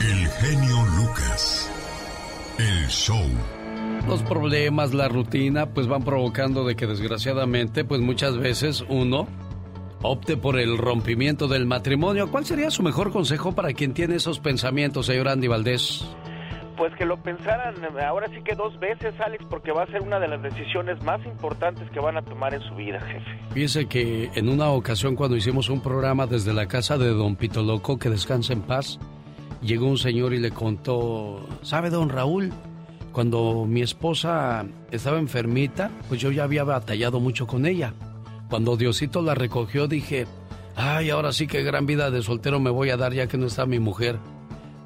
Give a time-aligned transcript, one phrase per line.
[0.00, 1.70] El genio Lucas.
[2.58, 3.22] El show.
[4.08, 9.28] Los problemas, la rutina, pues van provocando de que desgraciadamente, pues muchas veces uno
[10.00, 12.30] opte por el rompimiento del matrimonio.
[12.30, 16.08] ¿Cuál sería su mejor consejo para quien tiene esos pensamientos, señor Andy Valdés?
[16.78, 20.18] Pues que lo pensaran ahora sí que dos veces, Alex, porque va a ser una
[20.18, 23.38] de las decisiones más importantes que van a tomar en su vida, jefe.
[23.52, 27.62] Fíjese que en una ocasión cuando hicimos un programa desde la casa de don Pito
[27.62, 28.98] Loco, que descansa en paz,
[29.62, 32.52] llegó un señor y le contó, ¿sabe don Raúl?
[33.12, 37.92] Cuando mi esposa estaba enfermita, pues yo ya había batallado mucho con ella.
[38.48, 40.26] Cuando Diosito la recogió dije,
[40.76, 43.46] ay, ahora sí que gran vida de soltero me voy a dar ya que no
[43.46, 44.18] está mi mujer.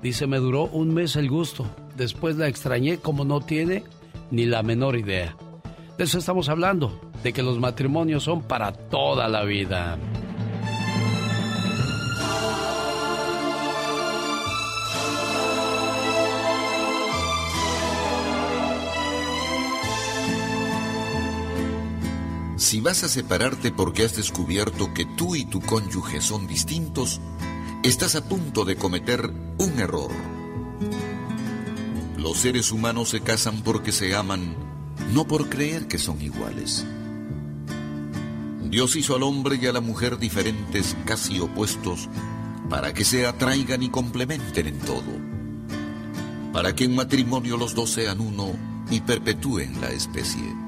[0.03, 1.67] Dice, me duró un mes el gusto.
[1.97, 3.85] Después la extrañé como no tiene
[4.31, 5.37] ni la menor idea.
[5.97, 9.97] De eso estamos hablando, de que los matrimonios son para toda la vida.
[22.65, 27.21] Si vas a separarte porque has descubierto que tú y tu cónyuge son distintos,
[27.83, 30.11] estás a punto de cometer un error.
[32.17, 34.57] Los seres humanos se casan porque se aman,
[35.13, 36.87] no por creer que son iguales.
[38.71, 42.09] Dios hizo al hombre y a la mujer diferentes, casi opuestos,
[42.71, 45.13] para que se atraigan y complementen en todo.
[46.51, 48.53] Para que en matrimonio los dos sean uno
[48.91, 50.64] y perpetúen la especie.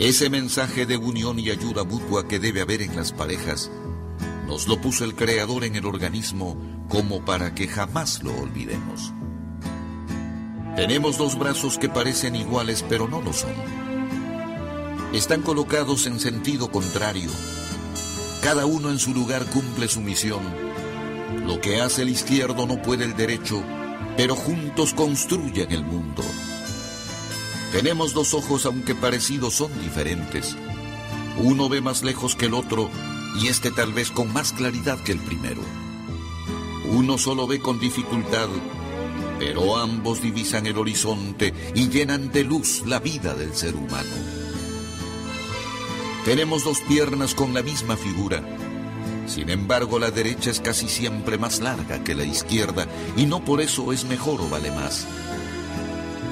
[0.00, 3.70] Ese mensaje de unión y ayuda mutua que debe haber en las parejas
[4.46, 6.56] nos lo puso el Creador en el organismo
[6.88, 9.12] como para que jamás lo olvidemos.
[10.74, 13.52] Tenemos dos brazos que parecen iguales pero no lo son.
[15.12, 17.30] Están colocados en sentido contrario.
[18.42, 20.40] Cada uno en su lugar cumple su misión.
[21.46, 23.62] Lo que hace el izquierdo no puede el derecho,
[24.16, 26.24] pero juntos construyen el mundo.
[27.72, 30.56] Tenemos dos ojos aunque parecidos son diferentes.
[31.38, 32.90] Uno ve más lejos que el otro
[33.40, 35.60] y este tal vez con más claridad que el primero.
[36.86, 38.48] Uno solo ve con dificultad,
[39.38, 44.10] pero ambos divisan el horizonte y llenan de luz la vida del ser humano.
[46.24, 48.42] Tenemos dos piernas con la misma figura.
[49.26, 53.60] Sin embargo, la derecha es casi siempre más larga que la izquierda y no por
[53.60, 55.06] eso es mejor o vale más.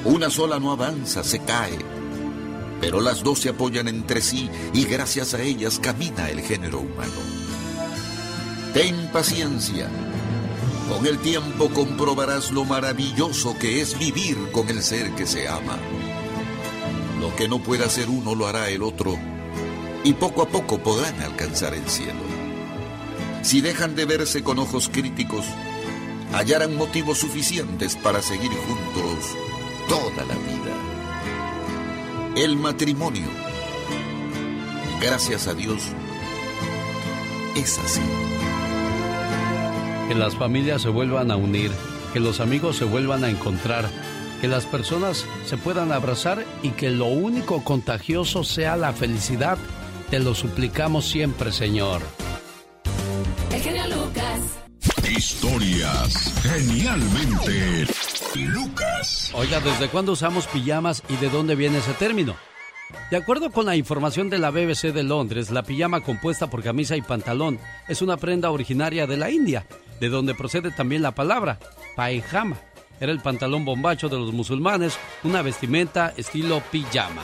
[0.05, 1.77] Una sola no avanza, se cae,
[2.79, 7.11] pero las dos se apoyan entre sí y gracias a ellas camina el género humano.
[8.73, 9.89] Ten paciencia.
[10.87, 15.77] Con el tiempo comprobarás lo maravilloso que es vivir con el ser que se ama.
[17.19, 19.17] Lo que no pueda hacer uno lo hará el otro
[20.05, 22.21] y poco a poco podrán alcanzar el cielo.
[23.41, 25.45] Si dejan de verse con ojos críticos,
[26.33, 29.35] hallarán motivos suficientes para seguir juntos
[29.89, 30.73] toda la vida.
[32.37, 33.27] El matrimonio,
[35.01, 35.81] gracias a Dios,
[37.55, 38.01] es así.
[40.07, 41.71] Que las familias se vuelvan a unir,
[42.13, 43.89] que los amigos se vuelvan a encontrar,
[44.39, 49.57] que las personas se puedan abrazar y que lo único contagioso sea la felicidad.
[50.09, 52.01] Te lo suplicamos siempre, Señor.
[53.51, 54.39] El genio Lucas.
[55.09, 57.85] Historias genialmente
[59.33, 62.35] Oiga, ¿desde cuándo usamos pijamas y de dónde viene ese término?
[63.09, 66.95] De acuerdo con la información de la BBC de Londres, la pijama compuesta por camisa
[66.95, 69.65] y pantalón es una prenda originaria de la India,
[69.99, 71.59] de donde procede también la palabra
[71.95, 72.57] paejama.
[72.99, 77.23] Era el pantalón bombacho de los musulmanes, una vestimenta estilo pijama.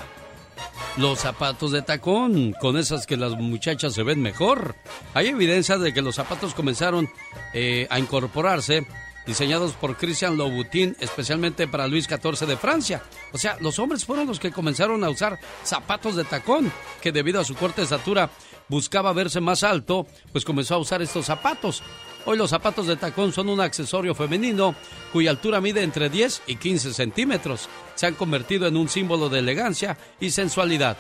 [0.98, 4.76] Los zapatos de tacón, con esas que las muchachas se ven mejor.
[5.14, 7.10] Hay evidencia de que los zapatos comenzaron
[7.54, 8.88] eh, a incorporarse
[9.26, 13.04] diseñados por Christian Louboutin, especialmente para Luis XIV de Francia.
[13.34, 16.72] O sea, los hombres fueron los que comenzaron a usar zapatos de tacón,
[17.02, 18.30] que debido a su corta estatura
[18.68, 21.84] buscaba verse más alto, pues comenzó a usar estos zapatos.
[22.28, 24.76] Hoy los zapatos de tacón son un accesorio femenino
[25.14, 27.70] cuya altura mide entre 10 y 15 centímetros.
[27.94, 30.98] Se han convertido en un símbolo de elegancia y sensualidad.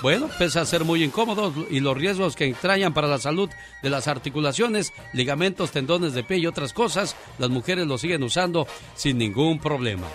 [0.00, 3.50] Bueno, pese a ser muy incómodos y los riesgos que entrañan para la salud
[3.82, 8.68] de las articulaciones, ligamentos, tendones de pie y otras cosas, las mujeres lo siguen usando
[8.94, 10.06] sin ningún problema.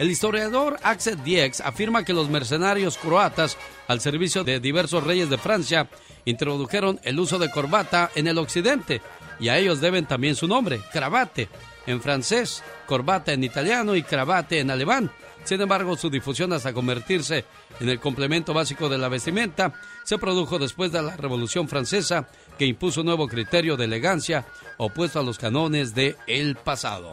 [0.00, 3.56] El historiador Axel Diex afirma que los mercenarios croatas,
[3.86, 5.88] al servicio de diversos reyes de Francia,
[6.24, 9.00] introdujeron el uso de corbata en el occidente,
[9.38, 11.48] y a ellos deben también su nombre, cravate,
[11.86, 15.12] en francés, corbata en italiano y cravate en alemán.
[15.46, 17.44] Sin embargo, su difusión hasta convertirse
[17.78, 19.72] en el complemento básico de la vestimenta
[20.02, 22.28] se produjo después de la Revolución Francesa,
[22.58, 24.44] que impuso un nuevo criterio de elegancia
[24.76, 27.12] opuesto a los canones de el pasado.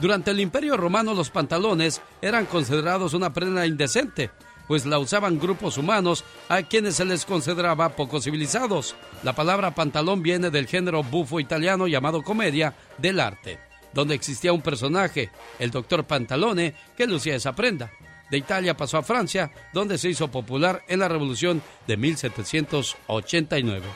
[0.00, 4.30] Durante el Imperio Romano los pantalones eran considerados una prenda indecente,
[4.68, 8.94] pues la usaban grupos humanos a quienes se les consideraba poco civilizados.
[9.24, 13.58] La palabra pantalón viene del género bufo italiano llamado comedia del arte,
[13.92, 17.90] donde existía un personaje, el doctor Pantalone, que lucía esa prenda.
[18.30, 23.86] De Italia pasó a Francia, donde se hizo popular en la Revolución de 1789.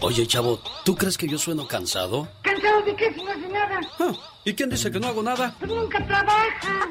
[0.00, 2.28] Oye, chavo, ¿tú crees que yo sueno cansado?
[2.42, 3.80] ¿Cansado de qué si no hace nada?
[4.00, 4.12] Ah,
[4.44, 5.54] ¿Y quién dice que no hago nada?
[5.58, 6.88] Pues nunca trabaja.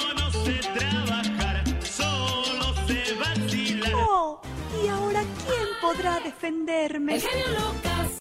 [0.00, 3.92] Yo no sé trabajar, solo sé vacilar.
[3.94, 4.40] Oh,
[4.84, 7.14] ¿y ahora quién podrá defenderme?
[7.16, 8.18] El genio Lucas.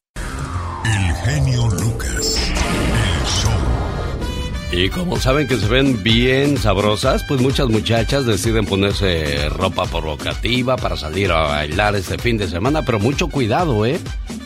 [0.86, 1.85] El genio Lucas.
[4.78, 10.76] Y como saben que se ven bien sabrosas, pues muchas muchachas deciden ponerse ropa provocativa
[10.76, 13.98] para salir a bailar este fin de semana, pero mucho cuidado, ¿eh?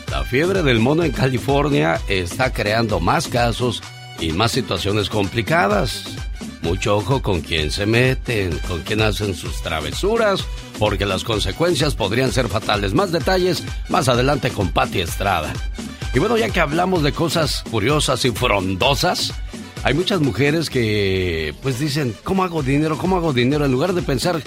[0.08, 3.82] La fiebre del mono en California está creando más casos
[4.20, 6.04] y más situaciones complicadas.
[6.62, 10.44] Mucho ojo con quién se meten, con quién hacen sus travesuras,
[10.78, 12.94] porque las consecuencias podrían ser fatales.
[12.94, 15.52] Más detalles más adelante con Patti Estrada.
[16.14, 19.32] Y bueno, ya que hablamos de cosas curiosas y frondosas,
[19.82, 22.98] hay muchas mujeres que pues dicen, ¿cómo hago dinero?
[22.98, 23.64] ¿Cómo hago dinero?
[23.64, 24.42] En lugar de pensar,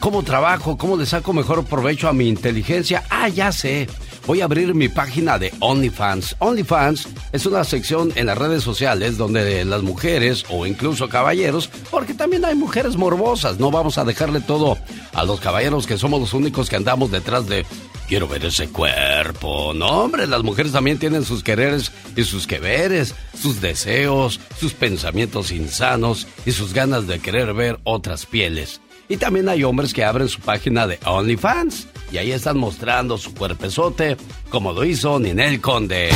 [0.00, 0.78] ¿cómo trabajo?
[0.78, 3.02] ¿Cómo le saco mejor provecho a mi inteligencia?
[3.10, 3.88] Ah, ya sé.
[4.26, 6.36] Voy a abrir mi página de OnlyFans.
[6.38, 12.14] OnlyFans es una sección en las redes sociales donde las mujeres o incluso caballeros, porque
[12.14, 14.78] también hay mujeres morbosas, no vamos a dejarle todo
[15.12, 17.66] a los caballeros que somos los únicos que andamos detrás de
[18.14, 19.74] quiero ver ese cuerpo.
[19.74, 25.50] No, hombre, las mujeres también tienen sus quereres y sus queveres, sus deseos, sus pensamientos
[25.50, 28.80] insanos y sus ganas de querer ver otras pieles.
[29.08, 33.34] Y también hay hombres que abren su página de OnlyFans y ahí están mostrando su
[33.34, 34.16] cuerpezote,
[34.48, 36.10] como lo hizo Ninel Conde.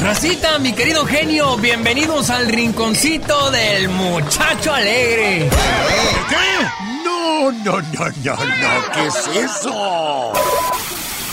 [0.00, 5.50] Racita, mi querido genio, bienvenidos al rinconcito del muchacho alegre.
[7.36, 10.32] No, no, no, no, no, ¿qué es eso?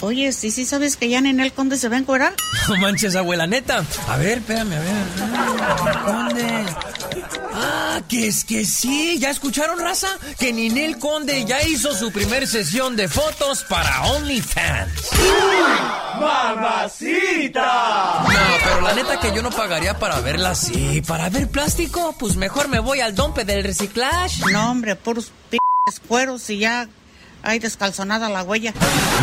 [0.02, 2.34] Oye, ¿sí, sí sabes que ya Ninel Conde se va a encuerar?
[2.68, 3.84] No manches, abuela, neta.
[4.08, 5.06] A ver, espérame, a ver.
[5.22, 6.66] Ah, ¿Dónde?
[7.54, 9.18] Ah, que es que sí.
[9.20, 10.08] ¿Ya escucharon, raza?
[10.40, 15.10] Que Ninel Conde ya hizo su primer sesión de fotos para OnlyFans.
[16.20, 18.24] ¡Mamacita!
[18.24, 18.30] No,
[18.64, 21.02] pero la neta que yo no pagaría para verla así.
[21.02, 22.16] ¿Para ver plástico?
[22.18, 24.42] Pues mejor me voy al dompe del reciclaje.
[24.52, 25.58] No, hombre, puros p
[26.08, 26.88] cueros y ya
[27.42, 28.74] hay descalzonada la huella.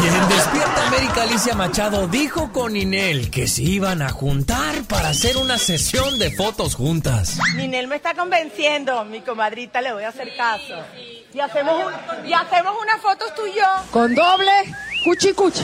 [0.03, 5.09] Y en Despierta América, Alicia Machado dijo con Ninel que se iban a juntar para
[5.09, 7.39] hacer una sesión de fotos juntas.
[7.57, 10.75] Ninel me está convenciendo, mi comadrita, le voy a hacer caso.
[11.33, 13.67] Y hacemos, un- y hacemos unas fotos tú y yo.
[13.91, 14.53] Con doble
[15.05, 15.63] cuchi cuchi.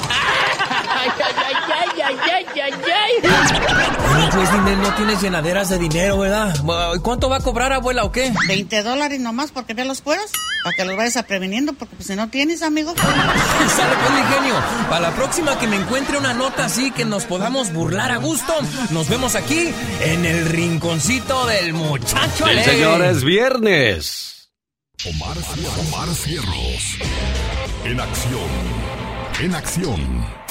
[0.89, 1.55] Ay, ay, ay,
[2.03, 6.55] ay, ay, ay, ay, pues Ninel, no tienes llenaderas de dinero, ¿verdad?
[6.95, 8.33] ¿Y cuánto va a cobrar, abuela, o qué?
[8.49, 10.31] 20 dólares nomás porque veas los cueros.
[10.63, 12.95] Para que los vayas a preveniendo, porque pues, si no tienes, amigo.
[12.97, 14.55] Sale pues mi genio.
[14.89, 18.53] Para la próxima que me encuentre una nota así que nos podamos burlar a gusto,
[18.91, 24.51] nos vemos aquí en el rinconcito del muchacho El señor es viernes.
[25.05, 25.37] Omar,
[25.89, 26.99] Omar Cierros.
[27.85, 28.51] En acción.
[29.41, 30.46] En acción.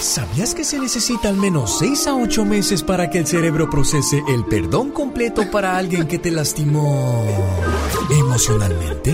[0.00, 4.22] ¿Sabías que se necesita al menos 6 a 8 meses para que el cerebro procese
[4.28, 7.26] el perdón completo para alguien que te lastimó
[8.08, 9.12] emocionalmente?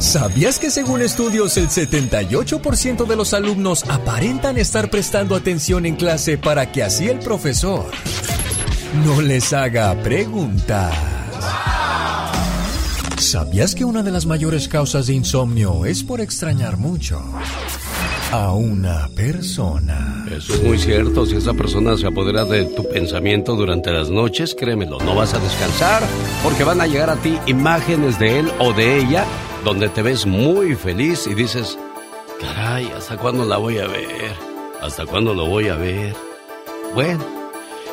[0.00, 6.38] ¿Sabías que según estudios el 78% de los alumnos aparentan estar prestando atención en clase
[6.38, 7.90] para que así el profesor
[9.04, 10.94] no les haga preguntas?
[13.18, 17.22] ¿Sabías que una de las mayores causas de insomnio es por extrañar mucho
[18.32, 20.24] a una persona?
[20.34, 21.26] Eso es muy cierto.
[21.26, 25.38] Si esa persona se apodera de tu pensamiento durante las noches, créemelo, no vas a
[25.38, 26.02] descansar
[26.42, 29.26] porque van a llegar a ti imágenes de él o de ella
[29.66, 31.78] donde te ves muy feliz y dices,
[32.40, 34.32] caray, ¿hasta cuándo la voy a ver?
[34.80, 36.16] ¿Hasta cuándo lo voy a ver?
[36.94, 37.24] Bueno,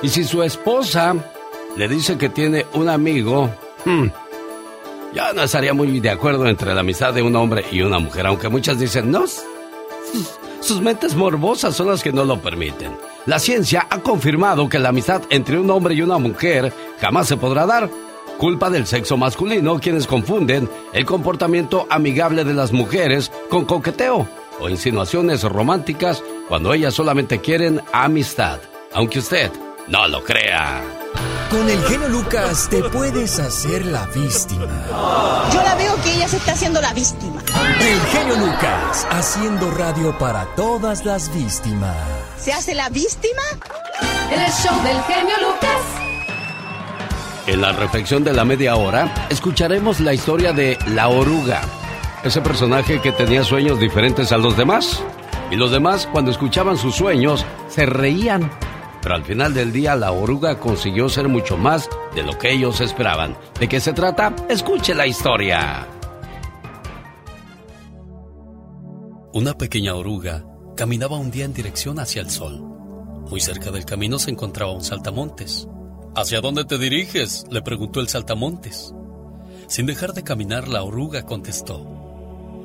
[0.01, 1.15] y si su esposa
[1.75, 3.49] le dice que tiene un amigo,
[3.83, 4.07] hmm,
[5.13, 8.25] ya no estaría muy de acuerdo entre la amistad de un hombre y una mujer,
[8.25, 9.25] aunque muchas dicen, no,
[10.61, 12.97] sus, mentes morbosas son las que no lo permiten.
[13.25, 17.37] La ciencia ha confirmado que la amistad entre un hombre y una mujer jamás se
[17.37, 17.89] podrá dar.
[18.37, 24.27] Culpa del sexo masculino, quienes confunden el comportamiento amigable de las mujeres con coqueteo
[24.59, 28.59] o insinuaciones románticas cuando ellas solamente quieren amistad,
[28.93, 29.51] aunque usted
[29.87, 30.81] no lo crea.
[31.49, 34.67] Con el genio Lucas te puedes hacer la víctima.
[35.51, 37.41] Yo la veo que ella se está haciendo la víctima.
[37.81, 41.95] El genio Lucas, haciendo radio para todas las víctimas.
[42.37, 43.41] ¿Se hace la víctima?
[44.31, 45.81] En el show del genio Lucas.
[47.47, 51.61] En la reflexión de la media hora, escucharemos la historia de la oruga,
[52.23, 55.01] ese personaje que tenía sueños diferentes a los demás.
[55.49, 58.51] Y los demás, cuando escuchaban sus sueños, se reían.
[59.01, 62.81] Pero al final del día, la oruga consiguió ser mucho más de lo que ellos
[62.81, 63.37] esperaban.
[63.59, 64.35] ¿De qué se trata?
[64.49, 65.87] Escuche la historia.
[69.33, 70.43] Una pequeña oruga
[70.75, 72.59] caminaba un día en dirección hacia el sol.
[73.29, 75.67] Muy cerca del camino se encontraba un saltamontes.
[76.15, 77.45] ¿Hacia dónde te diriges?
[77.49, 78.93] le preguntó el saltamontes.
[79.67, 81.85] Sin dejar de caminar, la oruga contestó.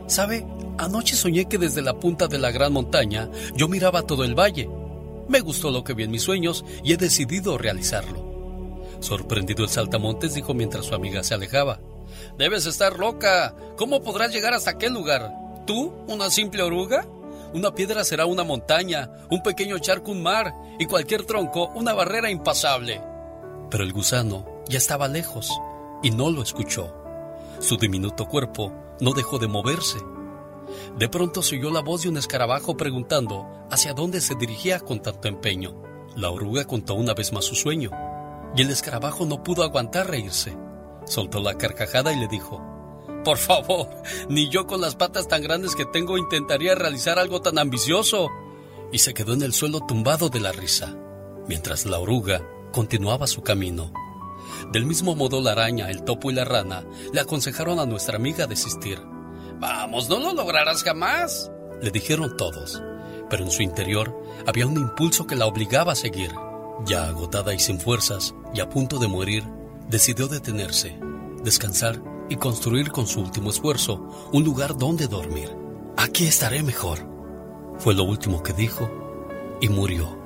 [0.07, 0.47] ¿Sabe?
[0.79, 4.69] Anoche soñé que desde la punta de la gran montaña yo miraba todo el valle.
[5.29, 8.35] Me gustó lo que vi en mis sueños y he decidido realizarlo.
[9.01, 11.81] Sorprendido el saltamontes dijo mientras su amiga se alejaba.
[12.39, 13.55] Debes estar loca.
[13.77, 15.33] ¿Cómo podrás llegar hasta aquel lugar?
[15.67, 17.07] ¿Tú, una simple oruga?
[17.53, 22.31] Una piedra será una montaña, un pequeño charco un mar y cualquier tronco una barrera
[22.31, 23.01] impasable.
[23.71, 25.51] Pero el gusano ya estaba lejos
[26.03, 26.93] y no lo escuchó.
[27.61, 29.99] Su diminuto cuerpo no dejó de moverse.
[30.99, 35.03] De pronto se oyó la voz de un escarabajo preguntando hacia dónde se dirigía con
[35.03, 35.75] tanto empeño.
[36.17, 37.91] La oruga contó una vez más su sueño,
[38.57, 40.57] y el escarabajo no pudo aguantar reírse.
[41.05, 42.63] Soltó la carcajada y le dijo,
[43.25, 43.89] Por favor,
[44.29, 48.31] ni yo con las patas tan grandes que tengo intentaría realizar algo tan ambicioso.
[48.93, 50.97] Y se quedó en el suelo tumbado de la risa,
[51.49, 53.93] mientras la oruga continuaba su camino.
[54.73, 58.47] Del mismo modo la araña, el topo y la rana le aconsejaron a nuestra amiga
[58.47, 59.01] desistir.
[59.59, 62.83] Vamos, no lo lograrás jamás, le dijeron todos,
[63.31, 64.15] pero en su interior
[64.47, 66.31] había un impulso que la obligaba a seguir.
[66.87, 69.45] Ya agotada y sin fuerzas, y a punto de morir,
[69.89, 70.99] decidió detenerse,
[71.43, 75.51] descansar y construir con su último esfuerzo un lugar donde dormir.
[75.97, 76.99] Aquí estaré mejor.
[77.79, 78.91] Fue lo último que dijo
[79.61, 80.19] y murió.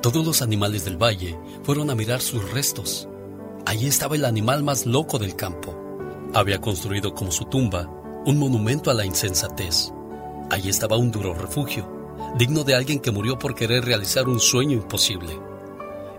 [0.00, 3.08] Todos los animales del valle fueron a mirar sus restos.
[3.66, 5.83] Allí estaba el animal más loco del campo.
[6.34, 7.88] Había construido como su tumba
[8.26, 9.92] un monumento a la insensatez.
[10.50, 11.88] Allí estaba un duro refugio,
[12.36, 15.38] digno de alguien que murió por querer realizar un sueño imposible.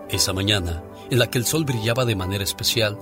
[0.08, 2.98] Esa mañana, en la que el sol brillaba de manera especial,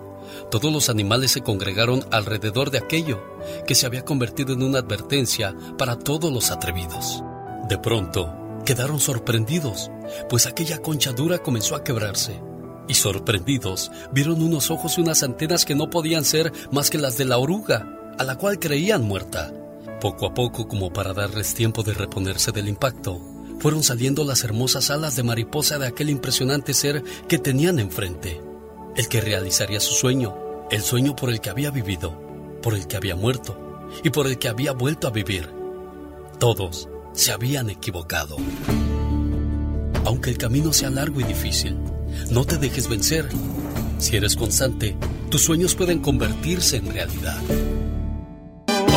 [0.50, 3.22] todos los animales se congregaron alrededor de aquello
[3.64, 7.22] que se había convertido en una advertencia para todos los atrevidos.
[7.68, 8.34] De pronto,
[8.66, 9.88] quedaron sorprendidos,
[10.28, 12.40] pues aquella concha dura comenzó a quebrarse.
[12.88, 17.16] Y sorprendidos, vieron unos ojos y unas antenas que no podían ser más que las
[17.16, 19.52] de la oruga, a la cual creían muerta.
[20.00, 23.20] Poco a poco, como para darles tiempo de reponerse del impacto,
[23.58, 28.40] fueron saliendo las hermosas alas de mariposa de aquel impresionante ser que tenían enfrente,
[28.96, 30.36] el que realizaría su sueño,
[30.70, 32.20] el sueño por el que había vivido,
[32.62, 35.50] por el que había muerto y por el que había vuelto a vivir.
[36.38, 38.36] Todos se habían equivocado.
[40.04, 41.78] Aunque el camino sea largo y difícil,
[42.30, 43.28] no te dejes vencer.
[43.98, 44.96] Si eres constante,
[45.30, 47.38] tus sueños pueden convertirse en realidad.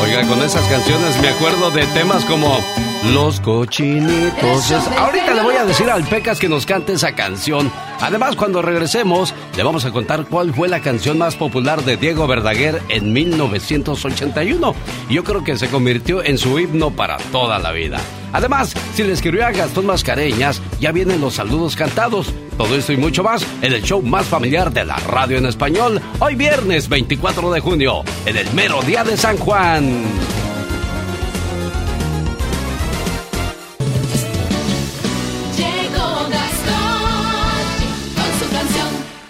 [0.01, 2.57] Oiga, con esas canciones me acuerdo de temas como
[3.06, 4.72] Los cochinitos.
[4.98, 7.72] Ahorita le voy a decir al Pecas que nos cante esa canción.
[8.01, 12.27] Además, cuando regresemos, le vamos a contar cuál fue la canción más popular de Diego
[12.27, 14.75] Verdaguer en 1981.
[15.10, 18.00] Y yo creo que se convirtió en su himno para toda la vida.
[18.34, 22.34] Además, si le escribió a Gastón Mascareñas, ya vienen los saludos cantados.
[22.58, 26.01] Todo esto y mucho más en el show más familiar de la radio en español,
[26.20, 30.04] hoy viernes 24 de junio, en el mero día de San Juan.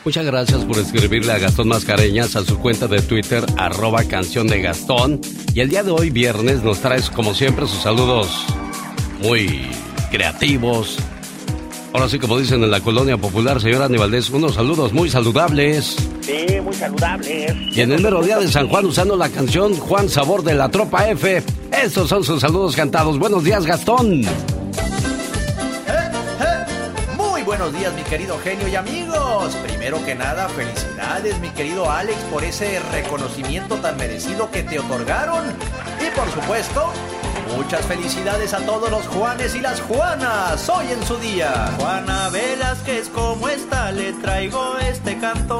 [0.07, 4.61] Muchas gracias por escribirle a Gastón Mascareñas a su cuenta de Twitter, arroba canción de
[4.61, 5.19] Gastón.
[5.53, 8.45] Y el día de hoy, viernes, nos traes como siempre sus saludos
[9.21, 9.67] muy
[10.09, 10.97] creativos.
[11.91, 15.97] Ahora sí, como dicen en la colonia popular, señora Aníbaldez, unos saludos muy saludables.
[16.21, 17.53] Sí, muy saludables.
[17.75, 20.69] Y en el mero día de San Juan, usando la canción Juan Sabor de la
[20.69, 21.43] Tropa F,
[21.83, 23.19] estos son sus saludos cantados.
[23.19, 24.21] Buenos días, Gastón.
[27.67, 29.53] Buenos días, mi querido genio y amigos.
[29.55, 35.43] Primero que nada, felicidades, mi querido Alex, por ese reconocimiento tan merecido que te otorgaron.
[35.99, 36.93] Y por supuesto,
[37.57, 41.69] muchas felicidades a todos los Juanes y las Juanas hoy en su día.
[41.77, 43.91] Juana Velázquez, ¿cómo está?
[43.91, 45.59] Le traigo este canto.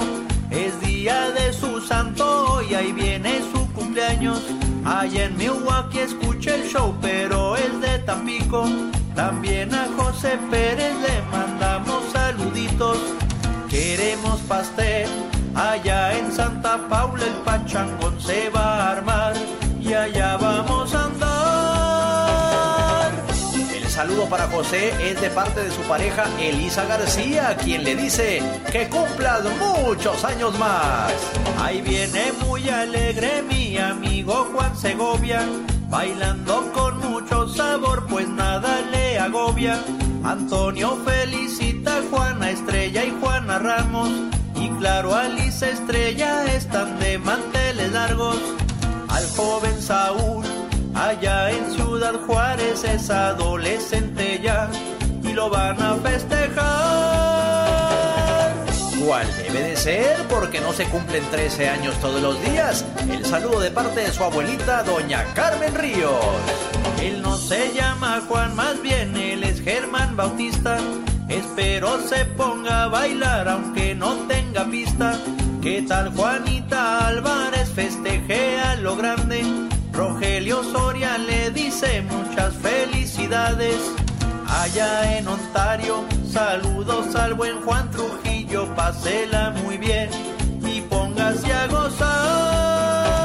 [0.49, 4.43] Es día de su santo y ahí viene su cumpleaños.
[4.85, 8.65] Allá en Milwaukee escuché el show, pero es de Tampico.
[9.17, 12.99] También a José Pérez le mandamos saluditos.
[13.67, 15.09] Queremos pastel,
[15.55, 19.33] allá en Santa Paula el pachangón se va a armar
[19.81, 23.11] y allá vamos a andar.
[23.75, 28.43] El saludo para José es de parte de su pareja Elisa García, quien le dice
[28.71, 31.11] que cumplas muchos años más.
[31.59, 35.41] Ahí viene muy alegre mi amigo Juan Segovia,
[35.89, 39.79] bailando con mucho sabor, pues nada le agobia.
[40.23, 44.09] Antonio felicita a Juana Estrella y Juana Ramos.
[44.55, 48.37] Y claro, Alice Estrella están de manteles largos.
[49.09, 50.45] Al joven Saúl,
[50.93, 54.69] allá en Ciudad Juárez, es adolescente ya.
[55.23, 57.36] Y lo van a festejar.
[59.07, 60.17] ¿Cuál debe de ser?
[60.27, 62.83] Porque no se cumplen 13 años todos los días.
[63.09, 66.11] El saludo de parte de su abuelita, doña Carmen Ríos.
[67.01, 70.79] Él no se llama Juan, más bien él es Germán Bautista.
[71.29, 75.17] Espero se ponga a bailar aunque no tenga pista.
[75.61, 79.41] ¿Qué tal Juanita Álvarez festeje lo grande?
[79.93, 83.77] Rogelio Soria le dice muchas felicidades.
[84.49, 90.09] Allá en Ontario, saludos al buen Juan Trujillo, pásela muy bien
[90.65, 93.17] y póngase a gozar.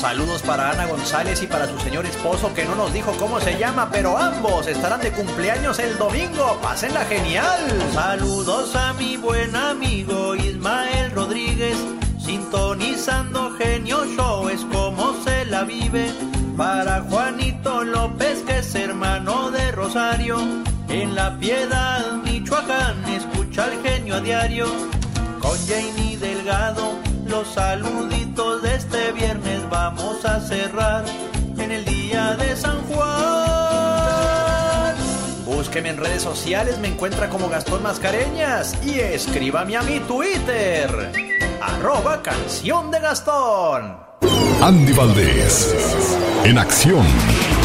[0.00, 3.58] Saludos para Ana González y para su señor esposo que no nos dijo cómo se
[3.58, 6.58] llama, pero ambos estarán de cumpleaños el domingo.
[6.62, 7.60] Pásenla genial.
[7.94, 11.76] Saludos a mi buen amigo Ismael Rodríguez,
[12.18, 16.12] sintonizando Genio Show es como se la vive.
[16.56, 20.36] Para Juanito López que es hermano de Rosario,
[21.02, 24.66] en la Piedad, Michoacán, escucha al genio a diario.
[25.40, 31.04] Con Janie Delgado, los saluditos de este viernes vamos a cerrar
[31.58, 33.04] en el día de San Juan.
[35.44, 41.12] Búsqueme en redes sociales, me encuentra como Gastón Mascareñas y escríbame a mi Twitter,
[41.60, 43.96] arroba canción de Gastón.
[44.62, 45.74] Andy Valdés,
[46.44, 47.04] en acción.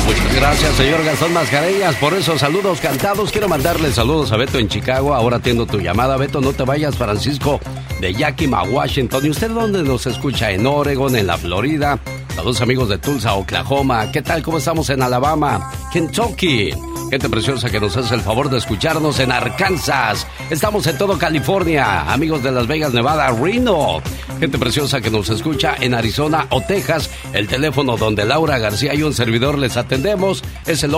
[0.09, 3.31] Muchas gracias, señor Gastón Mascareñas, por esos saludos cantados.
[3.31, 5.13] Quiero mandarle saludos a Beto en Chicago.
[5.13, 6.17] Ahora atiendo tu llamada.
[6.17, 7.59] Beto, no te vayas, Francisco
[8.01, 9.23] de Yakima, Washington.
[9.23, 10.49] ¿Y usted dónde nos escucha?
[10.49, 11.99] En Oregon, en la Florida.
[12.39, 14.09] Saludos amigos de Tulsa, Oklahoma.
[14.13, 14.41] ¿Qué tal?
[14.41, 15.73] ¿Cómo estamos en Alabama?
[15.91, 16.71] Kentucky.
[17.09, 20.25] Gente preciosa que nos hace el favor de escucharnos en Arkansas.
[20.49, 22.09] Estamos en todo California.
[22.09, 24.01] Amigos de Las Vegas, Nevada, Reno.
[24.39, 27.09] Gente preciosa que nos escucha en Arizona o Texas.
[27.33, 30.95] El teléfono donde Laura García y un servidor les atendemos es el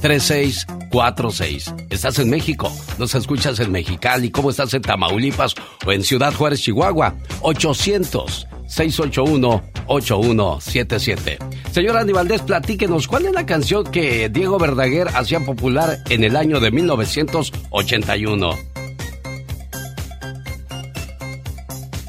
[0.00, 1.86] 877-354-3646.
[1.90, 5.54] Estás en México, nos escuchas en Mexicali, ¿cómo estás en Tamaulipas
[5.86, 7.14] o en Ciudad Juárez, Chihuahua?
[7.42, 11.38] 800 681-8177.
[11.72, 16.36] Señor Andy Valdés, platíquenos, ¿cuál es la canción que Diego Verdaguer hacía popular en el
[16.36, 18.50] año de 1981?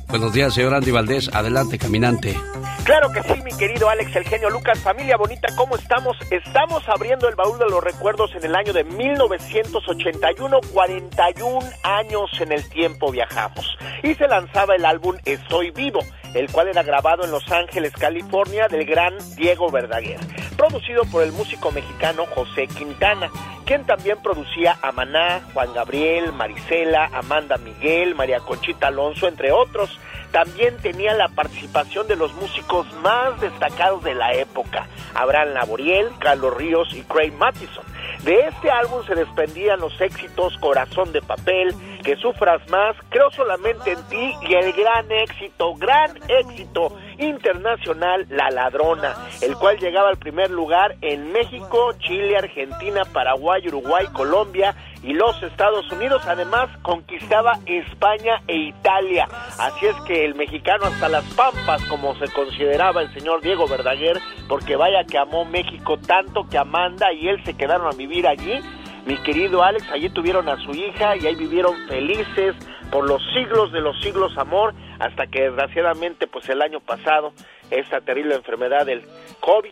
[0.08, 1.32] Buenos días, señor Andy Valdés.
[1.34, 2.38] Adelante, caminante.
[2.84, 6.18] Claro que sí, mi querido Alex, el genio Lucas, familia bonita, ¿cómo estamos?
[6.32, 12.52] Estamos abriendo el baúl de los recuerdos en el año de 1981, 41 años en
[12.52, 13.78] el tiempo viajamos.
[14.02, 16.00] Y se lanzaba el álbum Estoy Vivo,
[16.34, 20.20] el cual era grabado en Los Ángeles, California, del gran Diego Verdaguer,
[20.58, 23.30] producido por el músico mexicano José Quintana,
[23.66, 30.00] quien también producía a Maná, Juan Gabriel, Marisela, Amanda Miguel, María Conchita Alonso, entre otros.
[30.32, 36.56] También tenía la participación de los músicos más destacados de la época, Abraham Laboriel, Carlos
[36.56, 37.84] Ríos y Craig Mattison.
[38.24, 43.92] De este álbum se desprendían los éxitos Corazón de Papel, Que Sufras Más, Creo Solamente
[43.92, 50.18] en Ti y el gran éxito, gran éxito internacional La Ladrona, el cual llegaba al
[50.18, 56.24] primer lugar en México, Chile, Argentina, Paraguay, Uruguay, Colombia y los Estados Unidos.
[56.26, 59.28] Además, conquistaba España e Italia.
[59.60, 64.20] Así es que el mexicano hasta las pampas, como se consideraba el señor Diego Verdaguer,
[64.48, 68.60] porque vaya que amó México tanto que Amanda y él se quedaron a vivir allí.
[69.06, 72.56] Mi querido Alex, allí tuvieron a su hija y ahí vivieron felices
[72.92, 77.34] por los siglos de los siglos amor, hasta que desgraciadamente pues el año pasado
[77.72, 79.02] esta terrible enfermedad del
[79.40, 79.72] COVID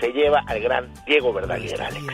[0.00, 2.06] se lleva al gran Diego Verdaguer, Alex.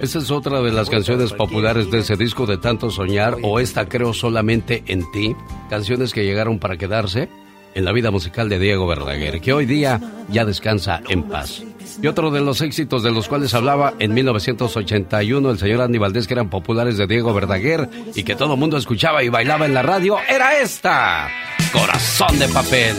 [0.00, 3.88] Esa es otra de las canciones populares de ese disco de tanto soñar o esta
[3.88, 5.34] creo solamente en ti,
[5.70, 7.30] canciones que llegaron para quedarse
[7.74, 11.62] en la vida musical de Diego Verdaguer, que hoy día ya descansa en paz.
[12.02, 16.26] Y otro de los éxitos de los cuales hablaba en 1981 el señor Andy Valdés,
[16.26, 19.74] que eran populares de Diego Verdaguer y que todo el mundo escuchaba y bailaba en
[19.74, 21.28] la radio, era esta,
[21.72, 22.96] Corazón de Papel.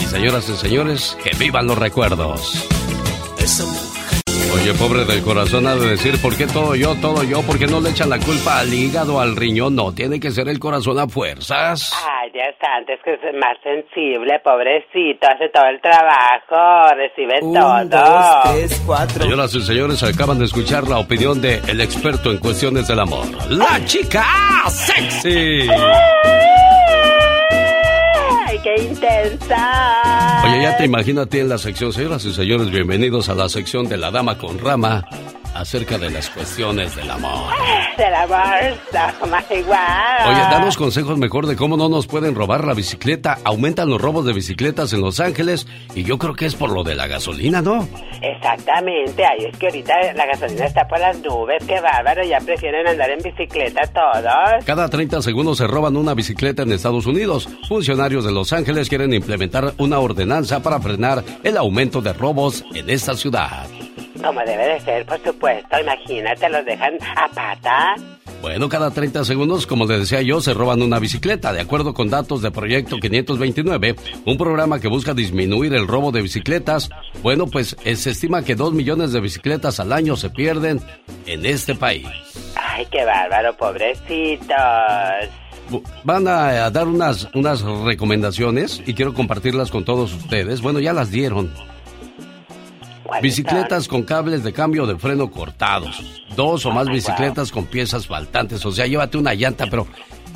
[0.00, 2.66] Y señoras y señores, que vivan los recuerdos.
[4.54, 7.42] Oye, pobre del corazón ha de decir, ¿por qué todo yo, todo yo?
[7.42, 9.74] ¿Por qué no le echan la culpa al hígado, al riñón?
[9.74, 11.92] No, tiene que ser el corazón a fuerzas.
[12.34, 17.88] Ay, Dios santo, es que es más sensible, pobrecito, hace todo el trabajo, recibe todo.
[19.06, 23.26] Señoras y señores, acaban de escuchar la opinión de el experto en cuestiones del amor,
[23.50, 24.24] la chica
[24.68, 25.68] sexy.
[28.46, 30.42] ¡Ay, qué intensa!
[30.44, 33.48] Oye, ya te imaginas a ti en la sección, señoras y señores, bienvenidos a la
[33.48, 35.04] sección de la dama con rama
[35.54, 37.52] acerca de las cuestiones del amor.
[37.96, 40.28] Del amor, no, más igual.
[40.28, 43.38] Oye, danos consejos mejor de cómo no nos pueden robar la bicicleta.
[43.44, 46.82] Aumentan los robos de bicicletas en Los Ángeles y yo creo que es por lo
[46.82, 47.88] de la gasolina, ¿no?
[48.20, 52.86] Exactamente, ay, es que ahorita la gasolina está por las nubes, qué bárbaro, ya prefieren
[52.86, 54.64] andar en bicicleta todos.
[54.64, 57.48] Cada 30 segundos se roban una bicicleta en Estados Unidos.
[57.68, 62.90] Funcionarios de Los Ángeles quieren implementar una ordenanza para frenar el aumento de robos en
[62.90, 63.66] esta ciudad.
[64.22, 67.94] Como debe de ser, por supuesto, imagínate, los dejan a pata.
[68.40, 71.52] Bueno, cada 30 segundos, como les decía yo, se roban una bicicleta.
[71.52, 73.96] De acuerdo con datos de Proyecto 529,
[74.26, 76.90] un programa que busca disminuir el robo de bicicletas,
[77.22, 80.80] bueno, pues eh, se estima que 2 millones de bicicletas al año se pierden
[81.26, 82.06] en este país.
[82.54, 84.48] Ay, qué bárbaro, pobrecitos.
[86.04, 90.60] Van a, a dar unas, unas recomendaciones y quiero compartirlas con todos ustedes.
[90.60, 91.50] Bueno, ya las dieron.
[93.22, 96.02] Bicicletas con cables de cambio de freno cortados.
[96.36, 98.64] Dos o más bicicletas con piezas faltantes.
[98.64, 99.86] O sea, llévate una llanta, pero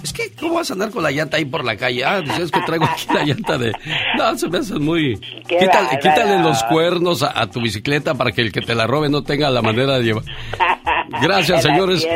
[0.02, 2.04] es que, ¿cómo vas a andar con la llanta ahí por la calle?
[2.04, 3.72] Ah, dices que traigo aquí la llanta de...
[4.16, 5.18] No, se me hacen muy...
[5.18, 9.08] Quítale, quítale los cuernos a, a tu bicicleta para que el que te la robe
[9.08, 10.24] no tenga la manera de llevar...
[11.22, 12.06] Gracias, señores.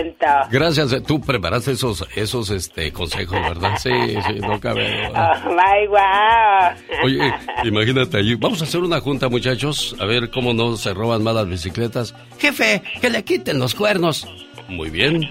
[0.51, 1.03] Gracias.
[1.05, 3.79] Tú preparaste esos, esos este, consejos, ¿verdad?
[3.79, 3.91] Sí,
[4.27, 5.09] sí, no cabe.
[5.09, 7.05] Oh, my wow.
[7.05, 8.35] Oye, imagínate allí.
[8.35, 12.15] Vamos a hacer una junta, muchachos, a ver cómo no se roban más las bicicletas.
[12.39, 14.27] Jefe, que le quiten los cuernos.
[14.69, 15.29] Muy bien,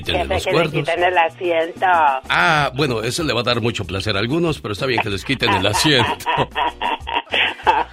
[0.00, 0.72] quítenle los que le cuernos.
[0.74, 1.86] quiten el asiento.
[2.28, 5.10] Ah, bueno, eso le va a dar mucho placer a algunos, pero está bien que
[5.10, 6.10] les quiten el asiento.
[6.36, 6.48] Oh,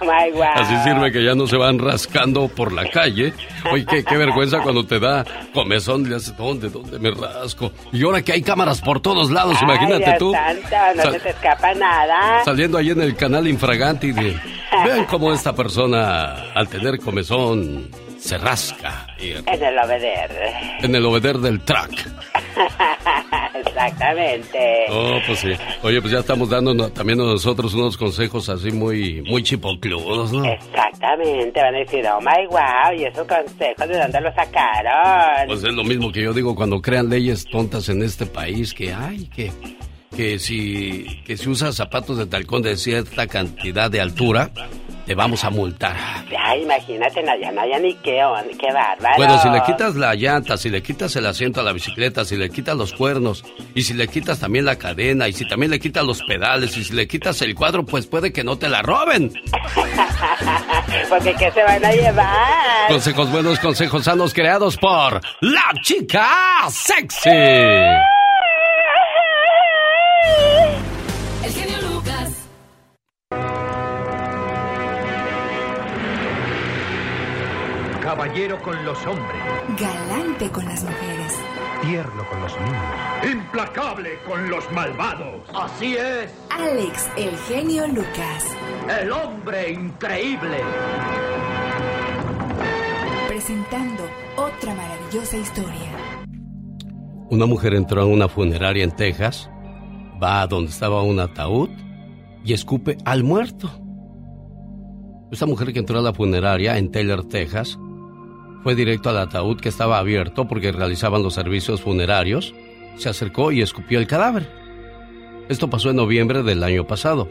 [0.04, 0.42] my wow.
[0.54, 3.32] Así sirve que ya no se van rascando por la calle.
[3.72, 6.08] Oye, qué, qué vergüenza cuando te da comezón.
[6.08, 7.72] Le haces, ¿dónde, dónde me rasco?
[7.92, 10.32] Y ahora que hay cámaras por todos lados, imagínate Ay, Dios tú.
[10.32, 12.44] santo, no se te escapa nada.
[12.44, 14.36] Saliendo ahí en el canal Infraganti de...
[14.84, 17.88] Vean cómo esta persona, al tener comezón,
[18.22, 20.30] se rasca y En el obeder.
[20.80, 21.90] en el obeder del track.
[23.54, 24.84] Exactamente.
[24.90, 25.52] Oh, pues sí.
[25.82, 30.44] Oye, pues ya estamos dando también a nosotros unos consejos así muy, muy chipocludos, ¿no?
[30.44, 35.46] Exactamente, van a decir, oh my wow, y esos consejos, ¿de dónde los sacaron?
[35.48, 38.92] Pues es lo mismo que yo digo cuando crean leyes tontas en este país que
[38.94, 39.50] hay que
[40.16, 44.50] que si que si usas zapatos de talcón de cierta cantidad de altura
[45.06, 45.96] te vamos a multar.
[46.60, 48.20] Imagínate, ya no haya ni qué,
[48.58, 49.16] qué bárbaro.
[49.16, 52.36] Bueno, si le quitas la llanta, si le quitas el asiento a la bicicleta, si
[52.36, 55.80] le quitas los cuernos, y si le quitas también la cadena, y si también le
[55.80, 58.82] quitas los pedales, y si le quitas el cuadro, pues puede que no te la
[58.82, 59.32] roben.
[61.08, 62.88] Porque ¿qué se van a llevar?
[62.88, 67.30] Consejos buenos, consejos sanos creados por la chica sexy.
[78.32, 79.42] Caballero con los hombres,
[79.78, 81.34] Galante con las mujeres.
[81.82, 85.42] tierno con los niños, implacable con los malvados.
[85.54, 88.56] Así es, Alex, el genio Lucas.
[89.02, 90.60] el hombre increíble.
[93.28, 94.04] Presentando
[94.36, 95.90] otra maravillosa historia.
[97.28, 99.50] Una mujer entró a una funeraria en Texas,
[100.22, 101.68] va a donde estaba un ataúd
[102.46, 103.68] y escupe al muerto.
[105.30, 107.78] Esta mujer que entró a la funeraria en Taylor, Texas,
[108.62, 112.54] fue directo al ataúd que estaba abierto porque realizaban los servicios funerarios,
[112.96, 114.48] se acercó y escupió el cadáver.
[115.48, 117.28] Esto pasó en noviembre del año pasado.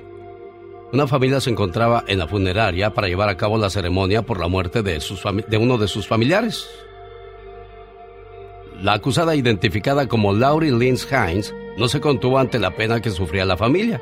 [0.91, 4.49] Una familia se encontraba en la funeraria para llevar a cabo la ceremonia por la
[4.49, 4.99] muerte de,
[5.57, 6.67] uno de sus familiares.
[8.81, 13.45] La acusada, identificada como Laurie Lynch Hines, no se contuvo ante la pena que sufría
[13.45, 14.01] la familia,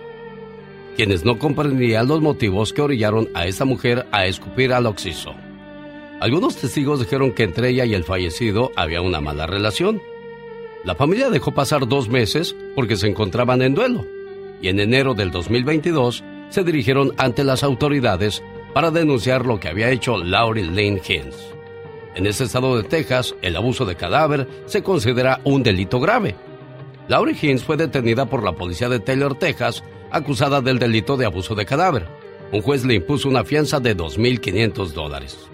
[0.95, 5.35] quienes no comprendían los motivos que orillaron a esta mujer a escupir al occiso.
[6.19, 10.01] Algunos testigos dijeron que entre ella y el fallecido había una mala relación.
[10.83, 14.05] La familia dejó pasar dos meses porque se encontraban en duelo
[14.61, 19.91] y en enero del 2022 se dirigieron ante las autoridades para denunciar lo que había
[19.91, 21.53] hecho Laurie Lynn Hines.
[22.15, 26.35] En este estado de Texas, el abuso de cadáver se considera un delito grave.
[27.07, 31.55] Laurie Hines fue detenida por la policía de Taylor, Texas, acusada del delito de abuso
[31.55, 32.07] de cadáver.
[32.51, 35.49] Un juez le impuso una fianza de 2.500 dólares.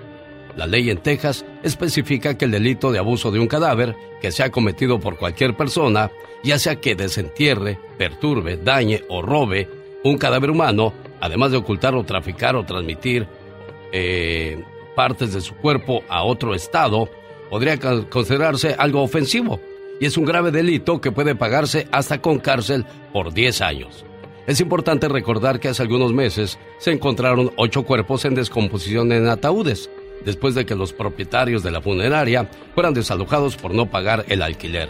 [0.55, 4.51] La ley en Texas especifica que el delito de abuso de un cadáver que sea
[4.51, 6.11] cometido por cualquier persona,
[6.43, 9.67] ya sea que desentierre, perturbe, dañe o robe
[10.03, 13.27] un cadáver humano, además de ocultar o traficar o transmitir
[13.91, 14.63] eh,
[14.95, 17.09] partes de su cuerpo a otro estado,
[17.49, 17.77] podría
[18.09, 19.59] considerarse algo ofensivo
[19.99, 24.05] y es un grave delito que puede pagarse hasta con cárcel por 10 años.
[24.47, 29.89] Es importante recordar que hace algunos meses se encontraron ocho cuerpos en descomposición en ataúdes,
[30.25, 34.89] después de que los propietarios de la funeraria fueran desalojados por no pagar el alquiler.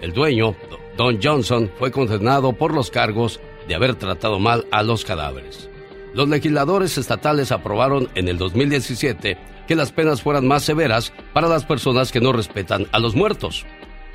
[0.00, 0.56] El dueño,
[0.96, 5.68] Don Johnson, fue condenado por los cargos de haber tratado mal a los cadáveres.
[6.14, 11.64] Los legisladores estatales aprobaron en el 2017 que las penas fueran más severas para las
[11.64, 13.64] personas que no respetan a los muertos.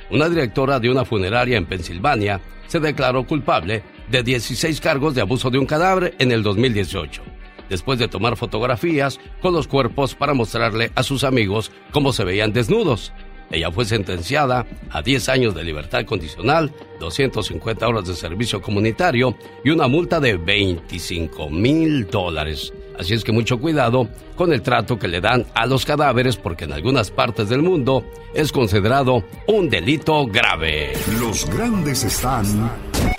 [0.10, 5.50] Una directora de una funeraria en Pensilvania se declaró culpable de 16 cargos de abuso
[5.50, 7.24] de un cadáver en el 2018,
[7.70, 12.54] después de tomar fotografías con los cuerpos para mostrarle a sus amigos cómo se veían
[12.54, 13.14] desnudos.
[13.50, 19.70] Ella fue sentenciada a 10 años de libertad condicional, 250 horas de servicio comunitario y
[19.70, 22.74] una multa de 25 mil dólares.
[23.00, 26.66] Así es que mucho cuidado con el trato que le dan a los cadáveres porque
[26.66, 30.94] en algunas partes del mundo es considerado un delito grave.
[31.20, 32.46] Los grandes están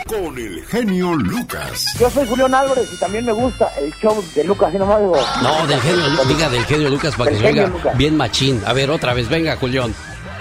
[0.07, 1.85] con el genio Lucas.
[2.01, 4.73] Yo soy Julián Álvarez y también me gusta el show de Lucas.
[4.73, 5.17] ¿sí nomás digo?
[5.43, 7.97] No, del genio, Lu- diga del genio Lucas para que se oiga Lucas.
[7.97, 8.61] bien machín.
[8.67, 9.95] A ver, otra vez, venga, Julián.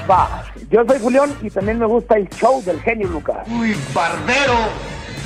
[0.10, 3.38] Va, yo soy Julián y también me gusta el show del genio Lucas.
[3.50, 4.56] Uy, barbero,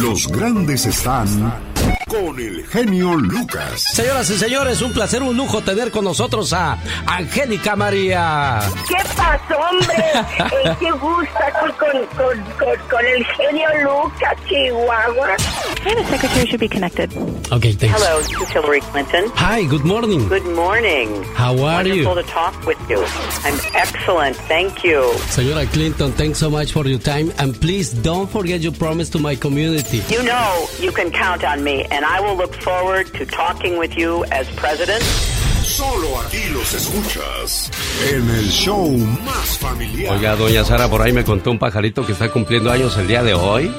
[0.00, 1.26] Los grandes están
[2.08, 3.84] con el genio Lucas.
[3.92, 8.60] Señoras y señores, un placer, un lujo tener con nosotros a Angélica María.
[8.88, 9.96] ¿Qué pasó, hombre?
[10.16, 15.36] Eh, qué gusto aquí con, con, con, con el genio Lucas, Chihuahua.
[15.84, 17.12] The secretary should be connected.
[17.52, 17.94] Okay, thanks.
[18.00, 19.24] Hello, this is Hillary Clinton.
[19.34, 20.26] Hi, good morning.
[20.28, 21.22] Good morning.
[21.34, 22.06] How are you?
[22.06, 23.04] Wonderful to talk with you.
[23.44, 25.02] I'm excellent, thank you.
[25.28, 27.30] Señora Clinton, thanks so much for your time.
[27.38, 29.65] And please don't forget your promise to my community.
[30.10, 33.96] You know you can count on me, and I will look forward to talking with
[33.96, 35.02] you as president.
[35.64, 37.70] Solo aquí los escuchas
[38.10, 38.88] en el show
[39.24, 40.12] más familiar.
[40.14, 43.22] Oiga, doña Sara, por ahí me contó un pajarito que está cumpliendo años el día
[43.24, 43.74] de hoy.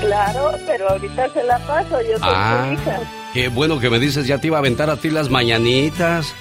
[0.00, 2.66] Claro, pero ahorita se la paso, yo soy Ah.
[2.68, 3.00] su hija.
[3.34, 6.34] Qué bueno que me dices, ya te iba a aventar a ti las mañanitas.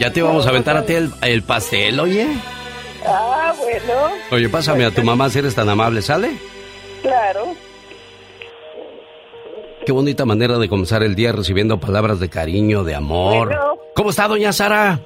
[0.00, 2.26] Ya te íbamos a aventar a ti el, el pastel, oye.
[3.06, 6.32] Ah, bueno, Oye, pásame a tu mamá si eres tan amable, ¿sale?
[7.02, 7.54] Claro.
[9.84, 13.48] Qué bonita manera de comenzar el día recibiendo palabras de cariño, de amor.
[13.48, 13.78] Bueno.
[13.94, 15.00] ¿Cómo está, doña Sara?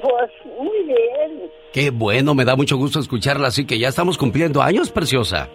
[0.00, 1.50] Pues muy bien.
[1.72, 5.48] Qué bueno, me da mucho gusto escucharla así que ya estamos cumpliendo años, preciosa.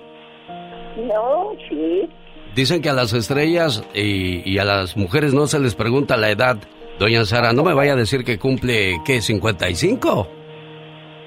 [0.96, 2.08] No, sí.
[2.54, 6.30] Dicen que a las estrellas y, y a las mujeres no se les pregunta la
[6.30, 6.58] edad.
[7.00, 10.28] Doña Sara, no me vaya a decir que cumple, ¿qué, 55?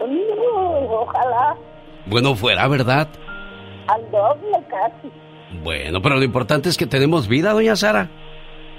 [0.00, 1.56] No, ojalá
[2.06, 3.08] Bueno, fuera, ¿verdad?
[3.88, 5.12] Al doble casi.
[5.62, 8.10] Bueno, pero lo importante es que tenemos vida, doña Sara.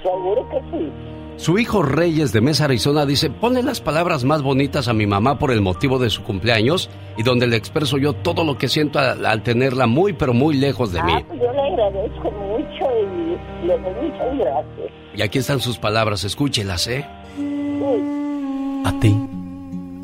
[0.02, 0.92] Seguro que sí.
[1.36, 5.38] Su hijo Reyes de Mesa, Arizona, dice, ponle las palabras más bonitas a mi mamá
[5.38, 6.88] por el motivo de su cumpleaños
[7.18, 10.54] y donde le expreso yo todo lo que siento al, al tenerla muy, pero muy
[10.54, 11.12] lejos de mí.
[11.14, 14.92] Ah, pues yo le agradezco mucho y le doy muchas gracias.
[15.14, 17.06] Y aquí están sus palabras, escúchelas, ¿eh?
[17.38, 19.14] Uy, A ti,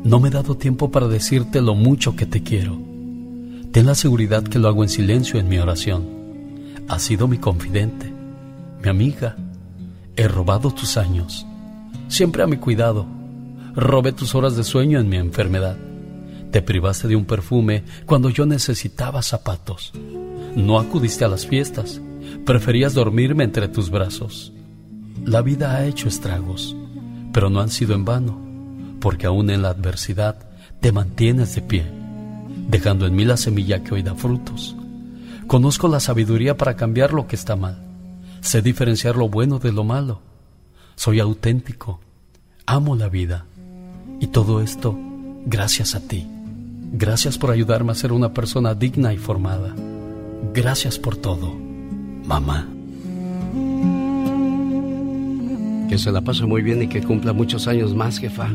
[0.03, 2.77] no me he dado tiempo para decirte lo mucho que te quiero.
[3.73, 6.07] Ten la seguridad que lo hago en silencio en mi oración.
[6.87, 8.13] Has sido mi confidente,
[8.83, 9.35] mi amiga.
[10.15, 11.47] He robado tus años,
[12.07, 13.07] siempre a mi cuidado.
[13.73, 15.75] Robé tus horas de sueño en mi enfermedad.
[16.51, 19.91] Te privaste de un perfume cuando yo necesitaba zapatos.
[20.55, 21.99] No acudiste a las fiestas,
[22.45, 24.53] preferías dormirme entre tus brazos.
[25.25, 26.75] La vida ha hecho estragos,
[27.33, 28.39] pero no han sido en vano,
[28.99, 30.47] porque aún en la adversidad
[30.79, 32.02] te mantienes de pie,
[32.67, 34.75] dejando en mí la semilla que hoy da frutos.
[35.47, 37.77] Conozco la sabiduría para cambiar lo que está mal.
[38.41, 40.21] Sé diferenciar lo bueno de lo malo.
[40.95, 41.99] Soy auténtico.
[42.65, 43.45] Amo la vida.
[44.19, 44.97] Y todo esto
[45.45, 46.27] gracias a ti.
[46.93, 49.73] Gracias por ayudarme a ser una persona digna y formada.
[50.53, 51.53] Gracias por todo,
[52.25, 52.67] mamá.
[55.89, 58.49] Que se la pase muy bien y que cumpla muchos años más, jefa.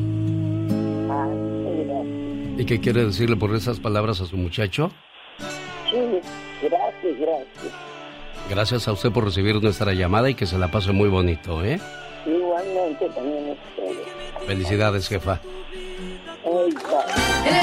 [2.58, 4.90] ¿Y qué quiere decirle por esas palabras a su muchacho?
[5.88, 5.96] Sí,
[6.60, 7.72] gracias, gracias.
[8.50, 11.78] Gracias a usted por recibir nuestra llamada y que se la pase muy bonito, ¿eh?
[12.26, 14.08] Igualmente también ustedes.
[14.44, 15.38] Felicidades, jefa.
[16.44, 16.72] El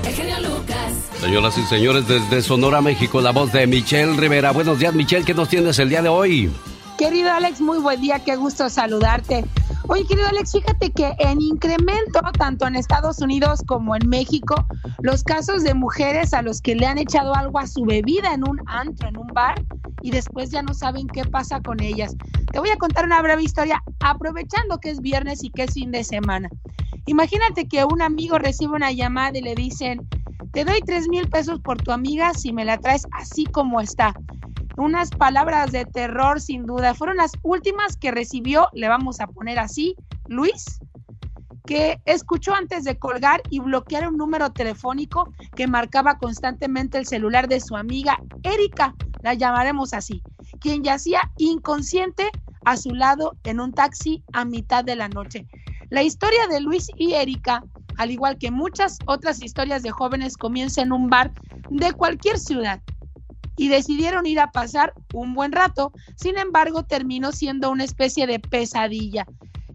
[0.08, 0.91] El genio Lucas.
[1.21, 4.50] Señoras y señores, desde Sonora, México, la voz de Michelle Rivera.
[4.54, 5.24] Buenos días, Michelle.
[5.24, 6.52] ¿Qué nos tienes el día de hoy?
[6.98, 9.45] Querido Alex, muy buen día, qué gusto saludarte.
[9.88, 14.56] Oye, querido Alex, fíjate que en incremento, tanto en Estados Unidos como en México,
[15.02, 18.48] los casos de mujeres a los que le han echado algo a su bebida en
[18.50, 19.63] un antro, en un bar,
[20.02, 22.15] y después ya no saben qué pasa con ellas.
[22.52, 25.91] Te voy a contar una breve historia, aprovechando que es viernes y que es fin
[25.91, 26.50] de semana.
[27.06, 30.08] Imagínate que un amigo recibe una llamada y le dicen,
[30.52, 34.15] te doy tres mil pesos por tu amiga si me la traes así como está
[34.77, 36.93] unas palabras de terror sin duda.
[36.93, 39.95] Fueron las últimas que recibió, le vamos a poner así,
[40.27, 40.79] Luis,
[41.65, 47.47] que escuchó antes de colgar y bloquear un número telefónico que marcaba constantemente el celular
[47.47, 50.21] de su amiga Erika, la llamaremos así,
[50.59, 52.29] quien yacía inconsciente
[52.65, 55.47] a su lado en un taxi a mitad de la noche.
[55.89, 57.63] La historia de Luis y Erika,
[57.97, 61.31] al igual que muchas otras historias de jóvenes, comienza en un bar
[61.69, 62.81] de cualquier ciudad
[63.57, 65.91] y decidieron ir a pasar un buen rato.
[66.15, 69.25] Sin embargo, terminó siendo una especie de pesadilla.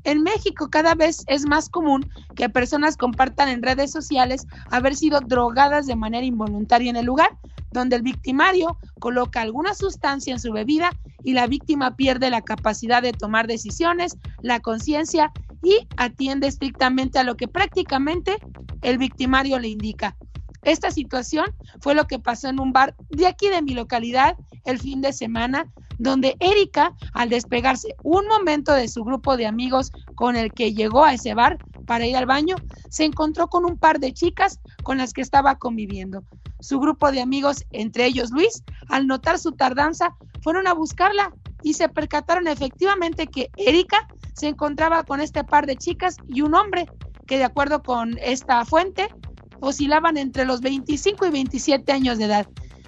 [0.05, 5.21] En México cada vez es más común que personas compartan en redes sociales haber sido
[5.21, 7.31] drogadas de manera involuntaria en el lugar,
[7.71, 10.91] donde el victimario coloca alguna sustancia en su bebida
[11.23, 17.25] y la víctima pierde la capacidad de tomar decisiones, la conciencia y atiende estrictamente a
[17.25, 18.37] lo que prácticamente
[18.83, 20.17] el victimario le indica.
[20.63, 21.47] Esta situación
[21.81, 25.13] fue lo que pasó en un bar de aquí de mi localidad el fin de
[25.13, 30.73] semana, donde Erika, al despegarse un momento de su grupo de amigos con el que
[30.75, 32.57] llegó a ese bar para ir al baño,
[32.91, 36.25] se encontró con un par de chicas con las que estaba conviviendo.
[36.61, 41.75] Su grupo de amigos, entre ellos Luis, al notar su tardanza, fueron a buscarla y
[41.75, 46.87] se percataron efectivamente que Erika se encontraba con este par de chicas y un hombre
[47.27, 49.09] que de acuerdo con esta fuente
[49.61, 52.47] oscilaban entre los 25 y 27 años de edad,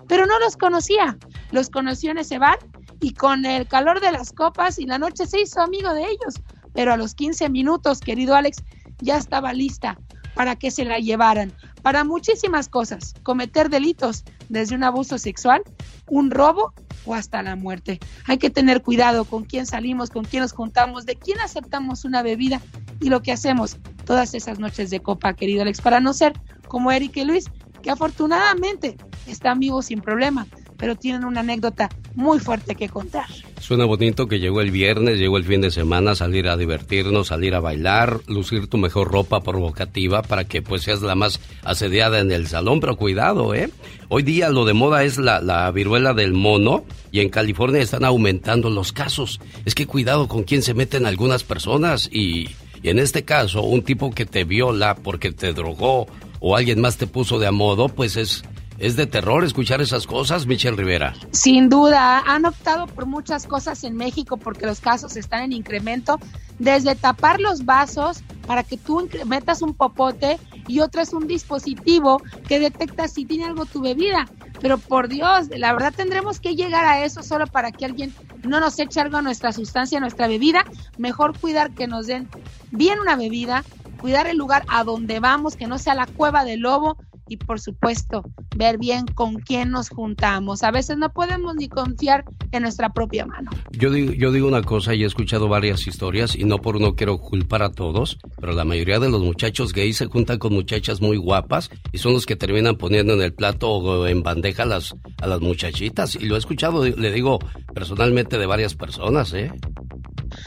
[0.09, 1.17] pero no los conocía.
[1.51, 2.59] Los conoció en ese bar
[3.01, 6.35] y con el calor de las copas y la noche se hizo amigo de ellos.
[6.75, 8.63] Pero a los 15 minutos, querido Alex,
[8.99, 9.99] ya estaba lista
[10.35, 15.63] para que se la llevaran para muchísimas cosas, cometer delitos, desde un abuso sexual,
[16.09, 16.73] un robo
[17.05, 17.99] o hasta la muerte.
[18.27, 22.23] Hay que tener cuidado con quién salimos, con quién nos juntamos, de quién aceptamos una
[22.23, 22.63] bebida
[23.01, 26.35] y lo que hacemos todas esas noches de copa, querido Alex, para no ser
[26.73, 27.51] como Eric y Luis,
[27.83, 30.47] que afortunadamente están vivos sin problema,
[30.79, 33.27] pero tienen una anécdota muy fuerte que contar.
[33.61, 37.55] Suena bonito que llegó el viernes, llegó el fin de semana, salir a divertirnos, salir
[37.55, 42.33] a bailar, lucir tu mejor ropa provocativa para que pues seas la más asediada en
[42.33, 43.69] el salón, pero cuidado, ¿eh?
[44.09, 48.07] Hoy día lo de moda es la, la viruela del mono y en California están
[48.07, 49.41] aumentando los casos.
[49.67, 52.49] Es que cuidado con quién se meten algunas personas y,
[52.83, 56.07] y en este caso un tipo que te viola porque te drogó
[56.43, 58.43] o alguien más te puso de a modo, pues es
[58.79, 61.15] es de terror escuchar esas cosas, Michelle Rivera.
[61.31, 66.19] Sin duda, han optado por muchas cosas en México porque los casos están en incremento,
[66.59, 72.21] desde tapar los vasos para que tú metas un popote y otro es un dispositivo
[72.49, 74.29] que detecta si tiene algo tu bebida.
[74.61, 78.59] Pero por Dios, la verdad tendremos que llegar a eso solo para que alguien no
[78.59, 80.65] nos eche algo a nuestra sustancia, a nuestra bebida.
[80.99, 82.29] Mejor cuidar que nos den
[82.71, 83.65] bien una bebida,
[84.03, 87.61] cuidar el lugar a donde vamos, que no sea la cueva del lobo y por
[87.61, 88.25] supuesto
[88.57, 90.65] ver bien con quién nos juntamos.
[90.65, 93.53] A veces no podemos ni confiar en nuestra propia mano.
[93.71, 96.97] Yo digo, yo digo una cosa y he escuchado varias historias y no por no
[96.97, 101.01] quiero culpar a todos, pero la mayoría de los muchachos gays se juntan con muchachas
[101.01, 104.67] muy guapas y son los que terminan poniendo en el plato o en bandeja a
[104.67, 106.17] las, a las muchachitas.
[106.17, 107.39] Y lo he escuchado, le digo
[107.73, 109.53] personalmente de varias personas, ¿eh?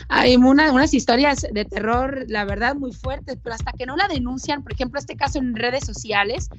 [0.10, 4.08] Hay una- unas historias de terror, la verdad, muy fuertes, pero hasta que no la
[4.08, 6.50] denuncian, por ejemplo, este caso en redes sociales,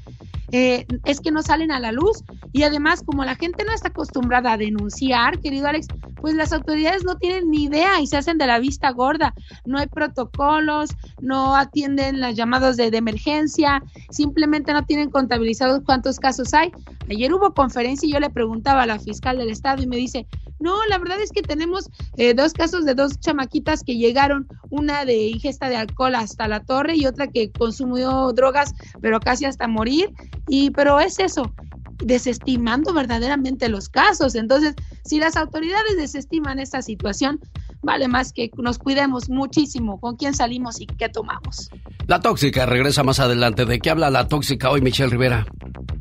[0.52, 2.22] eh, es que no salen a la luz.
[2.52, 5.88] Y además, como la gente no está acostumbrada a denunciar, querido Alex,
[6.20, 9.34] pues las autoridades no tienen ni idea y se hacen de la vista gorda.
[9.64, 16.18] No hay protocolos, no atienden las llamadas de, de emergencia, simplemente no tienen contabilizados cuántos
[16.18, 16.72] casos hay.
[17.08, 20.26] Ayer hubo conferencia y yo le preguntaba a la fiscal del estado y me dice,
[20.58, 25.04] no, la verdad es que tenemos eh, dos casos de dos chamaquitas que llegaron, una
[25.04, 29.68] de ingesta de alcohol hasta la torre y otra que consumió drogas, pero casi hasta
[29.68, 30.12] morir.
[30.48, 31.52] Y pero es eso,
[31.98, 34.34] desestimando verdaderamente los casos.
[34.34, 37.40] Entonces, si las autoridades desestiman esta situación,
[37.82, 41.70] vale más que nos cuidemos muchísimo con quién salimos y qué tomamos.
[42.06, 43.66] La tóxica regresa más adelante.
[43.66, 45.46] ¿De qué habla la tóxica hoy, Michelle Rivera?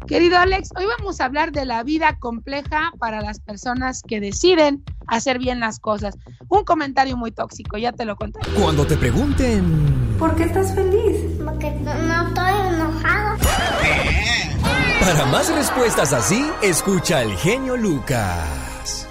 [0.07, 4.83] Querido Alex, hoy vamos a hablar de la vida compleja para las personas que deciden
[5.07, 6.15] hacer bien las cosas.
[6.47, 8.47] Un comentario muy tóxico, ya te lo contaré.
[8.51, 10.15] Cuando te pregunten...
[10.19, 11.17] ¿Por qué estás feliz?
[11.43, 13.37] Porque no estoy enojado.
[14.99, 19.07] Para más respuestas así, escucha al genio Lucas.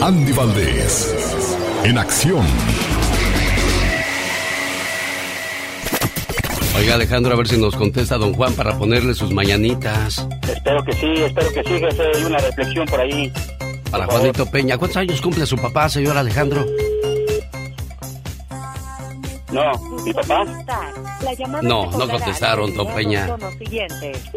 [0.00, 2.44] Andy Valdés, en acción.
[6.76, 10.26] Oiga, Alejandro, a ver si nos contesta don Juan para ponerle sus mañanitas.
[10.48, 12.02] Espero que sí, espero que sí, jefe.
[12.14, 13.32] Hay una reflexión por ahí.
[13.90, 14.78] Para Juanito Peña.
[14.78, 16.64] ¿Cuántos años cumple su papá, señor Alejandro?
[19.52, 19.70] No,
[20.02, 20.44] ¿mi papá?
[21.62, 23.36] No, no contestaron, don Peña.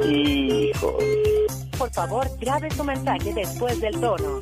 [0.06, 0.98] Hijo.
[1.78, 4.40] Por favor, grabe su mensaje después del tono.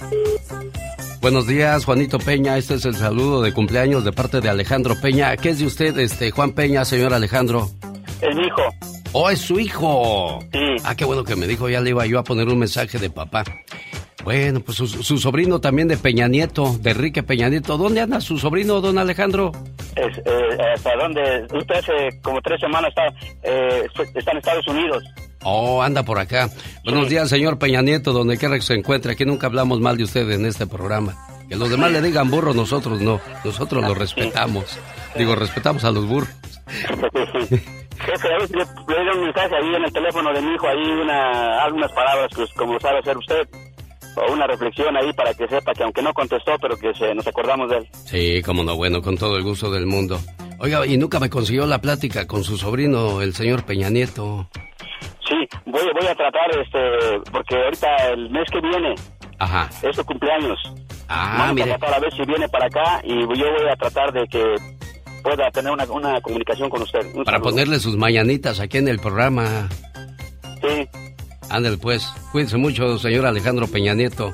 [1.24, 2.57] Buenos días, Juanito Peña.
[2.57, 5.38] Este es el saludo de cumpleaños de parte de Alejandro Peña.
[5.38, 7.69] ¿Qué es de usted, este Juan Peña, señor Alejandro?
[8.19, 8.61] Es mi hijo.
[9.13, 10.41] Oh, es su hijo.
[10.51, 10.59] Sí.
[10.84, 11.69] Ah, qué bueno que me dijo.
[11.69, 13.45] Ya le iba yo a poner un mensaje de papá.
[14.26, 17.78] Bueno, pues su, su sobrino también de Peña Nieto, de Enrique Peña Nieto.
[17.78, 19.53] ¿Dónde anda su sobrino, don Alejandro?
[19.95, 21.47] Es, eh, ¿Hasta dónde?
[21.53, 23.07] Usted hace como tres semanas está,
[23.43, 25.01] eh, está en Estados Unidos.
[25.43, 26.49] Oh, anda por acá.
[26.83, 29.13] Buenos días, señor Peña Nieto, donde quiera que se encuentre.
[29.13, 31.15] Aquí nunca hablamos mal de usted en este programa.
[31.49, 33.19] Que los demás le digan burro, nosotros no.
[33.43, 34.65] Nosotros lo respetamos.
[35.17, 36.29] Digo, respetamos a los burros.
[36.67, 40.67] Jefe, a si le, le doy un mensaje ahí en el teléfono de mi hijo,
[40.67, 43.47] ahí una, algunas palabras, pues, como sabe hacer usted.
[44.15, 47.25] O una reflexión ahí para que sepa que aunque no contestó, pero que se, nos
[47.25, 47.87] acordamos de él.
[48.05, 50.19] Sí, como no, bueno, con todo el gusto del mundo.
[50.59, 54.47] Oiga, y nunca me consiguió la plática con su sobrino, el señor Peña Nieto.
[55.27, 55.35] Sí,
[55.65, 56.79] voy, voy a tratar, este,
[57.31, 58.95] porque ahorita el mes que viene
[59.39, 59.69] Ajá.
[59.81, 60.59] es su cumpleaños.
[61.07, 61.73] Ah, Vamos mire.
[61.73, 64.43] a tratar a ver si viene para acá y yo voy a tratar de que
[65.23, 66.99] pueda tener una, una comunicación con usted.
[67.15, 67.49] Un Para saludo.
[67.51, 69.69] ponerle sus mañanitas aquí en el programa.
[70.61, 70.87] Sí.
[71.49, 72.05] Ándale, pues.
[72.31, 74.33] Cuídense mucho, señor Alejandro Peña Nieto.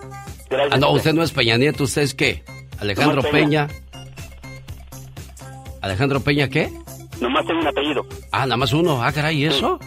[0.50, 2.44] Gracias, Ah, no, usted no es Peña Nieto, ¿usted es qué?
[2.80, 3.22] Alejandro.
[3.30, 3.68] Peña.
[5.82, 6.70] ¿Alejandro Peña qué?
[7.20, 8.06] Nomás tengo un apellido.
[8.32, 9.04] Ah, nada más uno.
[9.04, 9.80] Ah, caray, ¿y eso?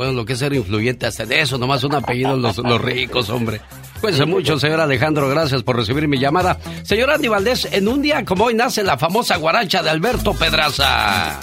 [0.00, 3.28] Bueno, lo que es ser influyente hasta de eso, nomás un apellido los, los ricos,
[3.28, 3.60] hombre.
[4.00, 6.58] Cuídense mucho, señor Alejandro, gracias por recibir mi llamada.
[6.84, 11.38] Señor Andy Valdés, en un día como hoy nace la famosa guaracha de Alberto Pedraza.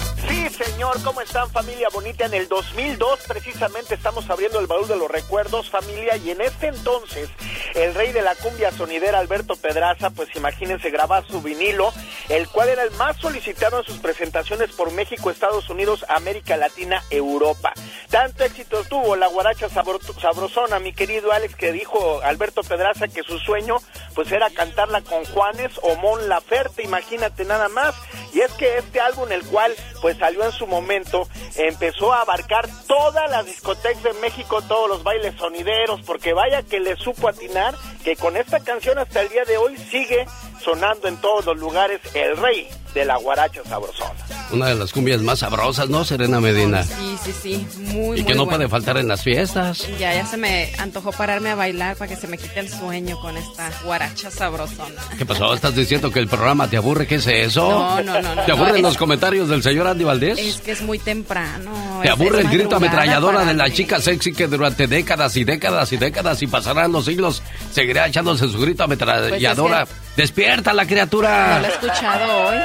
[0.57, 2.25] Señor, ¿cómo están familia bonita?
[2.25, 6.67] En el 2002 precisamente estamos abriendo el baúl de los recuerdos familia y en este
[6.67, 7.29] entonces
[7.75, 11.93] el rey de la cumbia sonidera Alberto Pedraza, pues imagínense, graba su vinilo,
[12.29, 17.03] el cual era el más solicitado en sus presentaciones por México, Estados Unidos, América Latina,
[17.11, 17.73] Europa.
[18.09, 23.37] Tanto éxito tuvo la guaracha sabrosona, mi querido Alex, que dijo Alberto Pedraza que su
[23.37, 23.77] sueño
[24.15, 27.93] pues era cantarla con Juanes o Mon Laferte, imagínate nada más.
[28.33, 32.67] Y es que este álbum, el cual pues salió en su momento, empezó a abarcar
[32.87, 37.75] todas las discotecas de México, todos los bailes sonideros, porque vaya que le supo atinar
[38.03, 40.25] que con esta canción hasta el día de hoy sigue
[40.61, 42.67] sonando en todos los lugares el rey
[42.97, 44.13] de la guaracha sabrosona.
[44.51, 46.83] Una de las cumbias más sabrosas, ¿no, Serena Medina?
[46.83, 47.67] Sí, sí, sí.
[47.93, 48.57] Muy, Y que no bueno.
[48.57, 49.85] puede faltar en las fiestas.
[49.99, 53.19] Ya, ya se me antojó pararme a bailar para que se me quite el sueño
[53.19, 55.01] con esta guaracha sabrosona.
[55.17, 55.53] ¿Qué pasó?
[55.53, 57.05] ¿Estás diciendo que el programa te aburre?
[57.07, 57.69] ¿Qué es eso?
[57.69, 60.39] No, no, no, no, ¿Te aburren no, los es- comentarios del señor Andy Valdés?
[60.39, 61.96] Es que es muy temprano.
[62.01, 63.71] ¿Te es- aburre el grito ametralladora de la mí.
[63.71, 67.41] chica sexy que durante décadas y décadas y décadas y pasarán los siglos
[67.71, 69.85] seguirá echándose su grito ametralladora?
[69.85, 71.59] Pues ¡Despierta la No criatura!
[71.59, 72.57] lo he escuchado hoy.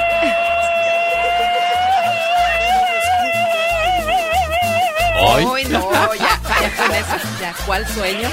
[5.24, 5.44] ¿Hoy?
[5.44, 7.28] Hoy no, ya, ya con eso.
[7.40, 8.28] Ya, ¿cuál sueño?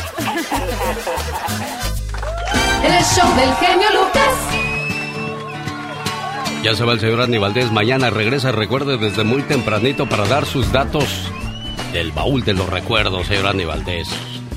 [2.84, 4.34] El show del genio Lucas.
[6.62, 7.72] Ya se va el señor Andy Valdés.
[7.72, 11.32] Mañana regresa, recuerde, desde muy tempranito para dar sus datos
[11.94, 14.10] del baúl de los recuerdos, señor Andy Valdés.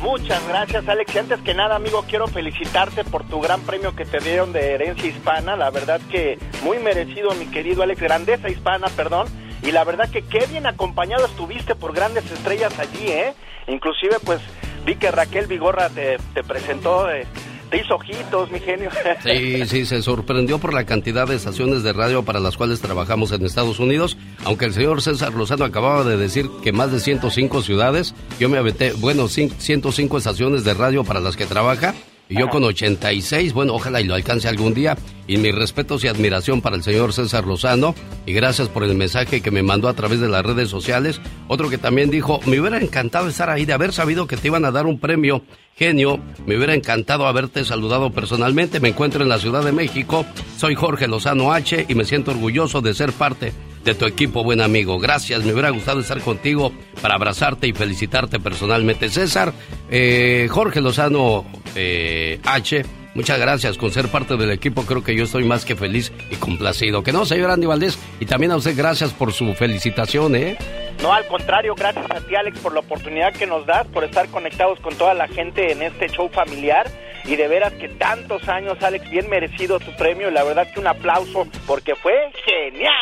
[0.02, 1.14] Muchas gracias, Alex.
[1.14, 4.72] Y antes que nada, amigo, quiero felicitarte por tu gran premio que te dieron de
[4.72, 5.54] herencia hispana.
[5.54, 8.00] La verdad que muy merecido, mi querido Alex.
[8.00, 9.28] Grandeza hispana, perdón.
[9.62, 13.34] Y la verdad que qué bien acompañado estuviste por grandes estrellas allí, ¿eh?
[13.68, 14.40] Inclusive, pues,
[14.84, 17.28] vi que Raquel Vigorra te, presentó eh,
[17.72, 18.90] Te hizo ojitos, mi genio.
[19.22, 23.32] Sí, sí, se sorprendió por la cantidad de estaciones de radio para las cuales trabajamos
[23.32, 27.62] en Estados Unidos, aunque el señor César Lozano acababa de decir que más de 105
[27.62, 31.94] ciudades, yo me aventé, bueno, 105 estaciones de radio para las que trabaja,
[32.32, 34.96] y yo con 86, bueno, ojalá y lo alcance algún día.
[35.26, 37.94] Y mis respetos y admiración para el señor César Lozano.
[38.24, 41.20] Y gracias por el mensaje que me mandó a través de las redes sociales.
[41.48, 44.64] Otro que también dijo, me hubiera encantado estar ahí, de haber sabido que te iban
[44.64, 45.42] a dar un premio.
[45.76, 48.80] Genio, me hubiera encantado haberte saludado personalmente.
[48.80, 50.24] Me encuentro en la Ciudad de México.
[50.56, 53.52] Soy Jorge Lozano H y me siento orgulloso de ser parte
[53.84, 54.98] de tu equipo, buen amigo.
[54.98, 59.08] Gracias, me hubiera gustado estar contigo para abrazarte y felicitarte personalmente.
[59.08, 59.52] César,
[59.90, 61.44] eh, Jorge Lozano
[61.74, 62.84] eh, H,
[63.14, 64.82] muchas gracias con ser parte del equipo.
[64.82, 67.02] Creo que yo estoy más que feliz y complacido.
[67.02, 70.56] Que no, señor Andy Valdés, y también a usted gracias por su felicitación, ¿eh?
[71.02, 74.28] No, al contrario, gracias a ti, Alex, por la oportunidad que nos das, por estar
[74.28, 76.86] conectados con toda la gente en este show familiar.
[77.24, 80.28] Y de veras que tantos años, Alex, bien merecido tu premio.
[80.28, 82.12] Y la verdad que un aplauso porque fue
[82.44, 82.92] genial.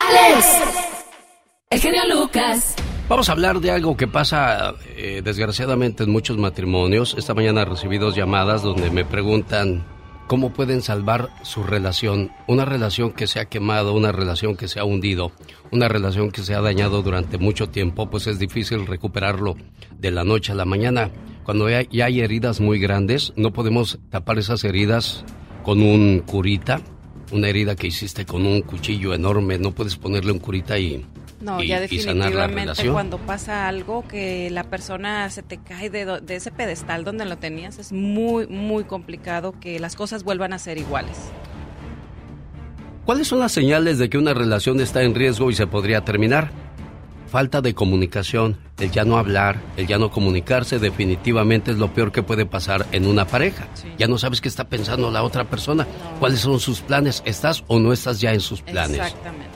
[0.00, 0.46] Alex,
[1.74, 2.76] el genio Lucas.
[3.08, 7.16] Vamos a hablar de algo que pasa eh, desgraciadamente en muchos matrimonios.
[7.18, 9.84] Esta mañana recibí dos llamadas donde me preguntan
[10.28, 12.30] cómo pueden salvar su relación.
[12.46, 15.32] Una relación que se ha quemado, una relación que se ha hundido,
[15.72, 19.56] una relación que se ha dañado durante mucho tiempo, pues es difícil recuperarlo
[19.98, 21.10] de la noche a la mañana.
[21.42, 25.24] Cuando ya hay, hay heridas muy grandes, no podemos tapar esas heridas
[25.64, 26.80] con un curita,
[27.32, 31.04] una herida que hiciste con un cuchillo enorme, no puedes ponerle un curita y,
[31.44, 36.50] No, y- ya definitivamente cuando pasa algo que la persona se te cae de ese
[36.50, 41.18] pedestal donde lo tenías, es muy, muy complicado que las cosas vuelvan a ser iguales.
[43.04, 46.50] ¿Cuáles son las señales de que una relación está en riesgo y se podría terminar?
[47.28, 52.12] Falta de comunicación, el ya no hablar, el ya no comunicarse definitivamente es lo peor
[52.12, 53.66] que puede pasar en una pareja.
[53.98, 55.86] Ya no sabes qué está pensando la otra persona,
[56.20, 58.98] cuáles son sus planes, estás o no estás ya en sus planes.
[59.00, 59.53] Exactamente.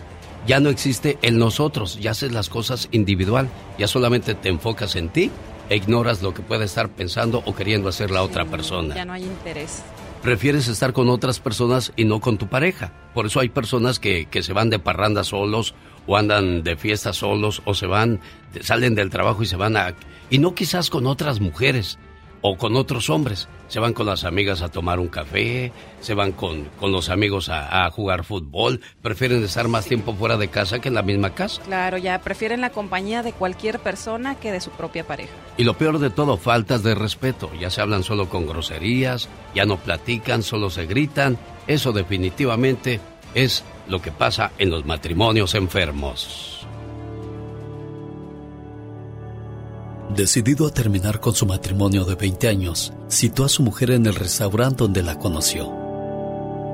[0.49, 5.11] Ya no existe el nosotros, ya haces las cosas individual, ya solamente te enfocas en
[5.11, 5.31] ti
[5.69, 9.13] e ignoras lo que puede estar pensando o queriendo hacer la otra persona Ya no
[9.13, 9.83] hay interés.
[10.23, 12.95] prefieres estar con otras personas y no con tu pareja.
[13.13, 15.75] Por eso hay personas que, que se van de parranda solos
[16.07, 18.19] o andan de fiesta solos o se van,
[18.63, 19.95] salen del trabajo y se van a...
[20.31, 21.99] Y no quizás con otras mujeres
[22.41, 23.49] o con otros hombres.
[23.69, 27.49] Se van con las amigas a tomar un café, se van con, con los amigos
[27.51, 31.35] a, a jugar fútbol, prefieren estar más tiempo fuera de casa que en la misma
[31.35, 31.61] casa.
[31.63, 35.33] Claro, ya prefieren la compañía de cualquier persona que de su propia pareja.
[35.59, 37.51] Y lo peor de todo, faltas de respeto.
[37.61, 41.37] Ya se hablan solo con groserías, ya no platican, solo se gritan.
[41.67, 43.01] Eso definitivamente
[43.35, 46.67] es lo que pasa en los matrimonios enfermos.
[50.15, 54.15] Decidido a terminar con su matrimonio de 20 años, citó a su mujer en el
[54.15, 55.71] restaurante donde la conoció.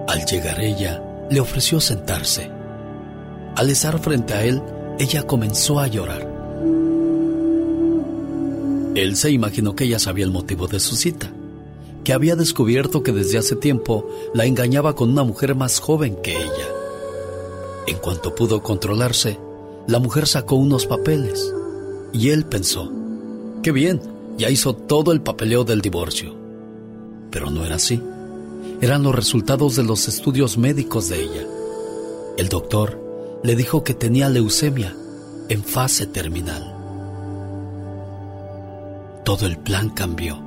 [0.06, 2.50] Al llegar ella, le ofreció sentarse.
[3.56, 4.62] Al estar frente a él,
[5.00, 6.30] ella comenzó a llorar.
[8.94, 11.32] Él se imaginó que ella sabía el motivo de su cita,
[12.04, 16.36] que había descubierto que desde hace tiempo la engañaba con una mujer más joven que
[16.36, 16.68] ella.
[17.88, 19.40] En cuanto pudo controlarse,
[19.88, 21.52] la mujer sacó unos papeles
[22.12, 22.92] y él pensó,
[23.64, 23.98] qué bien,
[24.36, 26.34] ya hizo todo el papeleo del divorcio.
[27.30, 28.00] Pero no era así.
[28.82, 31.46] Eran los resultados de los estudios médicos de ella.
[32.36, 33.00] El doctor
[33.42, 34.94] le dijo que tenía leucemia
[35.48, 36.74] en fase terminal.
[39.24, 40.38] Todo el plan cambió.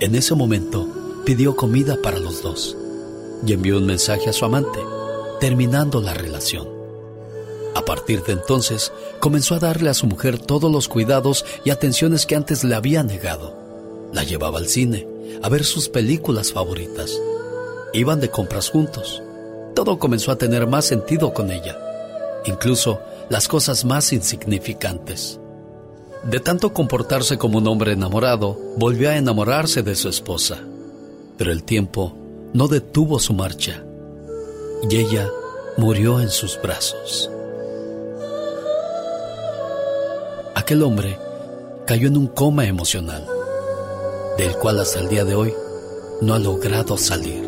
[0.00, 2.76] En ese momento pidió comida para los dos
[3.46, 4.80] y envió un mensaje a su amante,
[5.40, 6.73] terminando la relación.
[7.74, 12.24] A partir de entonces, comenzó a darle a su mujer todos los cuidados y atenciones
[12.24, 13.56] que antes le había negado.
[14.12, 15.08] La llevaba al cine,
[15.42, 17.20] a ver sus películas favoritas.
[17.92, 19.22] Iban de compras juntos.
[19.74, 21.76] Todo comenzó a tener más sentido con ella,
[22.44, 25.40] incluso las cosas más insignificantes.
[26.22, 30.58] De tanto comportarse como un hombre enamorado, volvió a enamorarse de su esposa.
[31.36, 32.14] Pero el tiempo
[32.52, 33.84] no detuvo su marcha
[34.88, 35.28] y ella
[35.76, 37.30] murió en sus brazos.
[40.64, 41.18] Aquel hombre
[41.86, 43.28] cayó en un coma emocional,
[44.38, 45.52] del cual hasta el día de hoy
[46.22, 47.42] no ha logrado salir.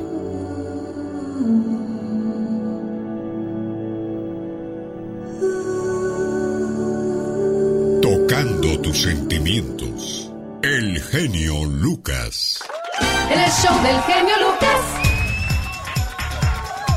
[8.03, 10.31] Tocando tus sentimientos.
[10.61, 12.61] El genio Lucas.
[13.31, 15.26] El show del genio Lucas.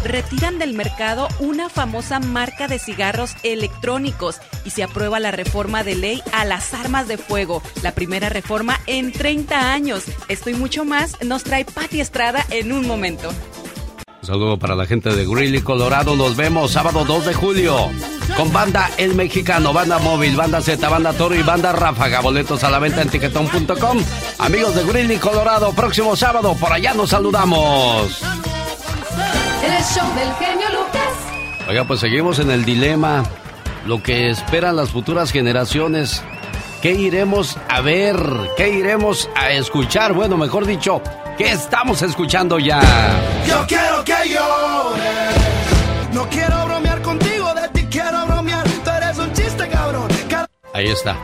[0.09, 5.95] Retiran del mercado una famosa marca de cigarros electrónicos y se aprueba la reforma de
[5.95, 10.05] ley a las armas de fuego, la primera reforma en 30 años.
[10.27, 13.29] Esto y mucho más nos trae Patti Estrada en un momento.
[14.21, 16.15] Un saludo para la gente de Greeley, Colorado.
[16.15, 17.89] Nos vemos sábado 2 de julio
[18.35, 22.19] con banda El Mexicano, banda móvil, banda Z, banda Toro y banda Ráfaga.
[22.21, 23.99] Boletos a la venta en tiquetón.com.
[24.39, 28.21] Amigos de Greeley, Colorado, próximo sábado, por allá nos saludamos.
[29.63, 31.67] El show del genio Lucas.
[31.67, 33.23] Oiga, pues seguimos en el dilema.
[33.85, 36.23] Lo que esperan las futuras generaciones.
[36.81, 38.17] ¿Qué iremos a ver?
[38.57, 40.13] ¿Qué iremos a escuchar?
[40.13, 41.01] Bueno, mejor dicho,
[41.37, 42.79] ¿qué estamos escuchando ya?
[43.47, 46.13] Yo quiero que llores.
[46.13, 48.63] No quiero bromear contigo, de ti quiero bromear.
[48.83, 50.07] Tú eres un chiste, cabrón.
[50.29, 51.17] Cada- Ahí está.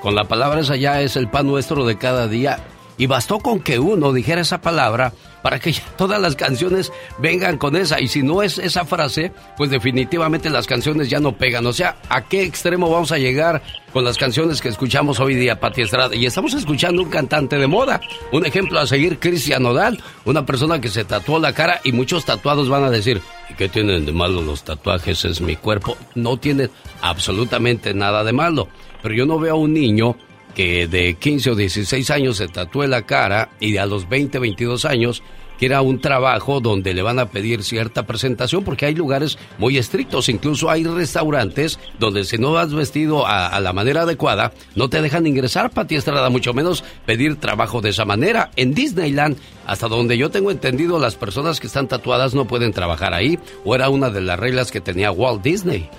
[0.00, 2.58] Con la palabra esa ya es el pan nuestro de cada día.
[2.96, 5.12] Y bastó con que uno dijera esa palabra
[5.42, 8.00] para que todas las canciones vengan con esa.
[8.00, 11.66] Y si no es esa frase, pues definitivamente las canciones ya no pegan.
[11.66, 13.62] O sea, ¿a qué extremo vamos a llegar
[13.92, 16.14] con las canciones que escuchamos hoy día, Pati Estrada?
[16.14, 18.00] Y estamos escuchando un cantante de moda.
[18.32, 20.02] Un ejemplo a seguir, Cristian Nodal.
[20.24, 23.68] Una persona que se tatuó la cara y muchos tatuados van a decir, ¿y qué
[23.68, 25.24] tienen de malo los tatuajes?
[25.24, 25.96] Es mi cuerpo.
[26.14, 26.70] No tiene
[27.02, 28.68] absolutamente nada de malo.
[29.02, 30.16] Pero yo no veo a un niño
[30.54, 34.84] que de 15 o 16 años se tatúe la cara y a los 20, 22
[34.84, 35.22] años
[35.60, 40.30] quiera un trabajo donde le van a pedir cierta presentación porque hay lugares muy estrictos,
[40.30, 45.02] incluso hay restaurantes donde si no vas vestido a, a la manera adecuada no te
[45.02, 48.50] dejan ingresar, Pati Estrada, mucho menos pedir trabajo de esa manera.
[48.56, 49.36] En Disneyland,
[49.66, 53.74] hasta donde yo tengo entendido, las personas que están tatuadas no pueden trabajar ahí o
[53.74, 55.90] era una de las reglas que tenía Walt Disney.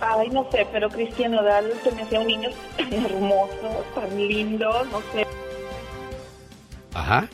[0.00, 4.84] Ay, no sé, pero Cristian Nodal se me hacía un niño tan hermoso, tan lindo,
[4.92, 5.26] no sé.
[6.94, 7.26] Ajá.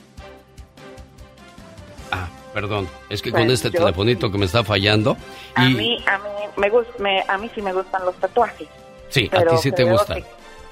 [2.10, 2.88] Ah, perdón.
[3.10, 5.16] Es que Pues con este yo- telefonito que me está fallando.
[5.54, 6.24] A mí, a mí,
[6.56, 8.68] me gust- me, a mí sí me gustan los tatuajes.
[9.08, 10.14] sí, a ti sí te creo gusta.
[10.16, 10.24] que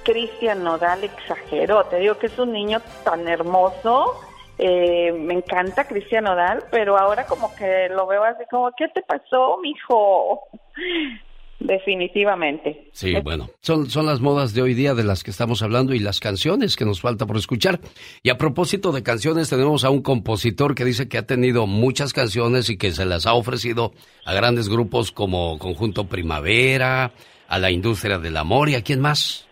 [0.05, 1.84] Cristian Nodal exageró.
[1.84, 4.18] Te digo que es un niño tan hermoso.
[4.59, 9.03] eh, me encanta Cristian Nodal, pero ahora como que lo veo así como, ¿qué te
[9.03, 10.43] pasó, mijo?
[11.64, 12.88] Definitivamente.
[12.92, 16.00] Sí, bueno, son, son las modas de hoy día de las que estamos hablando y
[16.00, 17.78] las canciones que nos falta por escuchar.
[18.22, 22.12] Y a propósito de canciones, tenemos a un compositor que dice que ha tenido muchas
[22.12, 23.92] canciones y que se las ha ofrecido
[24.24, 27.12] a grandes grupos como Conjunto Primavera,
[27.48, 29.48] a la industria del amor y a quién más.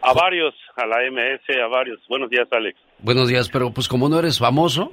[0.00, 1.98] A varios, a la MS, a varios.
[2.08, 2.78] Buenos días, Alex.
[3.00, 4.92] Buenos días, pero pues como no eres famoso,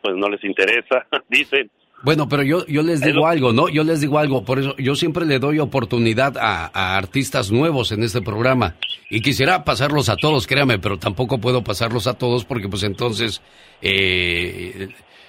[0.00, 1.70] Pues no les interesa, dicen.
[2.06, 3.68] Bueno, pero yo, yo les Es digo algo, ¿no?
[3.68, 7.90] Yo les digo algo, por eso yo siempre le doy oportunidad a, a artistas nuevos
[7.90, 8.76] en este programa.
[9.10, 13.42] Y quisiera pasarlos a todos, créame, pero tampoco puedo pasarlos a todos porque pues entonces
[13.82, 14.88] eh,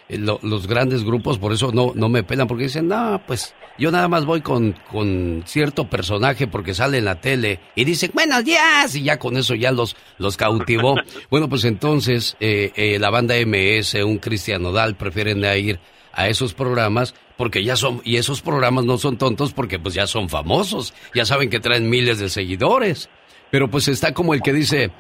[0.09, 3.89] lo- los grandes grupos por eso no, no me pelan, porque dicen, no, pues yo
[3.89, 8.45] nada más voy con, con cierto personaje porque sale en la tele y dicen, buenos
[8.45, 10.95] días, y ya con eso ya los, los cautivó.
[11.32, 15.80] bueno, pues entonces eh, eh, la banda MS, un Cristian Nodal, prefieren a ir
[16.18, 20.07] a esos programas porque ya son, y esos programas no son tontos porque pues ya
[20.07, 23.07] son famosos, ya saben que traen miles de seguidores.
[23.51, 24.91] Pero pues está como el que dice,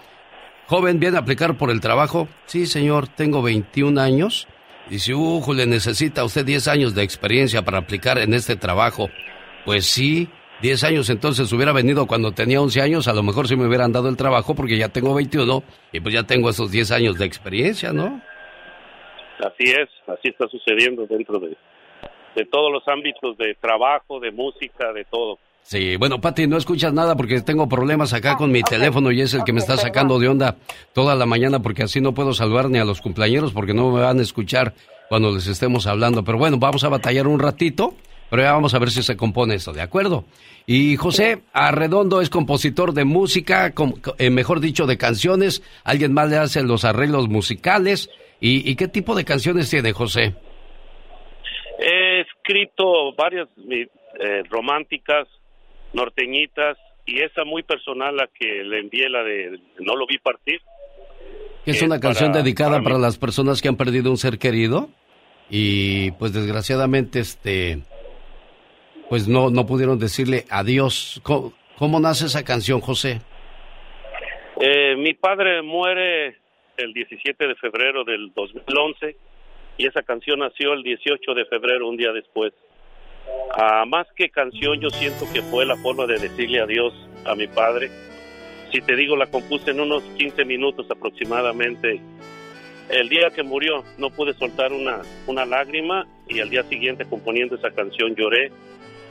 [0.67, 2.29] joven, ¿viene a aplicar por el trabajo?
[2.45, 4.47] Sí, señor, tengo 21 años.
[4.89, 9.09] Dice, uh, le necesita usted 10 años de experiencia para aplicar en este trabajo.
[9.65, 10.29] Pues sí,
[10.61, 13.91] 10 años entonces hubiera venido cuando tenía 11 años, a lo mejor sí me hubieran
[13.91, 17.25] dado el trabajo porque ya tengo 21 y pues ya tengo esos 10 años de
[17.25, 18.21] experiencia, ¿no?
[19.39, 21.55] Así es, así está sucediendo dentro de,
[22.35, 25.39] de todos los ámbitos de trabajo, de música, de todo.
[25.67, 29.33] Sí, bueno, Pati, no escuchas nada porque tengo problemas acá con mi teléfono y es
[29.33, 30.55] el que me está sacando de onda
[30.93, 33.99] toda la mañana porque así no puedo saludar ni a los cumpleaños porque no me
[33.99, 34.73] van a escuchar
[35.09, 36.23] cuando les estemos hablando.
[36.23, 37.95] Pero bueno, vamos a batallar un ratito,
[38.29, 40.23] pero ya vamos a ver si se compone esto, ¿de acuerdo?
[40.65, 43.73] Y José Arredondo es compositor de música,
[44.17, 45.63] eh, mejor dicho, de canciones.
[45.83, 48.09] Alguien más le hace los arreglos musicales.
[48.39, 50.35] ¿Y, y qué tipo de canciones tiene José?
[51.79, 55.27] He escrito varias eh, románticas,
[55.93, 60.59] norteñitas, y esa muy personal, la que le envié, la de No lo vi partir.
[61.65, 64.89] es Es una canción para- dedicada para las personas que han perdido un ser querido
[65.49, 67.79] y pues desgraciadamente este
[69.09, 71.21] pues no no pudieron decirle adiós.
[71.23, 73.21] ¿Cómo, cómo nace esa canción, José?
[74.59, 76.37] Eh, mi padre muere
[76.77, 79.15] el 17 de febrero del 2011
[79.77, 82.53] y esa canción nació el 18 de febrero, un día después.
[83.51, 86.93] Ah, más que canción, yo siento que fue la forma de decirle adiós
[87.25, 87.89] a mi padre.
[88.71, 92.01] Si te digo, la compuse en unos 15 minutos aproximadamente
[92.89, 97.55] el día que murió no pude soltar una, una lágrima y al día siguiente componiendo
[97.55, 98.51] esa canción lloré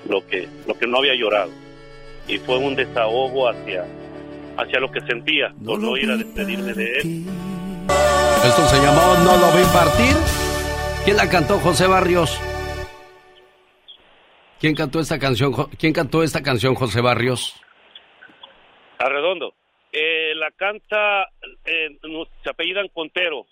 [0.08, 1.50] lo que, lo que no había llorado.
[2.26, 3.84] Y fue un desahogo hacia,
[4.56, 7.26] hacia lo que sentía por no ir a despedirme de él.
[7.90, 10.14] Esto se llamó No lo vi partir.
[11.04, 11.58] ¿Quién la cantó?
[11.58, 12.40] José Barrios.
[14.60, 15.52] ¿Quién cantó esta canción?
[15.78, 17.54] ¿Quién cantó esta canción, José Barrios?
[18.98, 19.54] Arredondo.
[19.92, 21.24] Eh, la canta,
[21.64, 21.98] eh,
[22.42, 23.46] se apellidan Contero.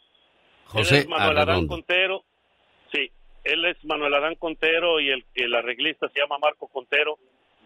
[0.66, 1.66] José él es Manuel Adán.
[1.66, 2.24] Contero.
[2.92, 3.10] Sí,
[3.44, 7.18] él es Manuel Adán Contero y el, el arreglista se llama Marco Contero.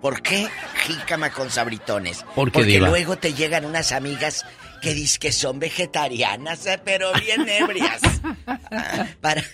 [0.00, 0.48] ¿Por qué
[0.84, 2.24] jícama con sabritones?
[2.34, 2.88] ¿Por qué, Porque diva?
[2.88, 4.44] luego te llegan unas amigas
[4.80, 8.00] que dicen que son vegetarianas, eh, pero bien ebrias.
[8.44, 9.44] Ah, Para...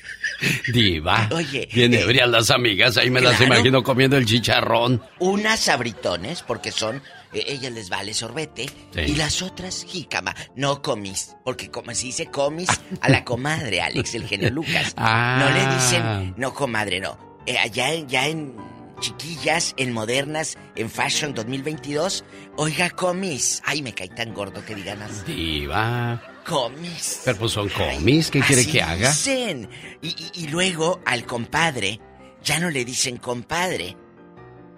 [0.73, 1.29] Diva.
[1.31, 5.03] Oye, Bien eh, ebrias las amigas, ahí me las imagino comiendo el chicharrón.
[5.19, 7.03] Unas sabritones, porque son,
[7.33, 9.01] ellas les vale sorbete, Sí.
[9.01, 12.69] y las otras jícama, no comis, porque como se dice comis
[13.01, 14.95] a la comadre, Alex, el genio Lucas.
[14.97, 15.39] Ah.
[15.41, 17.19] No le dicen, no comadre, no.
[17.47, 18.55] Eh, allá en, ya en
[19.01, 22.25] chiquillas, en modernas, en Fashion 2022,
[22.57, 23.63] oiga comis.
[23.65, 25.33] Ay, me cae tan gordo que digan así.
[25.33, 26.21] Diva.
[26.45, 27.21] Comis.
[27.25, 29.09] Pero pues son comis, ¿qué quiere Así que haga?
[29.11, 29.69] dicen.
[30.03, 32.01] Y, y- y luego al compadre,
[32.43, 33.97] ya no le dicen compadre.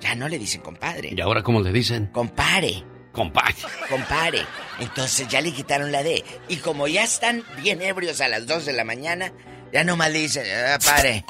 [0.01, 1.11] Ya no le dicen compadre.
[1.15, 2.07] ¿Y ahora cómo le dicen?
[2.09, 2.85] Compare.
[3.13, 3.55] Compare.
[3.89, 4.47] Compare.
[4.79, 6.25] Entonces ya le quitaron la D.
[6.49, 9.33] Y como ya están bien ebrios a las 2 de la mañana,
[9.73, 11.25] ya nomás le dicen, "Ah, pare.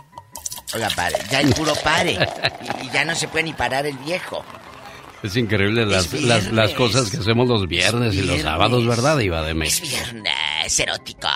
[0.74, 1.16] Oiga, pare.
[1.30, 2.12] Ya el puro pare.
[2.82, 4.44] Y, y ya no se puede ni parar el viejo.
[5.22, 9.42] Es increíble las, Es las, cosas que hacemos los viernes y los sábados, ¿verdad, Diva
[9.42, 9.86] de Es México?
[9.88, 11.28] viernes erótico.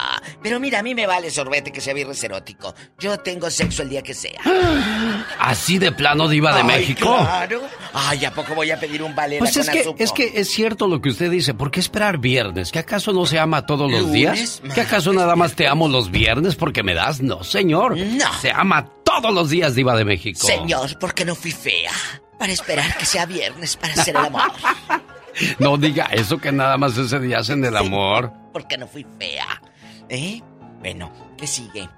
[0.43, 2.74] Pero mira, a mí me vale sorbete que sea viernes erótico.
[2.99, 4.41] Yo tengo sexo el día que sea.
[5.39, 7.14] ¿Así de plano, Diva de Ay, México?
[7.16, 7.61] Claro.
[7.93, 10.03] Ay, ¿a poco voy a pedir un valera Pues con es que, azupo?
[10.03, 11.53] es que es cierto lo que usted dice.
[11.55, 12.72] ¿Por qué esperar viernes?
[12.72, 14.62] ¿Que acaso no se ama todos los Lunes, días?
[14.74, 17.20] ¿Que acaso nada más te amo los viernes porque me das?
[17.20, 17.97] No, señor.
[17.99, 18.41] No.
[18.41, 20.47] Se ama todos los días, Diva de México.
[20.47, 21.93] Señor, ¿por qué no fui fea?
[22.39, 24.43] Para esperar que sea viernes para hacer el amor.
[25.59, 28.32] No diga eso que nada más ese día hacen el amor.
[28.53, 29.61] ¿Por qué no fui fea?
[30.09, 30.41] ¿Eh?
[30.78, 31.89] Bueno, ¿qué sigue?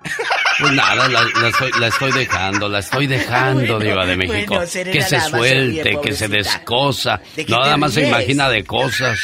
[0.59, 4.55] Pues nada, la, la estoy, la estoy dejando, la estoy dejando, Bueno, Diva de México.
[4.55, 7.20] bueno, que se suelte, que se descosa.
[7.34, 9.18] ¿De qué Nada más se imagina de cosas.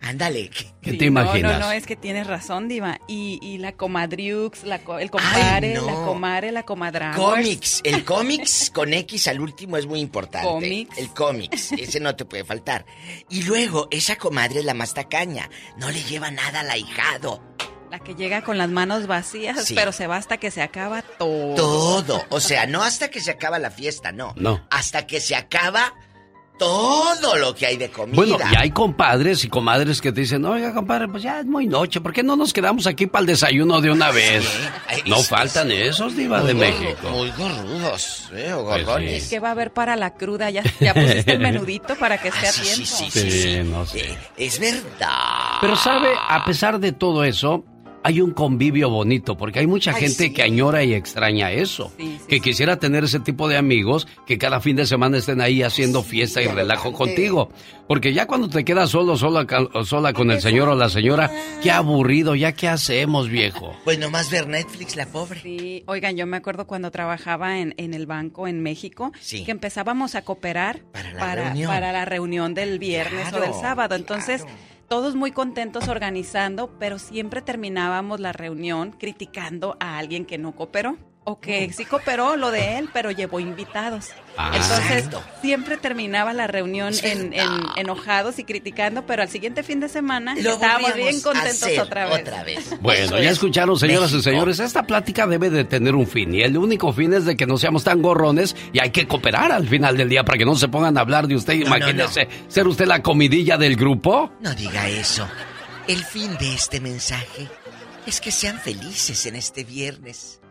[0.00, 0.48] Ándale.
[0.80, 1.52] ¿Qué Sí, te imaginas?
[1.54, 3.00] No, no, no, es que tienes razón, Diva.
[3.08, 5.86] Y, y la comadriux, la co- el compadre, no.
[5.86, 7.12] la comare, la comadra.
[7.16, 7.80] Cómics.
[7.84, 10.46] El cómics con X al último es muy importante.
[10.48, 10.98] Cómics.
[10.98, 11.72] El cómics.
[11.72, 12.86] Ese no te puede faltar.
[13.28, 15.48] Y luego, esa comadre es la más tacaña.
[15.78, 17.42] No le lleva nada al ahijado.
[17.90, 19.74] La que llega con las manos vacías, Sí.
[19.74, 21.54] pero se va hasta que se acaba todo.
[21.56, 22.24] Todo.
[22.30, 24.32] O sea, no hasta que se acaba la fiesta, no.
[24.36, 24.66] No.
[24.70, 25.92] Hasta que se acaba
[26.62, 28.14] todo lo que hay de comida.
[28.16, 31.66] Bueno, y hay compadres y comadres que te dicen, oiga, compadre, pues ya es muy
[31.66, 34.44] noche, ¿por qué no nos quedamos aquí para el desayuno de una vez?
[35.06, 37.10] No es- faltan esos, Diva de gordo- México.
[37.10, 38.52] Muy gorrudos, ¿eh?
[38.52, 39.24] O Pues gorgones.
[39.24, 39.30] sí.
[39.30, 40.50] ¿Qué va a haber para la cruda?
[40.50, 42.74] Ya, ya pusiste el menudito para que esté Ah, a tiempo.
[42.76, 43.58] sí, sí, sí, Sí, sí.
[43.64, 44.00] no sé.
[44.00, 45.58] Eh, es verdad.
[45.60, 47.64] Pero sabe, a pesar de todo eso,
[48.04, 51.92] hay un convivio bonito, porque hay mucha gente que añora y extraña eso,
[52.28, 56.02] que quisiera tener ese tipo de amigos que cada fin de semana estén ahí haciendo
[56.02, 57.50] fiesta y relajo contigo,
[57.86, 59.46] porque ya cuando te quedas solo, sola,
[59.84, 61.30] sola con el señor o la señora,
[61.62, 63.72] qué aburrido, ya qué hacemos, viejo.
[63.84, 65.40] Pues nomás ver Netflix, la pobre.
[65.40, 70.14] Sí, oigan, yo me acuerdo cuando trabajaba en, en el banco en México, que empezábamos
[70.14, 72.54] a cooperar para la, reunión.
[72.54, 74.44] del viernes o del sábado, entonces
[74.92, 80.98] todos muy contentos organizando, pero siempre terminábamos la reunión criticando a alguien que no cooperó
[81.24, 84.08] o que sí cooperó lo de él, pero llevó invitados.
[84.36, 84.52] Ah.
[84.54, 85.08] Entonces,
[85.40, 87.32] siempre terminaba la reunión en,
[87.76, 92.06] enojados y criticando, pero al siguiente fin de semana estábamos bien contentos otra
[92.44, 92.70] vez.
[92.80, 96.56] Bueno, ya escucharon, señoras y señores, esta plática debe de tener un fin, y el
[96.56, 99.96] único fin es de que no seamos tan gorrones y hay que cooperar al final
[99.96, 101.54] del día para que no se pongan a hablar de usted.
[101.54, 104.32] Imagínese ser usted la comidilla del grupo.
[104.40, 105.28] No diga eso.
[105.86, 107.48] El fin de este mensaje
[108.06, 110.41] es que sean felices en este viernes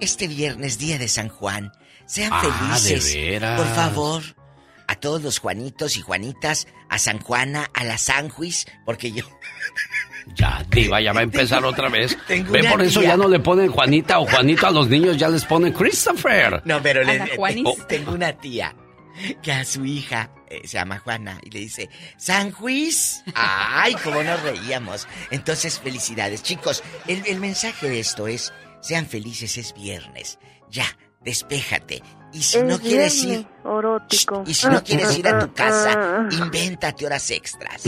[0.00, 1.72] este viernes, día de San Juan.
[2.06, 3.40] Sean ah, felices.
[3.56, 4.22] Por favor.
[4.86, 9.24] A todos los Juanitos y Juanitas, a San Juana, a la Sanjuis, porque yo.
[10.34, 12.16] Ya, Diva, ya va a empezar otra vez.
[12.28, 15.44] Ve, por eso ya no le ponen Juanita o Juanito a los niños, ya les
[15.44, 16.62] ponen Christopher.
[16.64, 17.20] No, pero le,
[17.88, 18.74] tengo una tía
[19.42, 23.22] que a su hija eh, se llama Juana y le dice, Sanjuis.
[23.34, 25.06] Ay, cómo nos reíamos.
[25.30, 26.42] Entonces, felicidades.
[26.42, 28.52] Chicos, el, el mensaje de esto es,
[28.84, 30.38] sean felices, es viernes.
[30.70, 30.86] Ya,
[31.22, 32.02] despéjate.
[32.32, 33.46] Y si no quieres ir.
[34.46, 37.82] Y si no quieres ir a tu casa, invéntate horas extras.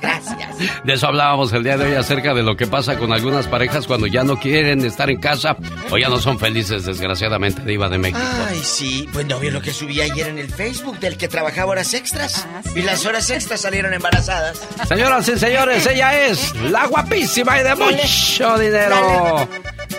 [0.00, 0.84] Gracias.
[0.84, 3.86] De eso hablábamos el día de hoy acerca de lo que pasa con algunas parejas
[3.86, 5.56] cuando ya no quieren estar en casa
[5.90, 8.20] o ya no son felices, desgraciadamente, Diva de México.
[8.48, 9.08] Ay, sí.
[9.12, 12.46] Pues no vio lo que subí ayer en el Facebook del que trabajaba horas extras.
[12.52, 14.60] Ah, y las horas extras salieron embarazadas.
[14.88, 19.48] Señoras y señores, ella es la guapísima y de mucho dinero.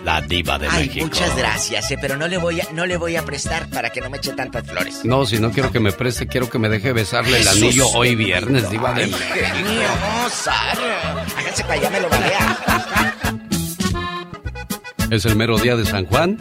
[0.03, 1.05] La diva de Ay, México.
[1.05, 4.01] Muchas gracias, eh, pero no le voy a, no le voy a prestar para que
[4.01, 5.05] no me eche tantas flores.
[5.05, 8.16] No, si no quiero que me preste, quiero que me deje besarle el anillo hoy
[8.16, 9.36] viernes, diva de México.
[11.38, 13.16] Háganse para allá, me lo balea.
[15.11, 16.38] Es el mero día de San Juan.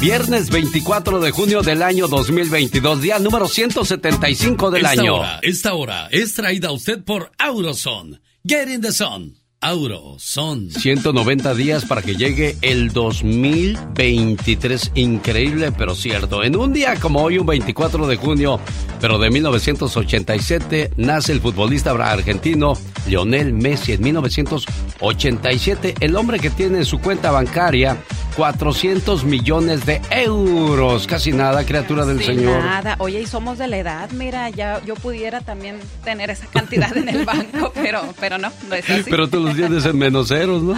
[0.00, 5.22] Viernes 24 de junio del año 2022, día número 175 del año.
[5.42, 8.20] esta hora es traída a usted por Auroson.
[8.46, 9.39] Get in the sun.
[9.62, 14.92] Auro son 190 días para que llegue el 2023.
[14.94, 16.42] Increíble, pero cierto.
[16.42, 18.58] En un día como hoy, un 24 de junio,
[19.02, 22.72] pero de 1987, nace el futbolista argentino
[23.06, 23.92] Lionel Messi.
[23.92, 27.98] En 1987, el hombre que tiene en su cuenta bancaria
[28.36, 31.06] 400 millones de euros.
[31.06, 32.62] Casi nada, criatura del Señor.
[32.62, 32.96] Nada.
[32.98, 34.10] Oye, y somos de la edad.
[34.12, 38.74] Mira, ya yo pudiera también tener esa cantidad en el banco, pero, pero no, no
[38.74, 39.10] es así.
[39.10, 40.74] Pero tú los tienes en menos ceros, ¿no?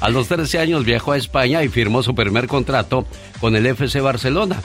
[0.00, 3.06] A los 13 años viajó a España y firmó su primer contrato
[3.40, 4.60] con el FC Barcelona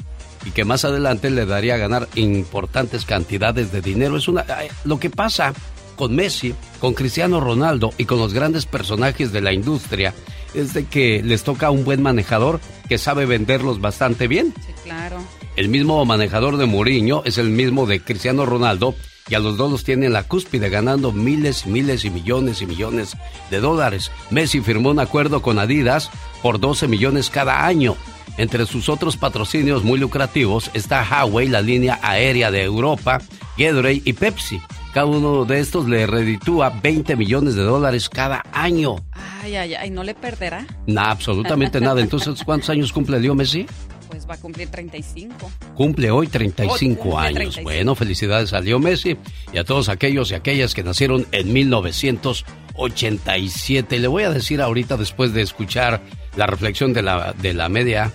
[0.46, 4.18] y que más adelante le daría a ganar importantes cantidades de dinero.
[4.18, 4.46] Es una
[4.84, 5.54] lo que pasa
[5.96, 10.14] con Messi, con Cristiano Ronaldo y con los grandes personajes de la industria
[10.54, 14.54] es de que les toca un buen manejador que sabe venderlos bastante bien.
[14.66, 15.18] Sí, claro.
[15.56, 18.96] El mismo manejador de Mourinho es el mismo de Cristiano Ronaldo
[19.28, 22.66] y a los dos los tiene en la cúspide ganando miles, miles y millones y
[22.66, 23.18] millones
[23.50, 24.12] de dólares.
[24.30, 26.12] Messi firmó un acuerdo con Adidas
[26.42, 27.96] por 12 millones cada año.
[28.38, 33.22] Entre sus otros patrocinios muy lucrativos está Huawei, la línea aérea de Europa,
[33.58, 34.62] Gatorade y Pepsi.
[34.94, 38.96] Cada uno de estos le reditúa 20 millones de dólares cada año.
[39.12, 40.66] Ay, ay, ay, ¿no le perderá?
[40.88, 42.00] Nada, absolutamente nada.
[42.02, 43.66] Entonces, ¿cuántos años cumple Leo Messi?
[44.08, 45.52] Pues va a cumplir 35.
[45.76, 47.60] Cumple hoy 35 años.
[47.64, 49.18] Bueno, felicidades a Leo Messi
[49.52, 54.00] y a todos aquellos y aquellas que nacieron en 1987.
[54.00, 56.02] Le voy a decir ahorita, después de escuchar
[56.36, 58.12] la reflexión de la, de la media,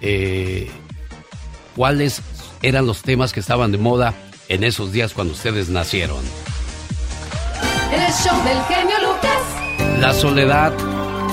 [0.00, 0.68] eh,
[1.76, 2.22] cuáles
[2.62, 4.14] eran los temas que estaban de moda
[4.48, 6.20] en esos días cuando ustedes nacieron.
[7.92, 10.00] El show del genio Lucas.
[10.00, 10.72] La soledad,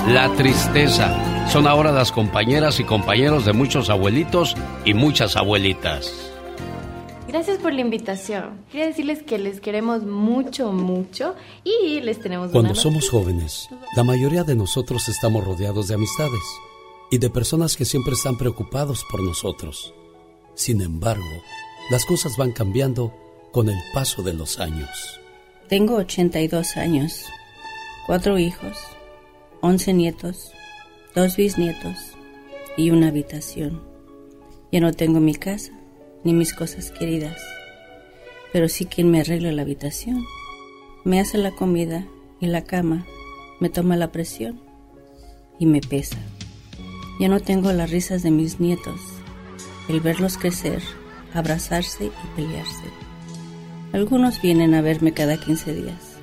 [0.08, 1.16] la tristeza,
[1.50, 6.12] son ahora las compañeras y compañeros de muchos abuelitos y muchas abuelitas.
[7.26, 8.64] Gracias por la invitación.
[8.70, 11.34] Quería decirles que les queremos mucho, mucho
[11.64, 16.42] y les tenemos Cuando somos jóvenes, la mayoría de nosotros estamos rodeados de amistades
[17.10, 19.94] y de personas que siempre están preocupados por nosotros.
[20.54, 21.42] Sin embargo,
[21.90, 23.14] las cosas van cambiando
[23.52, 25.20] con el paso de los años.
[25.68, 27.24] Tengo 82 años,
[28.06, 28.78] cuatro hijos,
[29.60, 30.52] 11 nietos,
[31.18, 31.96] dos bisnietos
[32.76, 33.82] y una habitación.
[34.70, 35.72] Ya no tengo mi casa
[36.22, 37.42] ni mis cosas queridas,
[38.52, 40.24] pero sí quien me arregla la habitación,
[41.04, 42.06] me hace la comida
[42.38, 43.04] y la cama
[43.58, 44.60] me toma la presión
[45.58, 46.18] y me pesa.
[47.18, 49.00] Ya no tengo las risas de mis nietos,
[49.88, 50.80] el verlos crecer,
[51.34, 52.84] abrazarse y pelearse.
[53.92, 56.18] Algunos vienen a verme cada 15 días,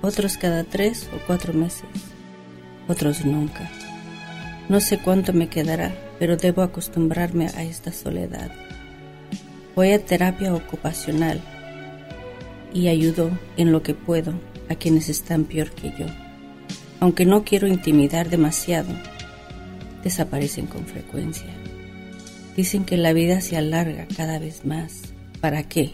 [0.00, 1.88] otros cada 3 o 4 meses,
[2.86, 3.68] otros nunca.
[4.72, 8.50] No sé cuánto me quedará, pero debo acostumbrarme a esta soledad.
[9.76, 11.42] Voy a terapia ocupacional
[12.72, 14.32] y ayudo en lo que puedo
[14.70, 16.06] a quienes están peor que yo.
[17.00, 18.88] Aunque no quiero intimidar demasiado,
[20.02, 21.50] desaparecen con frecuencia.
[22.56, 25.02] Dicen que la vida se alarga cada vez más.
[25.42, 25.90] ¿Para qué?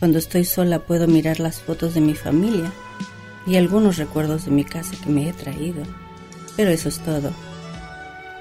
[0.00, 2.72] Cuando estoy sola puedo mirar las fotos de mi familia
[3.46, 5.84] y algunos recuerdos de mi casa que me he traído.
[6.56, 7.32] Pero eso es todo.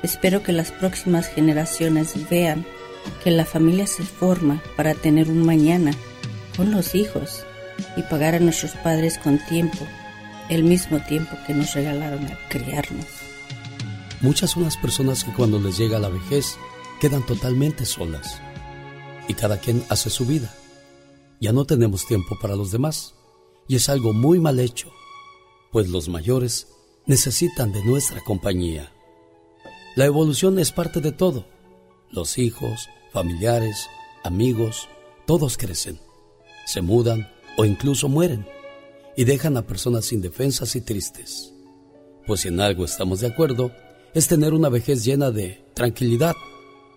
[0.03, 2.65] Espero que las próximas generaciones vean
[3.23, 5.91] que la familia se forma para tener un mañana
[6.57, 7.43] con los hijos
[7.95, 9.79] y pagar a nuestros padres con tiempo,
[10.49, 13.05] el mismo tiempo que nos regalaron a criarnos.
[14.21, 16.57] Muchas son las personas que cuando les llega la vejez
[16.99, 18.39] quedan totalmente solas
[19.27, 20.53] y cada quien hace su vida.
[21.39, 23.15] Ya no tenemos tiempo para los demás
[23.67, 24.91] y es algo muy mal hecho,
[25.71, 26.67] pues los mayores
[27.07, 28.91] necesitan de nuestra compañía.
[29.95, 31.45] La evolución es parte de todo.
[32.11, 33.89] Los hijos, familiares,
[34.23, 34.87] amigos,
[35.25, 35.99] todos crecen,
[36.65, 38.47] se mudan o incluso mueren
[39.17, 41.53] y dejan a personas indefensas y tristes.
[42.25, 43.71] Pues si en algo estamos de acuerdo,
[44.13, 46.35] es tener una vejez llena de tranquilidad.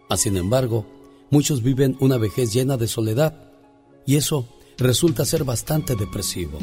[0.09, 0.87] Ah, sin embargo,
[1.31, 3.51] muchos viven una vejez llena de soledad
[4.07, 6.61] y eso resulta ser bastante depresivo.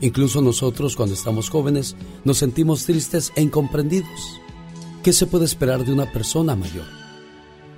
[0.00, 1.94] Incluso nosotros cuando estamos jóvenes
[2.24, 4.40] nos sentimos tristes e incomprendidos.
[5.06, 6.88] ¿Qué se puede esperar de una persona mayor?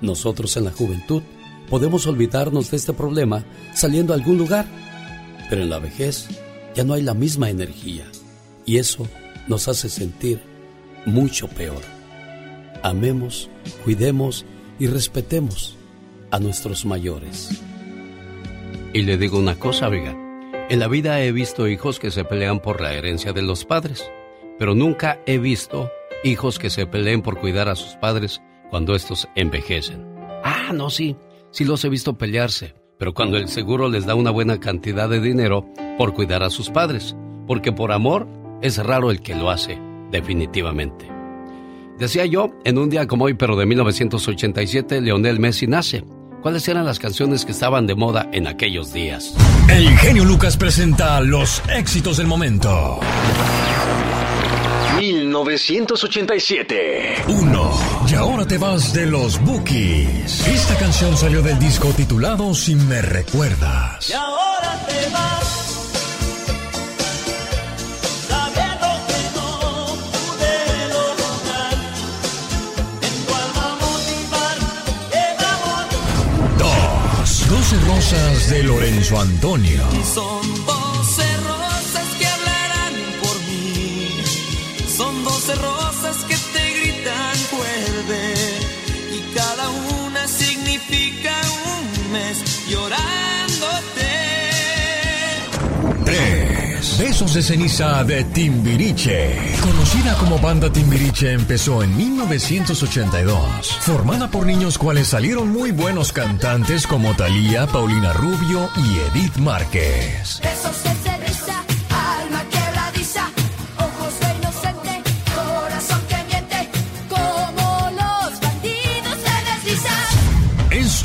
[0.01, 1.21] Nosotros en la juventud
[1.69, 4.65] podemos olvidarnos de este problema saliendo a algún lugar
[5.47, 6.27] pero en la vejez
[6.73, 8.07] ya no hay la misma energía
[8.65, 9.07] y eso
[9.47, 10.41] nos hace sentir
[11.05, 11.83] mucho peor.
[12.81, 13.51] Amemos,
[13.83, 14.43] cuidemos
[14.79, 15.77] y respetemos
[16.31, 17.61] a nuestros mayores.
[18.91, 20.17] Y le digo una cosa, oiga.
[20.71, 24.09] En la vida he visto hijos que se pelean por la herencia de los padres,
[24.57, 25.91] pero nunca he visto
[26.23, 30.05] hijos que se peleen por cuidar a sus padres cuando estos envejecen.
[30.43, 31.15] Ah, no, sí,
[31.51, 35.19] sí los he visto pelearse, pero cuando el seguro les da una buena cantidad de
[35.19, 35.65] dinero
[35.97, 37.15] por cuidar a sus padres,
[37.47, 38.27] porque por amor
[38.61, 39.79] es raro el que lo hace,
[40.11, 41.09] definitivamente.
[41.97, 46.03] Decía yo, en un día como hoy, pero de 1987, Leonel Messi nace.
[46.41, 49.35] ¿Cuáles eran las canciones que estaban de moda en aquellos días?
[49.67, 53.01] El genio Lucas presenta los éxitos del momento.
[54.97, 57.23] 1987.
[57.27, 57.79] 1.
[58.07, 60.47] Y ahora te vas de los Bookies.
[60.47, 64.09] Esta canción salió del disco titulado Si me recuerdas.
[64.09, 65.65] Y ahora te vas.
[68.27, 69.49] Sabiendo que no
[70.11, 70.55] pude
[70.89, 71.73] lograr
[73.01, 74.57] en tu alma motivar
[75.11, 75.85] el amor.
[76.57, 76.69] 2.
[77.49, 79.83] Doce rosas de Lorenzo Antonio.
[79.93, 80.41] Y son
[92.09, 94.09] mes llorándote.
[96.05, 96.97] 3.
[96.97, 99.37] Besos de ceniza de Timbiriche.
[99.61, 103.77] Conocida como banda Timbiriche empezó en 1982.
[103.81, 110.41] Formada por niños cuales salieron muy buenos cantantes como Thalía, Paulina Rubio y Edith Márquez.
[110.41, 111.58] Besos de ceniza,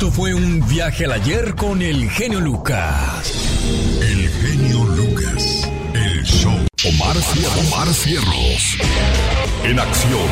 [0.05, 3.33] Esto fue un viaje al ayer con el genio Lucas.
[4.03, 5.67] El genio Lucas.
[5.95, 6.53] El show.
[6.53, 7.73] Omar Fierros.
[7.73, 8.77] Omar Fierros.
[9.63, 10.29] En acción.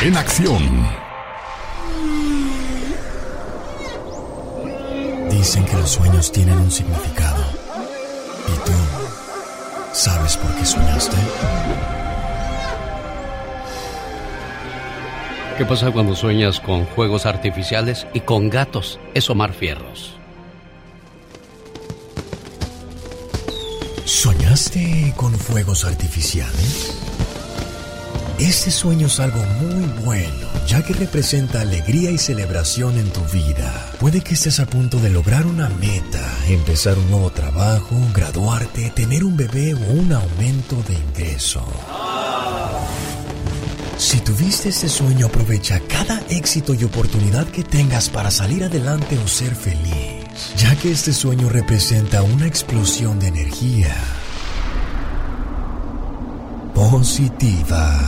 [0.00, 0.88] En acción.
[5.32, 7.44] Dicen que los sueños tienen un significado.
[8.46, 8.72] ¿Y tú
[9.92, 11.16] sabes por qué soñaste?
[15.58, 19.00] ¿Qué pasa cuando sueñas con juegos artificiales y con gatos?
[19.12, 20.14] Es Omar Fierros.
[24.04, 26.96] ¿Soñaste con fuegos artificiales?
[28.38, 33.90] Este sueño es algo muy bueno, ya que representa alegría y celebración en tu vida.
[33.98, 39.24] Puede que estés a punto de lograr una meta, empezar un nuevo trabajo, graduarte, tener
[39.24, 41.66] un bebé o un aumento de ingreso.
[43.98, 49.26] Si tuviste este sueño, aprovecha cada éxito y oportunidad que tengas para salir adelante o
[49.26, 53.94] ser feliz, ya que este sueño representa una explosión de energía.
[56.78, 57.98] positiva.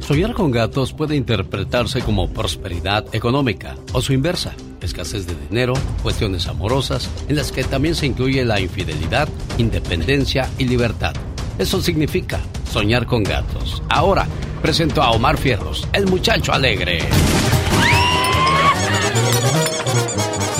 [0.00, 6.46] Soñar con gatos puede interpretarse como prosperidad económica o su inversa, escasez de dinero, cuestiones
[6.46, 9.28] amorosas, en las que también se incluye la infidelidad,
[9.58, 11.12] independencia y libertad.
[11.58, 12.40] Eso significa
[12.70, 13.82] soñar con gatos.
[13.88, 14.26] Ahora
[14.62, 17.00] presento a Omar Fierros, el muchacho alegre.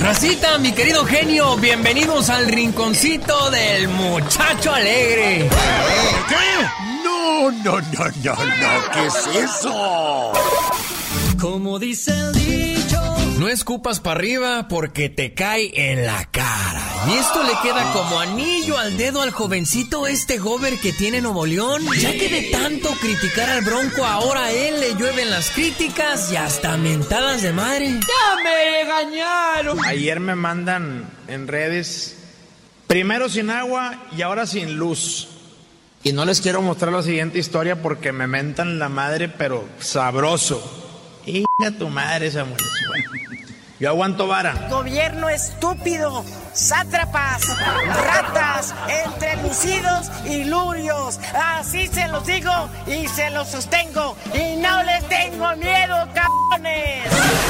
[0.01, 5.49] Racita, mi querido genio, bienvenidos al rinconcito del muchacho alegre.
[6.27, 6.65] ¿Qué?
[7.03, 10.33] No, no, no, no, no, ¿qué es eso?
[11.39, 12.78] Como dice el dicho,
[13.39, 16.83] no escupas para arriba porque te cae en la cara.
[17.07, 21.45] Y esto le queda como anillo al dedo al jovencito este gober que tiene Nuevo
[21.45, 21.83] León.
[21.97, 26.35] Ya que de tanto criticar al bronco, ahora a él le llueven las críticas y
[26.35, 27.87] hasta mentadas de madre.
[28.01, 29.85] ¡Ya me regañaron!
[29.85, 32.17] Ayer me mandan en redes,
[32.87, 35.29] primero sin agua y ahora sin luz.
[36.03, 40.87] Y no les quiero mostrar la siguiente historia porque me mentan la madre, pero sabroso.
[41.25, 41.45] Y
[41.77, 42.57] tu madre, Samuel.
[43.79, 44.67] Yo aguanto vara.
[44.69, 51.17] Gobierno estúpido, sátrapas, ratas, entrelucidos y lurios.
[51.33, 52.51] Así se los digo
[52.87, 54.17] y se los sostengo.
[54.33, 57.48] Y no les tengo miedo, cabrones.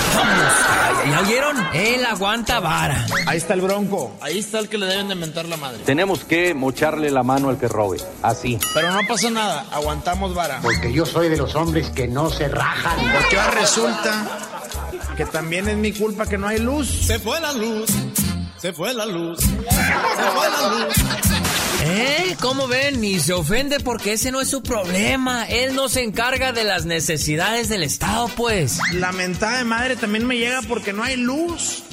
[1.09, 1.57] ¿Ya oyeron?
[1.73, 3.05] Él aguanta vara.
[3.25, 4.15] Ahí está el bronco.
[4.21, 5.79] Ahí está el que le deben de mentar la madre.
[5.85, 7.97] Tenemos que mocharle la mano al que robe.
[8.21, 8.59] Así.
[8.73, 9.65] Pero no pasa nada.
[9.71, 10.59] Aguantamos vara.
[10.61, 12.97] Porque yo soy de los hombres que no se rajan.
[13.13, 14.27] Porque ahora resulta
[15.17, 16.87] que también es mi culpa que no hay luz.
[16.87, 17.89] Se fue la luz,
[18.57, 21.48] se fue la luz, se fue la luz.
[21.89, 22.37] ¿Eh?
[22.39, 23.01] ¿Cómo ven?
[23.01, 25.45] Ni se ofende porque ese no es su problema.
[25.45, 28.77] Él no se encarga de las necesidades del Estado, pues.
[28.93, 31.83] La mentada de madre también me llega porque no hay luz.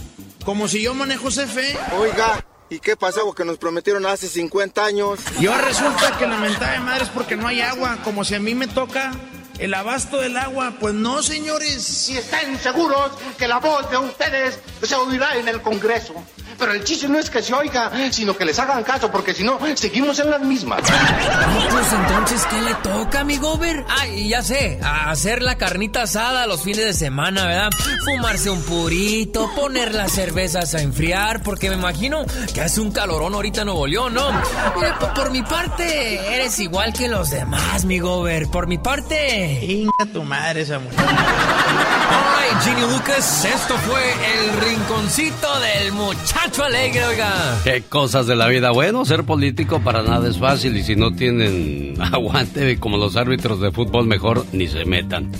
[0.44, 1.78] Como si yo manejo CFE.
[1.98, 3.34] Oiga, ¿y qué pasó?
[3.34, 5.18] Que nos prometieron hace 50 años.
[5.40, 7.98] Y ahora resulta que la mentada de madre es porque no hay agua.
[8.04, 9.12] Como si a mí me toca
[9.58, 10.74] el abasto del agua.
[10.78, 11.82] Pues no, señores.
[11.82, 16.14] Si están seguros que la voz de ustedes se oirá en el Congreso.
[16.58, 19.44] Pero el chiste no es que se oiga, sino que les hagan caso, porque si
[19.44, 20.82] no, seguimos en las mismas.
[21.70, 23.84] Pues entonces, ¿qué le toca, mi gober?
[23.88, 27.70] Ah, y ya sé, a hacer la carnita asada los fines de semana, ¿verdad?
[28.04, 33.34] Fumarse un purito, poner las cervezas a enfriar, porque me imagino que hace un calorón
[33.34, 34.30] ahorita en Nuevo León, ¿no?
[35.14, 38.48] Por mi parte, eres igual que los demás, mi gober.
[38.48, 39.64] Por mi parte.
[39.64, 40.96] Inga tu madre esa mujer.
[42.18, 47.60] Ay, Ginny Lucas, esto fue el rinconcito del muchacho alegre, oiga.
[47.62, 48.70] Qué cosas de la vida.
[48.70, 53.60] Bueno, ser político para nada es fácil y si no tienen aguante como los árbitros
[53.60, 55.30] de fútbol, mejor ni se metan.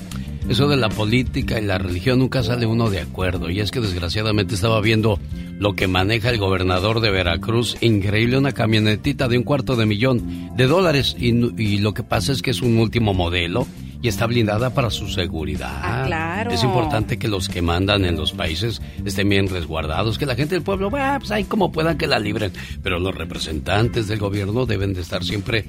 [0.51, 3.49] Eso de la política y la religión nunca sale uno de acuerdo.
[3.49, 5.19] Y es que desgraciadamente estaba viendo
[5.59, 7.77] lo que maneja el gobernador de Veracruz.
[7.81, 11.17] Increíble, una camionetita de un cuarto de millón de dólares.
[11.19, 13.67] Y lo que pasa es que es un último modelo
[14.03, 15.81] y está blindada para su seguridad.
[15.83, 16.51] Ah, claro.
[16.51, 20.55] Es importante que los que mandan en los países estén bien resguardados, que la gente
[20.55, 22.53] del pueblo, bah, pues ahí como puedan que la libren.
[22.83, 25.65] Pero los representantes del gobierno deben de estar siempre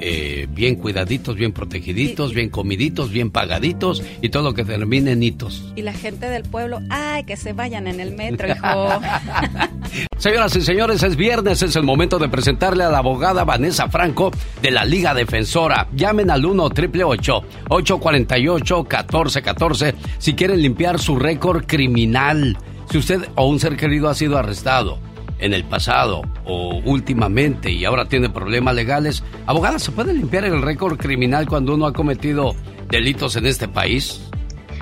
[0.00, 5.22] eh, bien cuidaditos, bien protegiditos, bien comiditos, bien pagaditos y todo lo que termine en
[5.22, 5.72] hitos.
[5.76, 9.00] Y la gente del pueblo, ay, que se vayan en el metro, hijo.
[10.18, 14.32] Señoras y señores, es viernes, es el momento de presentarle a la abogada Vanessa Franco
[14.60, 15.86] de la Liga Defensora.
[15.94, 22.58] Llamen al 1 848 1414 si quieren limpiar su récord criminal.
[22.90, 24.98] Si usted o un ser querido ha sido arrestado
[25.38, 30.62] en el pasado o últimamente y ahora tiene problemas legales, abogada, ¿se puede limpiar el
[30.62, 32.56] récord criminal cuando uno ha cometido
[32.90, 34.27] delitos en este país?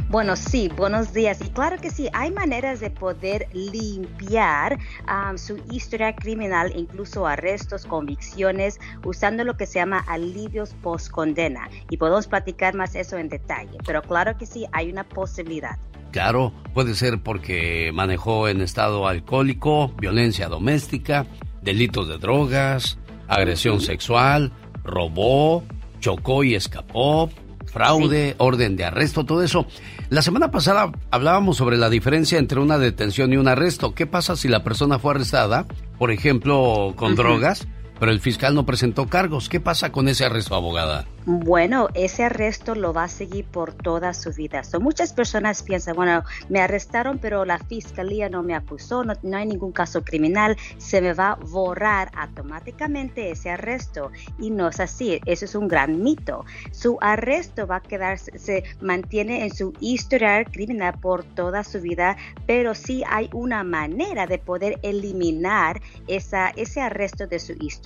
[0.09, 1.41] Bueno, sí, buenos días.
[1.41, 4.79] Y claro que sí, hay maneras de poder limpiar
[5.09, 11.69] um, su historia criminal, incluso arrestos, convicciones, usando lo que se llama alivios post condena.
[11.91, 13.79] Y podemos platicar más eso en detalle.
[13.85, 15.77] Pero claro que sí, hay una posibilidad.
[16.13, 21.27] Claro, puede ser porque manejó en estado alcohólico, violencia doméstica,
[21.63, 22.99] delitos de drogas,
[23.29, 24.53] agresión sexual,
[24.85, 25.65] robó,
[26.01, 27.29] chocó y escapó,
[27.77, 29.67] fraude, orden de arresto, todo eso.
[30.09, 33.95] La semana pasada hablábamos sobre la diferencia entre una detención y un arresto.
[33.95, 35.67] ¿Qué pasa si la persona fue arrestada,
[35.99, 39.49] por ejemplo, con drogas, pero el fiscal no presentó cargos?
[39.49, 41.07] ¿Qué pasa con ese arresto, abogada?
[41.25, 44.63] Bueno, ese arresto lo va a seguir por toda su vida.
[44.63, 49.47] So, muchas personas piensan, bueno, me arrestaron, pero la fiscalía no me acusó, no, hay
[49.47, 54.13] ningún caso criminal, se me va a borrar automáticamente ese arresto.
[54.39, 56.45] Y no es así, eso es un gran mito.
[56.71, 62.17] Su arresto va a quedar, se mantiene en su historial criminal por toda su vida,
[62.47, 67.86] pero sí hay una manera de poder eliminar esa, ese arresto de su historial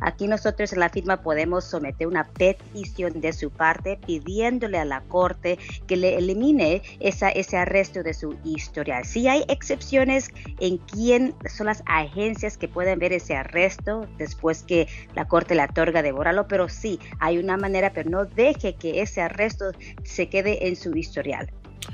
[0.00, 5.02] Aquí nosotros en la firma podemos someter una petición de su parte pidiéndole a la
[5.02, 9.04] corte que le elimine esa, ese arresto de su historial.
[9.04, 10.30] Si hay excepciones
[10.60, 15.64] en quién son las agencias que pueden ver ese arresto después que la corte le
[15.64, 19.72] otorga de borrarlo, pero sí, hay una manera, pero no deje que ese arresto
[20.04, 21.50] se quede en su historial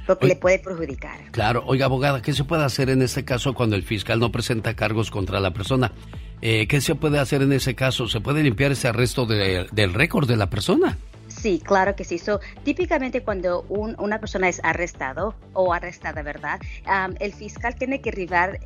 [0.07, 1.19] porque le puede perjudicar.
[1.31, 4.75] Claro, oiga abogada, ¿qué se puede hacer en este caso cuando el fiscal no presenta
[4.75, 5.93] cargos contra la persona?
[6.43, 8.09] Eh, ¿Qué se puede hacer en ese caso?
[8.09, 10.99] ¿Se puede limpiar ese arresto del récord de la persona?
[11.29, 12.19] Sí, claro que sí.
[12.19, 16.61] So, típicamente cuando una persona es arrestado o arrestada, ¿verdad?
[17.21, 18.61] el fiscal tiene que arribar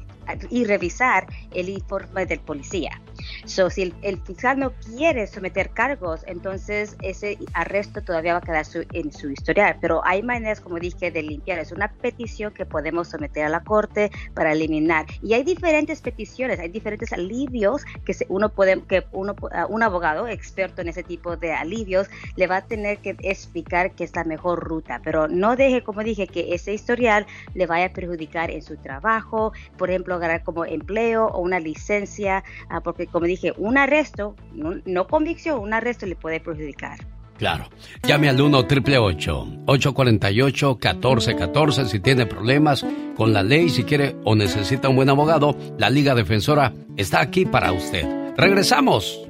[0.50, 3.00] y revisar el informe del policía.
[3.44, 8.66] So, si el, fiscal no quiere someter cargos, entonces ese arresto todavía va a quedar
[8.92, 9.76] en su historial.
[9.80, 11.58] Pero hay maneras, como dije, de limpiar.
[11.58, 15.06] Es una petición que podemos someter a la corte para eliminar.
[15.22, 19.34] Y hay diferentes peticiones, hay diferentes alivios que uno puede, que uno,
[19.68, 24.04] un abogado experto en ese tipo de alivios le va a tener que explicar que
[24.04, 25.00] es la mejor ruta.
[25.04, 29.52] Pero no deje, como dije, que ese historial le vaya a perjudicar en su trabajo.
[29.76, 35.06] Por ejemplo, ganar como empleo o una licencia, ah, porque como dije, un arresto, no,
[35.06, 36.98] convicción, un arresto le puede perjudicar.
[37.38, 37.68] Claro.
[38.02, 42.84] Llame al 1 848 1414 si tiene problemas
[43.16, 45.56] con la ley, si quiere o necesita un buen abogado.
[45.78, 48.34] La Liga Defensora está aquí para usted.
[48.36, 49.28] Regresamos.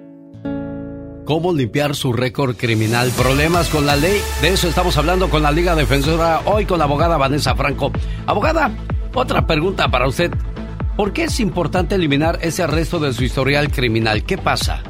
[1.28, 3.12] ¿Cómo limpiar su récord criminal?
[3.14, 4.18] ¿Problemas con la ley?
[4.40, 7.92] De eso estamos hablando con la Liga Defensora hoy con la abogada Vanessa Franco.
[8.24, 8.70] Abogada,
[9.12, 10.32] otra pregunta para usted.
[10.98, 14.24] ¿Por qué es importante eliminar ese arresto de su historial criminal?
[14.24, 14.82] ¿Qué pasa?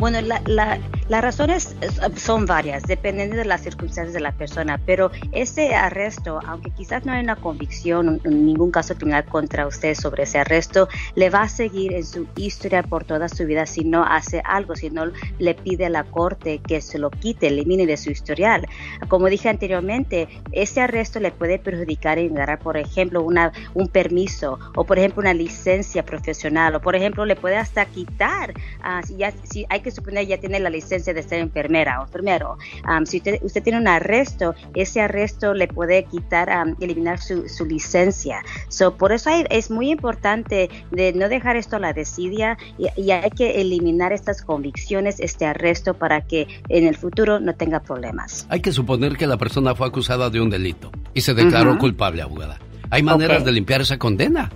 [0.00, 0.78] Bueno, la, la,
[1.10, 1.76] las razones
[2.16, 7.12] son varias, dependiendo de las circunstancias de la persona, pero ese arresto, aunque quizás no
[7.12, 11.92] hay una convicción, ningún caso criminal contra usted sobre ese arresto, le va a seguir
[11.92, 15.04] en su historia por toda su vida si no hace algo, si no
[15.38, 18.66] le pide a la corte que se lo quite, elimine de su historial.
[19.08, 24.58] Como dije anteriormente, ese arresto le puede perjudicar en ganar, por ejemplo, una, un permiso
[24.74, 29.16] o, por ejemplo, una licencia profesional o, por ejemplo, le puede hasta quitar, uh, si,
[29.16, 32.58] ya, si hay que suponer ya tiene la licencia de ser enfermera o enfermero.
[33.04, 36.48] si usted, tiene un arresto, ese arresto le puede quitar,
[36.80, 38.42] eliminar su, licencia.
[38.68, 43.30] So, por eso es muy importante de no dejar esto a la desidia y, hay
[43.30, 48.46] que eliminar estas convicciones, este arresto para que en el futuro no tenga problemas.
[48.48, 52.22] Hay que suponer que la persona fue acusada de un delito y se declaró culpable,
[52.22, 52.58] abogada.
[52.90, 54.50] ¿Hay maneras de limpiar esa condena?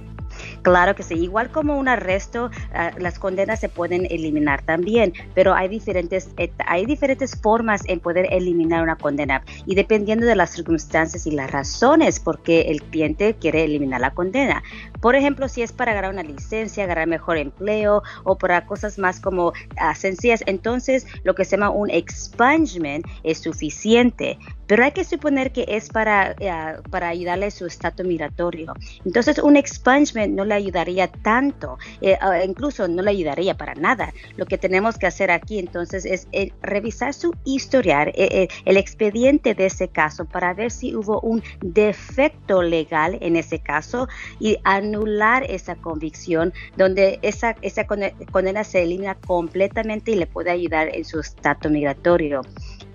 [0.64, 5.52] Claro que sí, igual como un arresto, ah, las condenas se pueden eliminar también, pero
[5.52, 6.30] hay diferentes,
[6.66, 11.50] hay diferentes formas en poder eliminar una condena y dependiendo de las circunstancias y las
[11.50, 14.62] razones por qué el cliente quiere eliminar la condena.
[15.02, 19.20] Por ejemplo, si es para ganar una licencia, ganar mejor empleo o para cosas más
[19.20, 19.52] como uh,
[19.94, 24.38] sencillas, entonces lo que se llama un expungement es suficiente.
[24.66, 28.72] Pero hay que suponer que es para, uh, para ayudarle su estatus migratorio.
[29.04, 34.12] Entonces, un expungement no le ayudaría tanto, eh, uh, incluso no le ayudaría para nada.
[34.36, 39.54] Lo que tenemos que hacer aquí entonces es eh, revisar su historial, eh, el expediente
[39.54, 44.08] de ese caso para ver si hubo un defecto legal en ese caso
[44.40, 50.94] y anular esa convicción donde esa, esa condena se elimina completamente y le puede ayudar
[50.94, 52.42] en su estatus migratorio.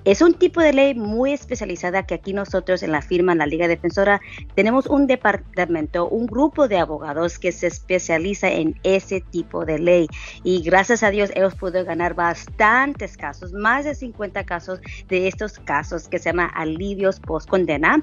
[0.05, 3.45] Es un tipo de ley muy especializada que aquí nosotros en la firma, en la
[3.45, 4.21] Liga Defensora,
[4.55, 10.07] tenemos un departamento, un grupo de abogados que se especializa en ese tipo de ley.
[10.43, 15.59] Y gracias a Dios hemos podido ganar bastantes casos, más de 50 casos de estos
[15.59, 18.01] casos que se llama alivios post condena,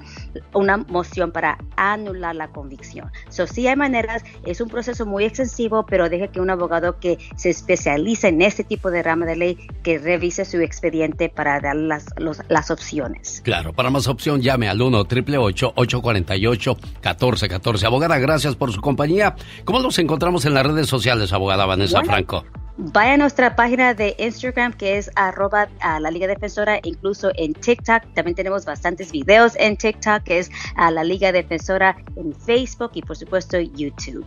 [0.53, 3.11] una moción para anular la convicción.
[3.29, 7.17] So, sí hay maneras, es un proceso muy extensivo, pero deje que un abogado que
[7.35, 11.86] se especializa en este tipo de rama de ley que revise su expediente para darle
[11.87, 12.05] las,
[12.49, 13.41] las opciones.
[13.43, 19.35] Claro, para más opción llame al 1 848 1414 Abogada, gracias por su compañía.
[19.65, 22.43] ¿Cómo nos encontramos en las redes sociales, abogada Vanessa Franco?
[22.79, 27.53] Vaya a nuestra página de Instagram que es arroba a la Liga Defensora, incluso en
[27.55, 28.13] TikTok.
[28.13, 33.01] También tenemos bastantes videos en TikTok que es a la Liga Defensora en Facebook y
[33.01, 34.25] por supuesto YouTube.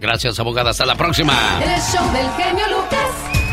[0.00, 0.70] Gracias, abogada.
[0.70, 1.60] Hasta la próxima.
[1.60, 3.47] El show del genio Lucas.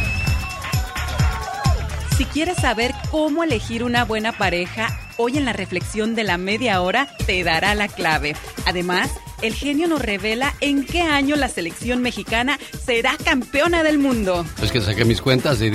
[2.18, 4.88] Si quieres saber cómo elegir una buena pareja,
[5.18, 8.38] hoy en la reflexión de la media hora te dará la clave.
[8.66, 9.12] Además,
[9.42, 14.46] el genio nos revela en qué año la selección mexicana será campeona del mundo.
[14.64, 15.70] Es que saqué mis cuentas y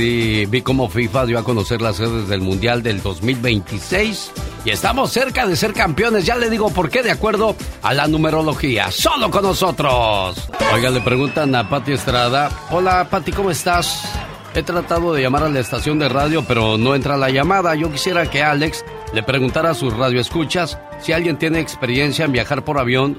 [0.46, 4.32] vi cómo FIFA dio a conocer las sedes del Mundial del 2026
[4.64, 6.24] y estamos cerca de ser campeones.
[6.24, 8.90] Ya le digo por qué, de acuerdo a la numerología.
[8.90, 10.48] Solo con nosotros.
[10.72, 12.50] Oiga, le preguntan a Pati Estrada.
[12.70, 14.04] Hola, Pati, ¿cómo estás?
[14.52, 17.76] He tratado de llamar a la estación de radio, pero no entra la llamada.
[17.76, 22.64] Yo quisiera que Alex le preguntara a sus radioescuchas si alguien tiene experiencia en viajar
[22.64, 23.16] por avión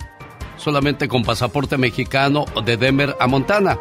[0.57, 3.79] solamente con pasaporte mexicano de Denver a Montana.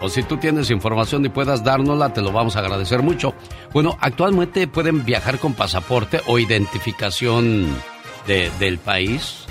[0.00, 3.34] O si tú tienes información y puedas dárnosla, te lo vamos a agradecer mucho.
[3.72, 7.66] Bueno, actualmente pueden viajar con pasaporte o identificación
[8.26, 9.46] del país,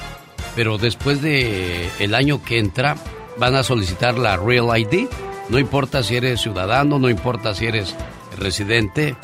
[0.56, 2.96] pero después de el año que entra
[3.38, 5.08] van a solicitar la Real ID.
[5.50, 7.96] No importa si eres ciudadano, no importa si eres
[8.38, 9.16] residente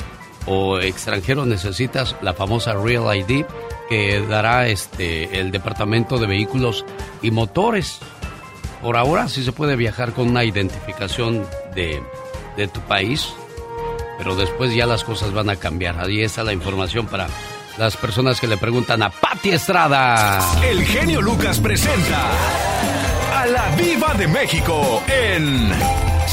[0.46, 3.44] o extranjero, necesitas la famosa Real ID
[3.88, 6.84] que dará este el Departamento de Vehículos
[7.22, 8.00] y Motores.
[8.82, 12.02] Por ahora sí se puede viajar con una identificación de,
[12.56, 13.32] de tu país,
[14.18, 15.98] pero después ya las cosas van a cambiar.
[15.98, 17.28] Ahí está la información para
[17.78, 20.40] las personas que le preguntan a Patti Estrada.
[20.64, 22.30] El genio Lucas presenta
[23.34, 25.70] a la Viva de México en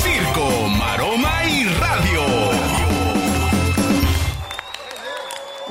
[0.04, 2.22] Circo, Maroma y Radio.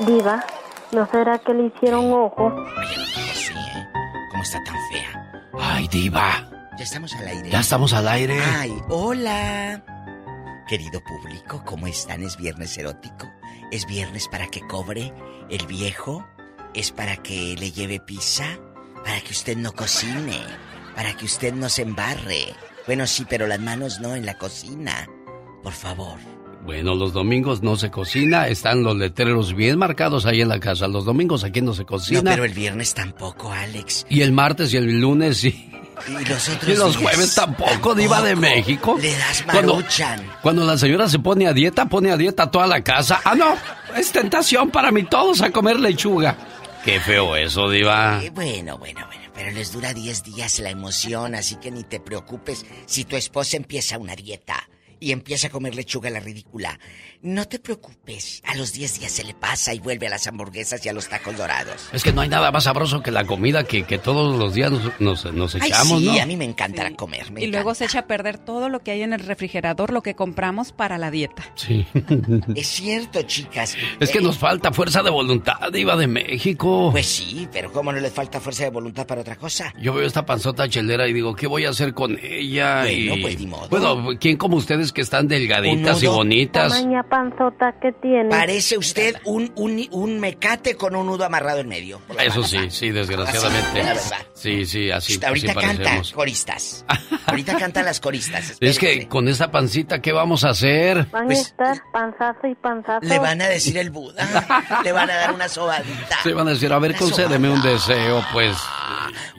[0.05, 0.43] Diva,
[0.91, 2.51] ¿no será que le hicieron ojo?
[3.35, 3.87] Sí, ¿eh?
[4.31, 5.41] ¿Cómo está tan fea?
[5.59, 6.49] Ay, diva.
[6.77, 7.49] Ya estamos al aire.
[7.49, 8.39] Ya estamos al aire.
[8.57, 9.83] Ay, hola.
[10.67, 12.23] Querido público, ¿cómo están?
[12.23, 13.31] Es viernes erótico.
[13.71, 15.13] Es viernes para que cobre
[15.49, 16.25] el viejo.
[16.73, 18.45] Es para que le lleve pizza.
[19.05, 20.41] Para que usted no cocine.
[20.95, 22.55] Para que usted no se embarre.
[22.85, 25.07] Bueno, sí, pero las manos no en la cocina.
[25.63, 26.17] Por favor.
[26.65, 30.87] Bueno, los domingos no se cocina, están los letreros bien marcados ahí en la casa.
[30.87, 32.21] Los domingos aquí no se cocina.
[32.21, 34.05] No, pero el viernes tampoco, Alex.
[34.09, 35.69] Y el martes y el lunes sí.
[36.07, 38.97] Y los otros Y los días jueves tampoco, diva de México.
[39.01, 40.21] Le das Cuando, maruchan.
[40.41, 43.21] cuando la señora se pone a dieta, pone a dieta toda la casa.
[43.25, 43.55] Ah, no,
[43.97, 46.35] es tentación para mí todos a comer lechuga.
[46.83, 48.21] Qué feo eso, diva.
[48.23, 51.99] Eh, bueno, bueno, bueno, pero les dura 10 días la emoción, así que ni te
[51.99, 54.69] preocupes si tu esposa empieza una dieta
[54.99, 56.79] y empieza a comer lechuga la ridícula.
[57.25, 60.85] No te preocupes, a los 10 días se le pasa y vuelve a las hamburguesas
[60.85, 61.87] y a los tacos dorados.
[61.93, 64.69] Es que no hay nada más sabroso que la comida que, que todos los días
[64.73, 66.21] nos, nos, nos Ay, echamos, sí, ¿no?
[66.21, 67.31] a mí me encanta comer.
[67.31, 70.01] me Y luego se echa a perder todo lo que hay en el refrigerador, lo
[70.01, 71.43] que compramos para la dieta.
[71.55, 71.85] Sí.
[72.55, 73.77] Es cierto, chicas.
[74.01, 76.89] Es que Eh, nos falta fuerza de voluntad, diva de México.
[76.91, 79.73] Pues sí, pero ¿cómo no les falta fuerza de voluntad para otra cosa?
[79.79, 82.81] Yo veo esta panzota chelera y digo, ¿qué voy a hacer con ella?
[82.81, 83.21] Bueno, y...
[83.21, 83.69] pues, ni modo.
[83.69, 86.73] Bueno, ¿quién como ustedes que están delgaditas y bonitas?
[86.73, 88.29] Tamaña panzota que tiene.
[88.29, 92.01] Parece usted un, un, un mecate con un nudo amarrado en medio.
[92.19, 93.83] Eso sí, sí, desgraciadamente.
[93.83, 94.25] La verdad.
[94.43, 96.11] Sí, sí, así, ahorita así canta parecemos.
[96.11, 96.85] coristas.
[97.25, 98.57] ahorita cantan las coristas.
[98.59, 101.05] Es que con esta pancita, ¿qué vamos a hacer?
[101.11, 102.99] Van Pues- a estar panzazo y panzazo.
[103.07, 104.27] Le van a decir el Buda.
[104.83, 106.17] Le van a dar una sobadita.
[106.23, 108.57] Se van a decir, a ver, Una concédeme un deseo, pues.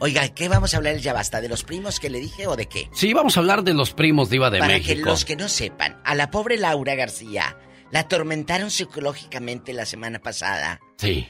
[0.01, 1.41] Oiga, ¿qué vamos a hablar ya basta?
[1.41, 2.89] ¿De los primos que le dije o de qué?
[2.93, 4.95] Sí, vamos a hablar de los primos diva de Para México.
[5.05, 7.57] que los que no sepan, a la pobre Laura García
[7.91, 10.81] la atormentaron psicológicamente la semana pasada.
[10.99, 11.29] Sí.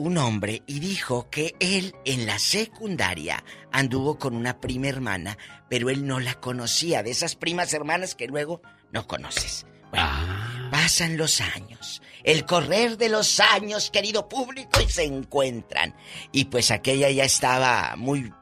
[0.00, 5.36] Un hombre y dijo que él en la secundaria anduvo con una prima hermana,
[5.68, 8.62] pero él no la conocía, de esas primas hermanas que luego
[8.92, 9.66] no conoces.
[9.90, 10.68] Bueno, Ah.
[10.70, 15.94] pasan los años, el correr de los años, querido público, y se encuentran.
[16.32, 18.32] Y pues aquella ya estaba muy,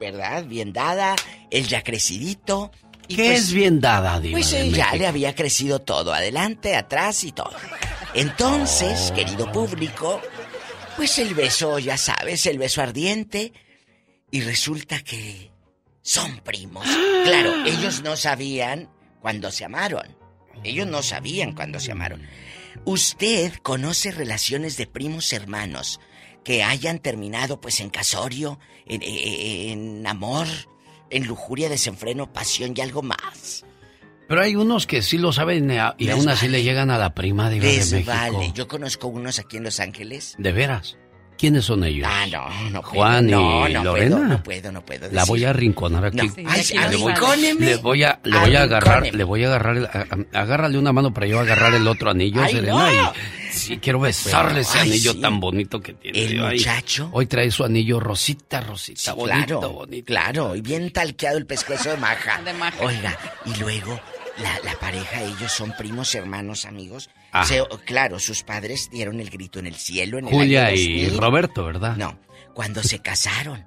[0.00, 0.44] ¿verdad?
[0.44, 1.14] Bien dada,
[1.50, 2.70] él ya crecidito.
[3.08, 6.74] Y ¿Qué pues- es bien dada, diva pues él ya le había crecido todo, adelante,
[6.74, 7.52] atrás y todo.
[8.14, 10.20] Entonces, querido público,
[10.96, 13.52] pues el beso, ya sabes, el beso ardiente.
[14.30, 15.52] Y resulta que
[16.02, 16.86] son primos.
[17.24, 18.90] Claro, ellos no sabían
[19.20, 20.16] cuando se amaron.
[20.64, 22.22] Ellos no sabían cuando se amaron.
[22.84, 26.00] ¿Usted conoce relaciones de primos hermanos
[26.44, 30.46] que hayan terminado pues en casorio, en, en- en amor,
[31.10, 33.65] en lujuria, desenfreno, pasión y algo más?
[34.28, 36.58] Pero hay unos que sí lo saben y Les aún así vale.
[36.58, 38.10] le llegan a la prima de Les México.
[38.10, 38.52] vale.
[38.54, 40.34] Yo conozco unos aquí en Los Ángeles.
[40.38, 40.96] ¿De veras?
[41.38, 42.08] ¿Quiénes son ellos?
[42.10, 42.94] Ah, no, no puedo.
[42.94, 44.16] Juan no, y no Lorena.
[44.16, 45.02] Puedo, no puedo, no puedo.
[45.12, 45.28] La decir.
[45.28, 46.16] voy a arrinconar aquí.
[46.16, 46.32] No.
[46.50, 47.12] Ay, le voy,
[47.58, 50.78] le voy a, le voy a agarrar, le voy a agarrar, el- a- a- agárrale
[50.78, 53.12] una mano para yo agarrar el otro anillo, Ay, Serena, no.
[53.56, 55.20] Y sí, quiero besarle ese Ay, anillo sí.
[55.20, 56.24] tan bonito que tiene.
[56.24, 57.08] El Ay, muchacho.
[57.12, 60.04] Hoy trae su anillo rosita, rosita, bonito, claro, bonito.
[60.06, 62.40] claro, y bien talqueado el pescuezo de maja.
[62.44, 62.76] De maja.
[62.84, 63.98] Oiga, y luego
[64.38, 67.10] la, la pareja, ellos son primos, hermanos, amigos.
[67.32, 67.44] Ah.
[67.44, 70.18] Se- claro, sus padres dieron el grito en el cielo.
[70.18, 71.18] En el Julia año y 2000.
[71.20, 71.96] Roberto, ¿verdad?
[71.96, 72.18] No,
[72.54, 73.64] cuando se casaron.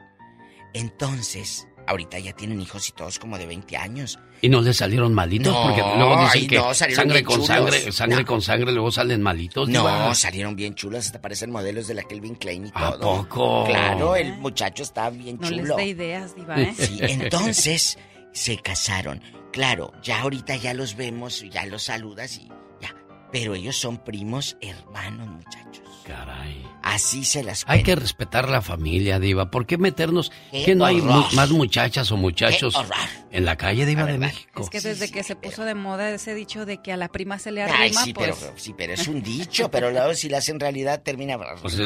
[0.73, 4.19] Entonces, Ahorita ya tienen hijos y todos como de 20 años.
[4.41, 5.51] ¿Y no les salieron malitos?
[5.51, 7.47] No, Porque luego dicen ay, que no, salieron sangre bien con chulos.
[7.47, 8.25] sangre, sangre No.
[8.27, 9.67] con sangre, luego salen malitos.
[9.69, 10.13] No, Diva.
[10.15, 13.27] salieron bien chulos, hasta parecen modelos de la Kelvin Klein y ¿A todo.
[13.27, 13.63] poco?
[13.65, 15.75] Claro, el muchacho está bien No les chulo.
[15.77, 16.75] dé ideas, Diva, ¿eh?
[16.77, 17.97] Sí, entonces
[18.33, 19.21] se casaron.
[19.51, 22.47] Claro, ya ahorita ya los vemos, ya los saludas y
[22.79, 22.93] ya.
[23.31, 25.88] Pero ellos son primos hermanos, muchachos.
[26.09, 26.65] Caray.
[26.81, 29.51] Así se las Hay que respetar la familia, Diva.
[29.51, 30.31] ¿Por qué meternos?
[30.51, 31.33] Qué que no hay mu- horror.
[31.35, 32.95] más muchachas o muchachos horror.
[33.31, 34.61] en la calle, Diva de México?
[34.63, 37.37] Es que desde que se puso de moda ese dicho de que a la prima
[37.37, 38.35] se le Ay, arrima, sí, pues...
[38.39, 41.37] pero, sí, pero es un dicho, pero luego si la hacen realidad termina...
[41.61, 41.77] Pues,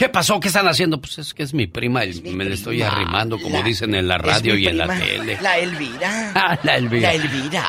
[0.00, 0.40] ¿Qué pasó?
[0.40, 0.98] ¿Qué están haciendo?
[0.98, 2.90] Pues es que es mi prima, me le estoy prima.
[2.90, 5.38] arrimando, como La- dicen en la es radio y en la prima, tele.
[5.42, 6.32] La Elvira.
[6.34, 7.08] Ah, la Elvira.
[7.10, 7.66] La Elvira.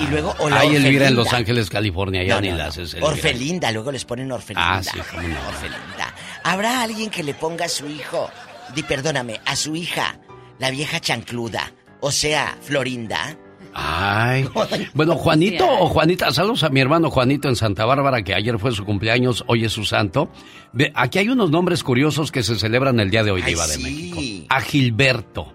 [0.00, 1.16] Y luego, o la Hay Elvira en.
[1.16, 2.68] Los Ángeles, California, ya No, ni no, la no.
[2.70, 3.08] haces, Elvira.
[3.12, 4.76] Orfelinda, luego les ponen Orfelinda.
[4.78, 5.36] Ah, sí, cómo no.
[5.48, 6.14] Orfelinda.
[6.44, 8.30] ¿Habrá alguien que le ponga a su hijo,
[8.74, 10.18] di, perdóname, a su hija,
[10.58, 13.36] la vieja chancluda, o sea, Florinda?
[13.74, 14.48] Ay.
[14.94, 18.72] Bueno, Juanito o Juanita, saludos a mi hermano Juanito en Santa Bárbara, que ayer fue
[18.72, 20.30] su cumpleaños, hoy es su santo.
[20.72, 23.66] Ve, aquí hay unos nombres curiosos que se celebran el día de hoy, Ay, Diva
[23.66, 23.82] de sí.
[23.82, 24.46] México.
[24.50, 25.52] A Gilberto,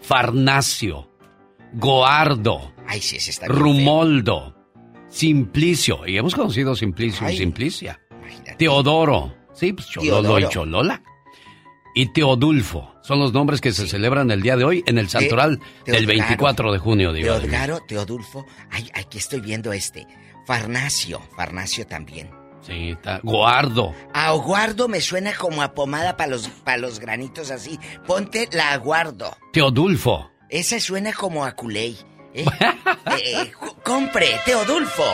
[0.00, 1.10] Farnacio,
[1.74, 4.54] Goardo, Ay, sí, ese está bien Rumoldo,
[5.08, 7.36] Simplicio, y hemos conocido a Simplicio y.
[7.36, 8.00] Simplicia.
[8.58, 10.46] Teodoro, sí, pues Chololo Teodoro.
[10.46, 11.02] y Cholola.
[11.94, 15.58] Y Teodulfo, son los nombres que se celebran el día de hoy en el santoral
[15.86, 16.06] del Teodgaro.
[16.06, 17.38] 24 de junio, México.
[17.38, 18.46] Teodgaro, Teodulfo.
[18.70, 20.06] Ay, aquí estoy viendo este.
[20.46, 22.30] Farnacio, Farnacio también.
[22.62, 23.20] Sí, está.
[23.22, 23.94] Guardo.
[24.14, 27.78] A aguardo me suena como a pomada para los, pa' los granitos así.
[28.06, 29.36] Ponte la aguardo.
[29.52, 30.30] Teodulfo.
[30.48, 31.98] Esa suena como a culey.
[32.34, 32.44] ¿eh?
[33.22, 35.04] Eh, co- compre Teodulfo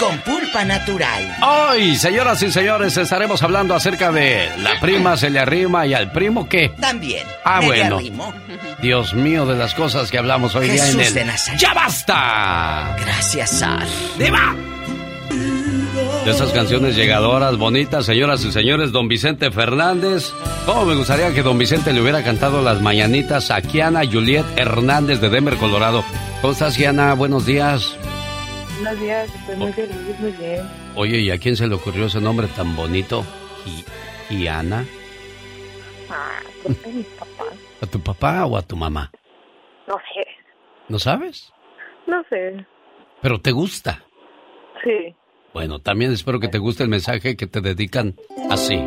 [0.00, 1.36] con pulpa natural.
[1.46, 6.10] Hoy, señoras y señores, estaremos hablando acerca de la prima se le arrima y al
[6.10, 6.70] primo qué.
[6.80, 7.26] También.
[7.44, 7.96] Ah, bueno.
[7.96, 8.32] arrimo.
[8.80, 11.14] Dios mío, de las cosas que hablamos hoy día en Jesús el...
[11.14, 11.60] de Nazaret.
[11.60, 12.96] ¡Ya basta!
[12.98, 13.86] Gracias, Sal.
[14.18, 14.56] ¡Diva!
[16.24, 20.32] De esas canciones llegadoras, bonitas, señoras y señores, don Vicente Fernández.
[20.64, 25.20] ¿Cómo me gustaría que don Vicente le hubiera cantado las mañanitas a Kiana Juliet Hernández
[25.20, 26.04] de Denver, Colorado?
[26.40, 27.12] ¿Cómo estás, Kiana?
[27.12, 27.96] Buenos días.
[28.82, 30.66] Buenos días, estoy muy feliz, muy bien.
[30.96, 33.26] Oye, ¿y a quién se le ocurrió ese nombre tan bonito?
[34.26, 34.86] Kiana.
[36.08, 37.58] Ah, creo que mis papás.
[37.82, 39.10] ¿A tu papá o a tu mamá?
[39.86, 40.26] No sé,
[40.88, 41.52] ¿No sabes?
[42.06, 42.64] no sé.
[43.20, 44.02] Pero te gusta.
[44.82, 45.14] Sí.
[45.52, 48.14] Bueno, también espero que te guste el mensaje que te dedican
[48.48, 48.80] así.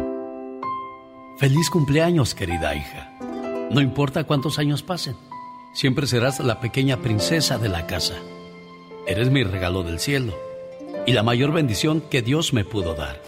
[1.38, 3.12] Feliz cumpleaños, querida hija.
[3.70, 5.16] No importa cuántos años pasen,
[5.76, 8.16] siempre serás la pequeña princesa de la casa.
[9.06, 10.34] Eres mi regalo del cielo
[11.06, 13.22] y la mayor bendición que Dios me pudo dar.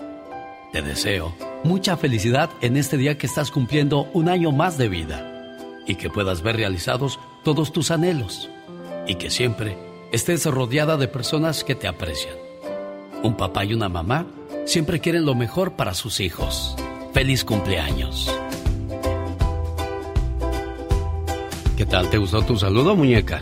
[0.71, 1.35] Te deseo
[1.65, 6.09] mucha felicidad en este día que estás cumpliendo un año más de vida y que
[6.09, 8.49] puedas ver realizados todos tus anhelos
[9.05, 9.77] y que siempre
[10.13, 12.35] estés rodeada de personas que te aprecian.
[13.21, 14.27] Un papá y una mamá
[14.65, 16.77] siempre quieren lo mejor para sus hijos.
[17.13, 18.33] Feliz cumpleaños.
[21.75, 22.09] ¿Qué tal?
[22.09, 23.41] ¿Te gustó tu saludo, muñeca?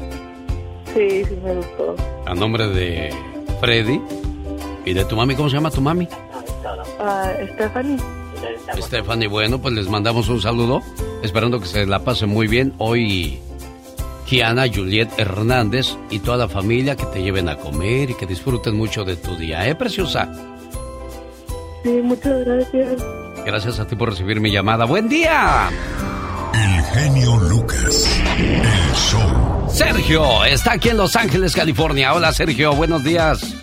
[0.93, 1.95] Sí, sí me gustó.
[2.25, 3.13] A nombre de
[3.59, 3.99] Freddy
[4.85, 6.07] y de tu mami, ¿cómo se llama tu mami?
[6.99, 7.97] Ah, Stephanie.
[8.77, 10.81] Stephanie, bueno, pues les mandamos un saludo,
[11.21, 12.73] esperando que se la pasen muy bien.
[12.77, 13.39] Hoy,
[14.25, 18.75] Kiana, Juliet Hernández y toda la familia que te lleven a comer y que disfruten
[18.75, 20.31] mucho de tu día, ¿eh, preciosa?
[21.83, 23.03] Sí, muchas gracias.
[23.45, 24.85] Gracias a ti por recibir mi llamada.
[24.85, 25.69] ¡Buen día!
[26.53, 28.07] El genio Lucas.
[28.37, 29.69] El show.
[29.69, 32.13] Sergio está aquí en Los Ángeles, California.
[32.13, 33.55] Hola, Sergio, buenos días.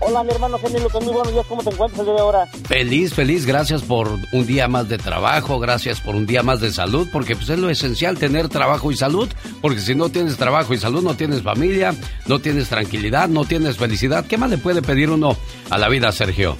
[0.00, 2.46] Hola, mi hermano Genio Lucas, muy buenos días, ¿cómo te encuentras el día de ahora?
[2.68, 6.72] Feliz, feliz, gracias por un día más de trabajo, gracias por un día más de
[6.72, 9.28] salud, porque pues es lo esencial tener trabajo y salud,
[9.62, 11.94] porque si no tienes trabajo y salud, no tienes familia,
[12.26, 14.26] no tienes tranquilidad, no tienes felicidad.
[14.26, 15.36] ¿Qué más le puede pedir uno
[15.70, 16.56] a la vida, Sergio?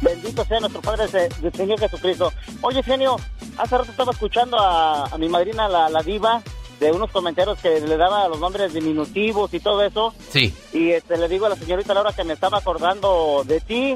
[0.00, 1.06] Bendito sea nuestro Padre
[1.40, 2.32] del Señor Jesucristo.
[2.60, 3.16] Oye, Genio,
[3.56, 6.42] hace rato estaba escuchando a, a mi madrina, la, la diva,
[6.80, 10.14] de unos comentarios que le daba los nombres diminutivos y todo eso.
[10.30, 10.54] Sí.
[10.72, 13.94] Y este, le digo a la señorita Laura que me estaba acordando de ti,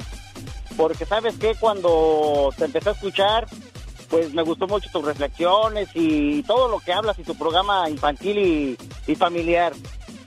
[0.77, 3.47] porque sabes que cuando te empecé a escuchar,
[4.09, 8.39] pues me gustó mucho tus reflexiones y todo lo que hablas y tu programa infantil
[8.39, 9.73] y, y familiar.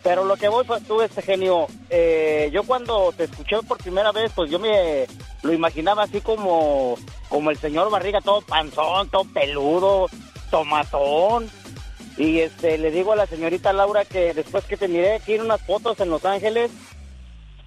[0.04, 4.12] Pero lo que voy pues tú, este genio, eh, yo cuando te escuché por primera
[4.12, 5.08] vez, pues yo me
[5.44, 6.98] lo imaginaba así como,
[7.30, 10.08] como el señor Barriga, todo panzón, todo peludo,
[10.52, 11.50] tomatón.
[12.18, 15.42] Y este, le digo a la señorita Laura que después que te miré aquí en
[15.42, 16.70] unas fotos en Los Ángeles,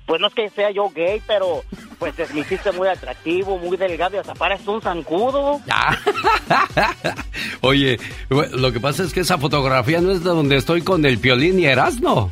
[0.07, 1.63] pues no es que sea yo gay, pero
[1.99, 5.61] pues te me hiciste muy atractivo, muy delgado y hasta pareces un zancudo.
[7.61, 11.19] Oye, lo que pasa es que esa fotografía no es de donde estoy con el
[11.19, 12.31] Piolín y Erasmo.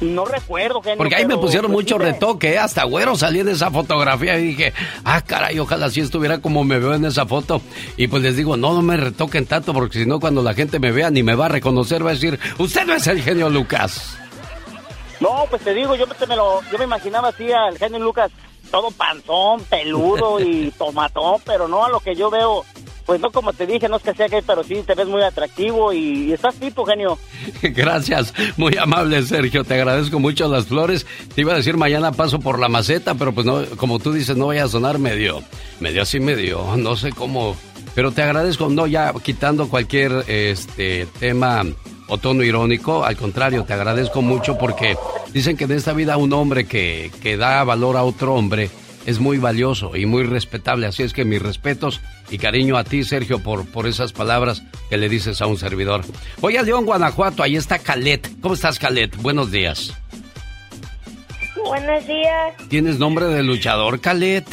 [0.00, 2.58] No recuerdo, genio, Porque ahí me pusieron pues, mucho sí retoque, ¿eh?
[2.58, 4.72] hasta güero salí en esa fotografía y dije,
[5.04, 7.60] ah, caray, ojalá sí estuviera como me veo en esa foto.
[7.98, 10.78] Y pues les digo, no, no me retoquen tanto, porque si no, cuando la gente
[10.78, 13.50] me vea ni me va a reconocer, va a decir, usted no es el genio
[13.50, 14.19] Lucas.
[15.20, 18.30] No, pues te digo, yo me, me lo, yo me imaginaba así al genio Lucas,
[18.70, 22.64] todo panzón, peludo y tomatón, pero no a lo que yo veo.
[23.06, 25.22] Pues no, como te dije, no es que sea gay, pero sí te ves muy
[25.22, 27.18] atractivo y, y estás tipo, genio.
[27.62, 31.06] Gracias, muy amable Sergio, te agradezco mucho las flores.
[31.34, 34.36] Te iba a decir mañana paso por la maceta, pero pues no, como tú dices,
[34.36, 35.42] no vaya a sonar medio,
[35.80, 37.56] medio así medio, no sé cómo.
[37.96, 41.64] Pero te agradezco, no ya quitando cualquier este tema
[42.10, 44.96] o tono irónico, al contrario, te agradezco mucho porque
[45.32, 48.68] dicen que en esta vida un hombre que, que da valor a otro hombre
[49.06, 50.86] es muy valioso y muy respetable.
[50.86, 54.96] Así es que mis respetos y cariño a ti, Sergio, por, por esas palabras que
[54.96, 56.02] le dices a un servidor.
[56.40, 58.28] Voy a León, Guanajuato, ahí está Calet.
[58.40, 59.16] ¿Cómo estás, Calet?
[59.16, 59.94] Buenos días.
[61.64, 62.56] Buenos días.
[62.68, 64.44] ¿Tienes nombre de luchador, Calet?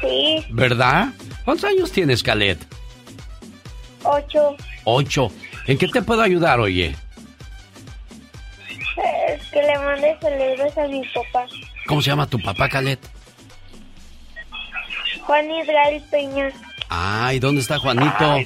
[0.00, 1.08] Sí, ¿Verdad?
[1.44, 2.58] ¿Cuántos años tienes, Calet?
[4.04, 4.56] ocho.
[4.90, 5.30] Ocho.
[5.66, 6.96] ¿En qué te puedo ayudar, oye?
[9.28, 11.46] Es que le mande saludos a mi papá.
[11.86, 12.98] ¿Cómo se llama tu papá, Calet?
[15.26, 16.48] Juan Israel Peña,
[16.88, 18.36] Ah, ¿y dónde está Juanito?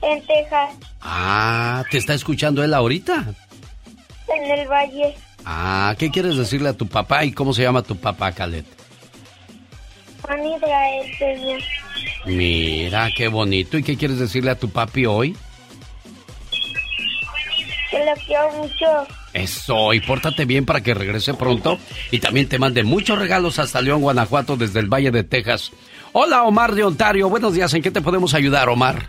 [0.00, 0.70] en Texas,
[1.02, 3.26] Ah, ¿te está escuchando él ahorita?
[4.34, 5.14] en el Valle.
[5.44, 8.64] Ah, ¿qué quieres decirle a tu papá y cómo se llama tu papá, Calet?
[10.26, 11.56] Juan Israel Peña,
[12.26, 13.78] Mira, qué bonito.
[13.78, 15.36] ¿Y qué quieres decirle a tu papi hoy?
[17.90, 19.06] que lo quiero mucho.
[19.32, 21.78] Eso, y pórtate bien para que regrese pronto.
[22.10, 25.72] Y también te mande muchos regalos hasta León, Guanajuato, desde el Valle de Texas.
[26.12, 27.28] Hola, Omar de Ontario.
[27.28, 27.72] Buenos días.
[27.74, 29.08] ¿En qué te podemos ayudar, Omar?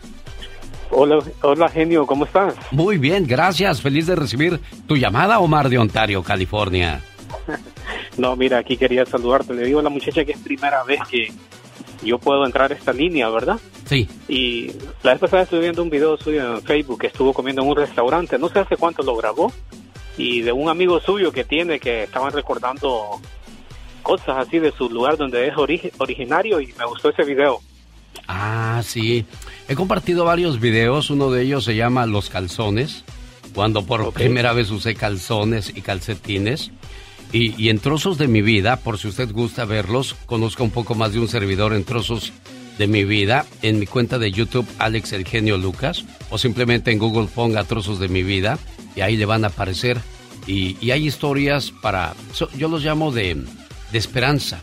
[0.91, 2.53] Hola, hola genio, ¿cómo estás?
[2.71, 3.81] Muy bien, gracias.
[3.81, 7.01] Feliz de recibir tu llamada, Omar de Ontario, California.
[8.17, 9.53] No, mira, aquí quería saludarte.
[9.53, 11.31] Le digo a la muchacha que es primera vez que
[12.03, 13.59] yo puedo entrar a esta línea, ¿verdad?
[13.85, 14.07] Sí.
[14.27, 14.71] Y
[15.03, 17.75] la vez pasada estuve viendo un video suyo en Facebook que estuvo comiendo en un
[17.75, 19.51] restaurante, no sé hace cuánto lo grabó,
[20.17, 23.19] y de un amigo suyo que tiene que estaban recordando
[24.03, 27.59] cosas así de su lugar donde es ori- originario y me gustó ese video.
[28.27, 29.25] Ah, sí.
[29.67, 31.09] He compartido varios videos.
[31.09, 33.03] Uno de ellos se llama Los calzones.
[33.53, 36.71] Cuando por primera vez usé calzones y calcetines.
[37.33, 41.11] Y, en trozos de mi vida, por si usted gusta verlos, conozca un poco más
[41.11, 42.31] de un servidor en trozos
[42.77, 46.99] de mi vida en mi cuenta de YouTube Alex El Genio Lucas o simplemente en
[46.99, 48.59] Google ponga trozos de mi vida
[48.95, 49.99] y ahí le van a aparecer.
[50.45, 53.35] Y, hay historias para, so- yo los llamo de,
[53.91, 54.61] de esperanza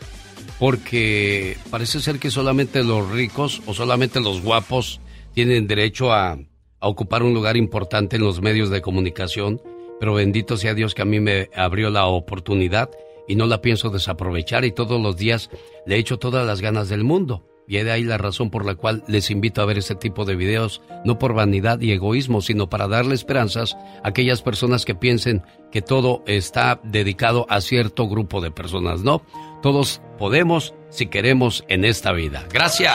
[0.58, 5.00] porque parece ser que solamente los ricos o solamente los guapos
[5.34, 6.38] tienen derecho a
[6.78, 9.60] ocupar un lugar importante en los medios de comunicación,
[10.00, 12.90] pero bendito sea Dios que a mí me abrió la oportunidad
[13.26, 15.50] y no la pienso desaprovechar y todos los días
[15.86, 17.44] le echo todas las ganas del mundo.
[17.66, 20.26] Y es de ahí la razón por la cual les invito a ver este tipo
[20.26, 24.94] de videos, no por vanidad y egoísmo, sino para darle esperanzas a aquellas personas que
[24.94, 25.42] piensen
[25.72, 29.00] que todo está dedicado a cierto grupo de personas.
[29.02, 29.22] No,
[29.62, 32.44] todos podemos si queremos en esta vida.
[32.52, 32.94] Gracias.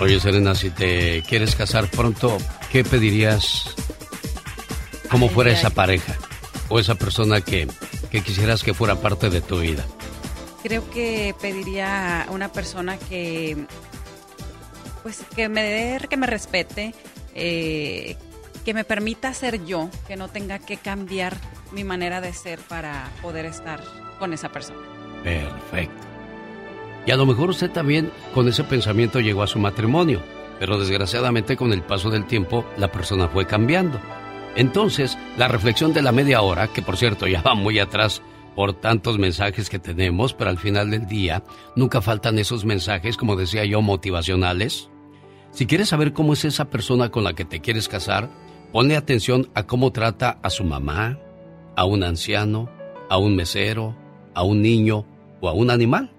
[0.00, 2.38] Oye, Serena, si te quieres casar pronto,
[2.70, 3.74] ¿qué pedirías
[5.10, 6.16] como fuera esa pareja
[6.68, 7.68] o esa persona que,
[8.10, 9.84] que quisieras que fuera parte de tu vida?
[10.62, 13.66] Creo que pediría a una persona que,
[15.02, 16.94] pues, que me dé, que me respete,
[17.34, 18.16] eh,
[18.64, 21.36] que me permita ser yo, que no tenga que cambiar
[21.70, 23.82] mi manera de ser para poder estar
[24.18, 24.80] con esa persona.
[25.22, 26.13] Perfecto.
[27.06, 30.22] Y a lo mejor usted también con ese pensamiento llegó a su matrimonio,
[30.58, 34.00] pero desgraciadamente con el paso del tiempo la persona fue cambiando.
[34.56, 38.22] Entonces, la reflexión de la media hora, que por cierto ya va muy atrás
[38.54, 41.42] por tantos mensajes que tenemos, pero al final del día
[41.74, 44.90] nunca faltan esos mensajes, como decía yo, motivacionales.
[45.50, 48.30] Si quieres saber cómo es esa persona con la que te quieres casar,
[48.72, 51.18] ponle atención a cómo trata a su mamá,
[51.76, 52.70] a un anciano,
[53.10, 53.96] a un mesero,
[54.34, 55.04] a un niño
[55.40, 56.13] o a un animal,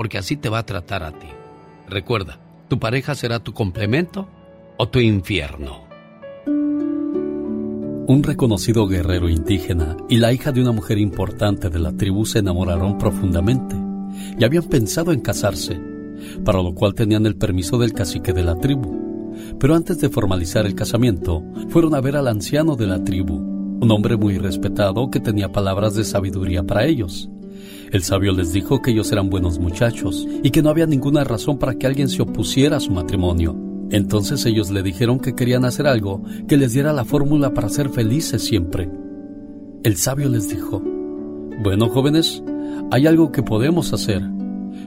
[0.00, 1.26] porque así te va a tratar a ti.
[1.86, 4.30] Recuerda, tu pareja será tu complemento
[4.78, 5.82] o tu infierno.
[8.06, 12.38] Un reconocido guerrero indígena y la hija de una mujer importante de la tribu se
[12.38, 13.76] enamoraron profundamente
[14.38, 15.78] y habían pensado en casarse,
[16.46, 19.34] para lo cual tenían el permiso del cacique de la tribu.
[19.58, 23.90] Pero antes de formalizar el casamiento, fueron a ver al anciano de la tribu, un
[23.90, 27.28] hombre muy respetado que tenía palabras de sabiduría para ellos.
[27.90, 31.58] El sabio les dijo que ellos eran buenos muchachos y que no había ninguna razón
[31.58, 33.56] para que alguien se opusiera a su matrimonio.
[33.90, 37.88] Entonces ellos le dijeron que querían hacer algo que les diera la fórmula para ser
[37.88, 38.88] felices siempre.
[39.82, 40.80] El sabio les dijo,
[41.64, 42.44] bueno jóvenes,
[42.92, 44.22] hay algo que podemos hacer,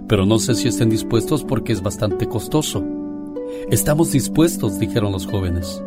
[0.08, 2.86] pero no sé si estén dispuestos porque es bastante costoso.
[3.70, 5.84] Estamos dispuestos, dijeron los jóvenes.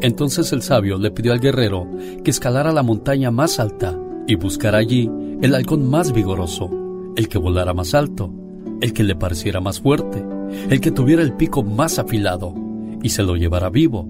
[0.00, 1.86] Entonces el sabio le pidió al guerrero
[2.24, 3.96] que escalara la montaña más alta
[4.30, 5.10] y buscara allí
[5.42, 6.70] el halcón más vigoroso,
[7.16, 8.32] el que volara más alto,
[8.80, 10.24] el que le pareciera más fuerte,
[10.68, 12.54] el que tuviera el pico más afilado,
[13.02, 14.08] y se lo llevara vivo.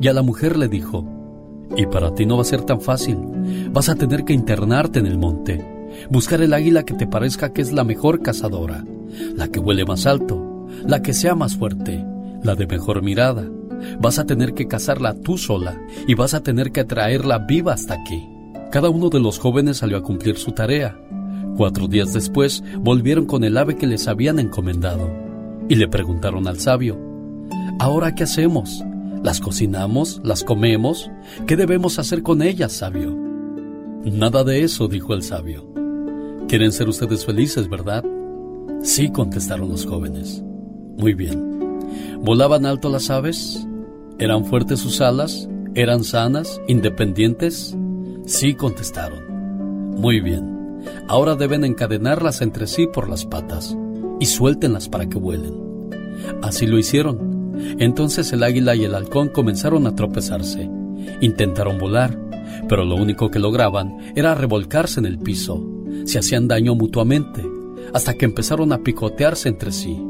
[0.00, 1.06] Y a la mujer le dijo,
[1.76, 3.18] y para ti no va a ser tan fácil,
[3.72, 5.62] vas a tener que internarte en el monte,
[6.08, 8.86] buscar el águila que te parezca que es la mejor cazadora,
[9.36, 12.02] la que huele más alto, la que sea más fuerte,
[12.42, 13.46] la de mejor mirada.
[14.00, 17.92] Vas a tener que cazarla tú sola y vas a tener que traerla viva hasta
[17.92, 18.31] aquí.
[18.72, 20.98] Cada uno de los jóvenes salió a cumplir su tarea.
[21.58, 25.10] Cuatro días después volvieron con el ave que les habían encomendado
[25.68, 26.98] y le preguntaron al sabio,
[27.78, 28.82] ¿ahora qué hacemos?
[29.22, 30.22] ¿Las cocinamos?
[30.24, 31.10] ¿Las comemos?
[31.46, 33.14] ¿Qué debemos hacer con ellas, sabio?
[34.04, 35.70] Nada de eso, dijo el sabio.
[36.48, 38.02] Quieren ser ustedes felices, ¿verdad?
[38.82, 40.42] Sí, contestaron los jóvenes.
[40.96, 41.76] Muy bien.
[42.22, 43.68] ¿Volaban alto las aves?
[44.18, 45.46] ¿Eran fuertes sus alas?
[45.74, 46.58] ¿Eran sanas?
[46.68, 47.76] ¿Independientes?
[48.32, 49.90] Sí, contestaron.
[50.00, 50.80] Muy bien.
[51.06, 53.76] Ahora deben encadenarlas entre sí por las patas
[54.20, 55.52] y suéltenlas para que vuelen.
[56.40, 57.52] Así lo hicieron.
[57.78, 60.66] Entonces el águila y el halcón comenzaron a tropezarse.
[61.20, 62.18] Intentaron volar,
[62.70, 65.62] pero lo único que lograban era revolcarse en el piso.
[66.06, 67.44] Se hacían daño mutuamente,
[67.92, 70.02] hasta que empezaron a picotearse entre sí.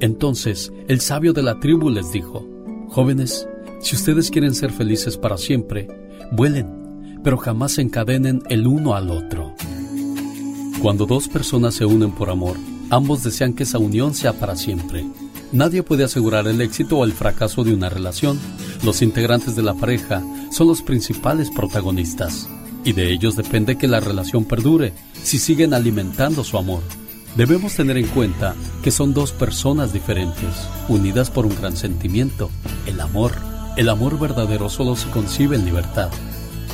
[0.00, 2.48] Entonces el sabio de la tribu les dijo,
[2.88, 3.48] Jóvenes,
[3.78, 5.86] si ustedes quieren ser felices para siempre,
[6.32, 6.83] vuelen
[7.24, 9.54] pero jamás encadenen el uno al otro.
[10.80, 12.58] Cuando dos personas se unen por amor,
[12.90, 15.06] ambos desean que esa unión sea para siempre.
[15.50, 18.38] Nadie puede asegurar el éxito o el fracaso de una relación.
[18.84, 22.48] Los integrantes de la pareja son los principales protagonistas,
[22.84, 24.92] y de ellos depende que la relación perdure
[25.22, 26.82] si siguen alimentando su amor.
[27.36, 32.50] Debemos tener en cuenta que son dos personas diferentes, unidas por un gran sentimiento,
[32.86, 33.32] el amor.
[33.76, 36.10] El amor verdadero solo se concibe en libertad.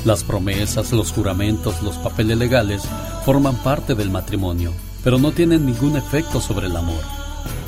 [0.05, 2.83] Las promesas, los juramentos, los papeles legales
[3.25, 4.73] forman parte del matrimonio,
[5.05, 7.03] pero no tienen ningún efecto sobre el amor.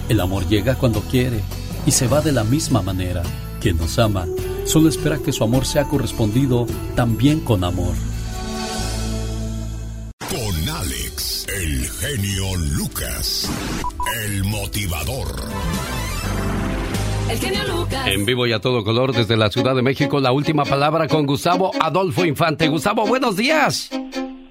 [0.08, 1.40] El amor llega cuando quiere
[1.84, 3.22] y se va de la misma manera.
[3.60, 4.26] Quien nos ama
[4.64, 7.94] solo espera que su amor sea correspondido también con amor.
[10.18, 13.48] Con Alex, el genio Lucas,
[14.24, 15.42] el motivador.
[17.30, 18.06] El genio Lucas.
[18.06, 21.26] En vivo y a todo color desde la Ciudad de México, la última palabra con
[21.26, 22.68] Gustavo Adolfo Infante.
[22.68, 23.90] Gustavo, buenos días.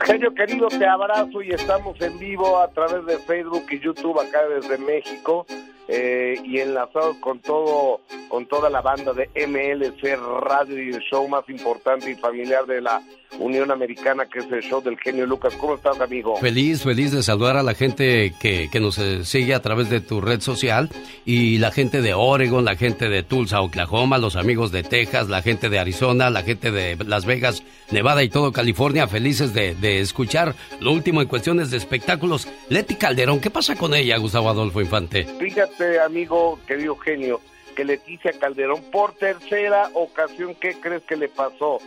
[0.04, 4.40] Genio querido, te abrazo y estamos en vivo a través de Facebook y YouTube acá
[4.48, 5.46] desde México
[5.94, 8.00] eh, y enlazados con todo,
[8.30, 12.80] con toda la banda de MLC Radio y el show más importante y familiar de
[12.80, 13.02] la
[13.40, 15.54] Unión Americana, que es el show del genio Lucas.
[15.56, 16.38] ¿Cómo estás, amigo?
[16.38, 20.00] Feliz, feliz de saludar a la gente que, que nos eh, sigue a través de
[20.00, 20.90] tu red social
[21.26, 25.42] y la gente de Oregon, la gente de Tulsa, Oklahoma, los amigos de Texas, la
[25.42, 30.00] gente de Arizona, la gente de Las Vegas, Nevada y todo California, felices de, de
[30.00, 32.48] escuchar lo último en cuestiones de espectáculos.
[32.70, 35.26] Leti Calderón, ¿qué pasa con ella, Gustavo Adolfo Infante?
[35.40, 37.40] Fíjate, amigo, querido genio,
[37.76, 41.80] que Leticia Calderón, por tercera ocasión, ¿qué crees que le pasó?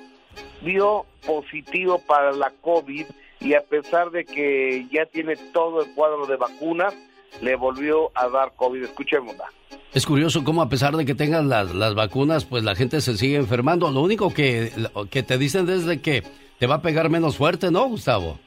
[0.62, 3.06] Dio positivo para la COVID
[3.40, 6.94] y a pesar de que ya tiene todo el cuadro de vacunas,
[7.40, 8.82] le volvió a dar COVID.
[8.84, 9.44] Escuchémosla.
[9.92, 13.16] Es curioso cómo a pesar de que tengas las, las vacunas, pues la gente se
[13.16, 13.90] sigue enfermando.
[13.90, 14.72] Lo único que,
[15.10, 16.22] que te dicen es de que
[16.58, 18.38] te va a pegar menos fuerte, ¿no, Gustavo?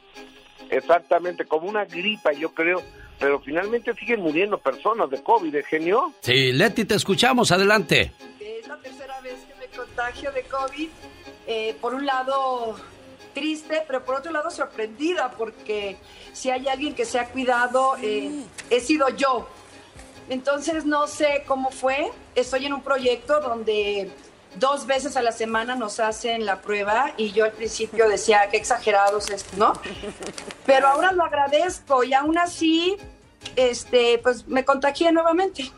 [0.70, 2.82] Exactamente, como una gripa, yo creo,
[3.20, 6.14] pero finalmente siguen muriendo personas de COVID, ¿eh, genio?
[6.22, 8.12] Sí, Leti, te escuchamos, adelante.
[8.40, 10.90] Es la tercera vez que me contagio de COVID.
[11.48, 12.76] Eh, por un lado,
[13.34, 15.98] triste, pero por otro lado, sorprendida, porque
[16.34, 19.48] si hay alguien que se ha cuidado, eh, he sido yo.
[20.30, 22.12] Entonces, no sé cómo fue.
[22.36, 24.12] Estoy en un proyecto donde
[24.56, 28.58] dos veces a la semana nos hacen la prueba y yo al principio decía, qué
[28.58, 29.74] exagerados es, ¿no?
[30.66, 32.98] Pero ahora lo agradezco y aún así,
[33.56, 35.72] este, pues me contagié nuevamente.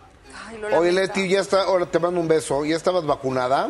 [0.77, 2.65] Oye, Leti, ya está, ahora te mando un beso.
[2.65, 3.69] ¿Ya estabas vacunada?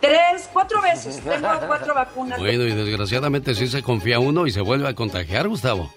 [0.00, 1.22] Tres, cuatro veces.
[1.22, 2.38] Tengo cuatro vacunas.
[2.38, 5.90] Bueno, y desgraciadamente sí se confía uno y se vuelve a contagiar, Gustavo.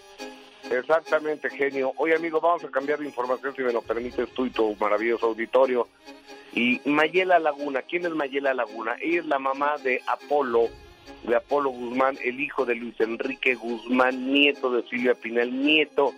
[0.72, 1.94] Exactamente, genio.
[1.98, 5.28] Oye, amigo, vamos a cambiar de información, si me lo permites tú y tu maravilloso
[5.28, 5.88] auditorio.
[6.54, 8.96] Y Mayela Laguna, ¿quién es Mayela Laguna?
[9.00, 10.68] Ella es la mamá de Apolo,
[11.24, 16.14] de Apolo Guzmán, el hijo de Luis Enrique Guzmán, nieto de Silvia Pinal, nieto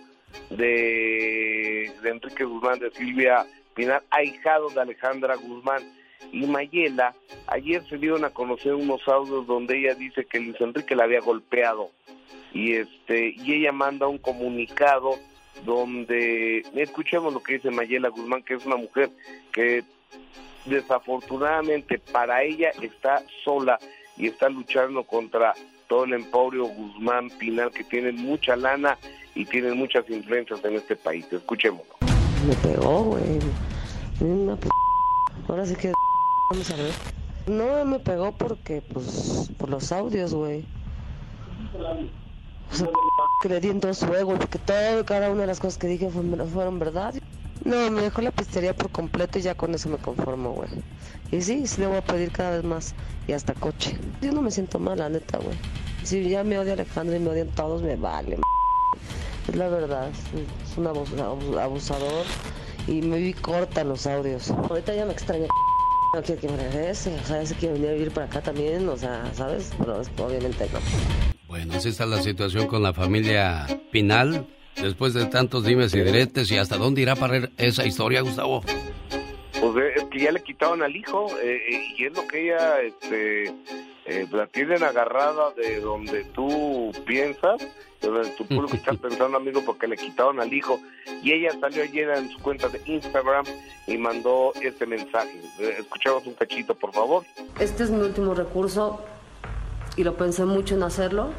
[0.50, 5.82] de, de Enrique Guzmán, de Silvia Pinal, ahijado de Alejandra Guzmán.
[6.32, 7.14] Y Mayela,
[7.46, 11.20] ayer se dieron a conocer unos audios donde ella dice que Luis Enrique la había
[11.20, 11.90] golpeado.
[12.52, 15.18] Y este, y ella manda un comunicado
[15.64, 19.10] donde escuchemos lo que dice Mayela Guzmán, que es una mujer
[19.52, 19.84] que
[20.64, 23.78] desafortunadamente para ella está sola
[24.16, 25.54] y está luchando contra
[25.88, 28.98] todo el emporio Guzmán Pinal que tienen mucha lana
[29.34, 31.26] y tienen muchas influencias en este país.
[31.32, 31.94] Escuchémoslo.
[32.46, 33.38] Me pegó, güey.
[34.20, 34.68] Una p...
[35.48, 35.92] Ahora sí que
[36.50, 36.92] vamos a ver.
[37.46, 40.64] No me pegó porque, pues, por los audios, güey.
[43.60, 46.78] Di en dos juegos, porque todo, cada una de las cosas que dije fueron, fueron
[46.78, 47.14] verdad.
[47.64, 50.68] No, me dejó la pistería por completo y ya con eso me conformo, güey.
[51.30, 52.94] Y sí, sí le voy a pedir cada vez más
[53.28, 53.98] y hasta coche.
[54.22, 55.56] Yo no me siento mal, la neta, güey.
[56.04, 58.34] Si ya me odia Alejandro y me odian todos, me vale.
[58.36, 58.42] m***.
[59.48, 62.24] Es la verdad, es un abus- abus- abusador
[62.86, 64.50] y me vi corta los audios.
[64.50, 65.46] Ahorita ya me extraña.
[66.12, 68.88] No quiere que me regrese, o sea, se quiere venir a vivir para acá también,
[68.88, 69.72] o sea, ¿sabes?
[69.78, 70.80] Pero obviamente no.
[71.46, 74.46] Bueno, así está la situación con la familia Pinal.
[74.74, 78.62] Después de tantos dimes y diretes, ¿y hasta dónde irá a parar esa historia, Gustavo?
[78.62, 82.44] Pues eh, es que ya le quitaron al hijo eh, eh, y es lo que
[82.44, 83.44] ella este,
[84.06, 87.64] eh, la tienen agarrada de donde tú piensas,
[88.00, 90.80] puro que estás pensando, amigo, porque le quitaron al hijo.
[91.22, 93.44] Y ella salió ayer en su cuenta de Instagram
[93.86, 95.40] y mandó este mensaje.
[95.58, 97.24] Eh, escuchamos un cachito, por favor.
[97.58, 99.00] Este es mi último recurso
[99.96, 101.30] y lo pensé mucho en hacerlo.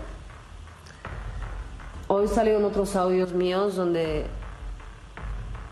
[2.08, 4.26] Hoy salieron otros audios míos donde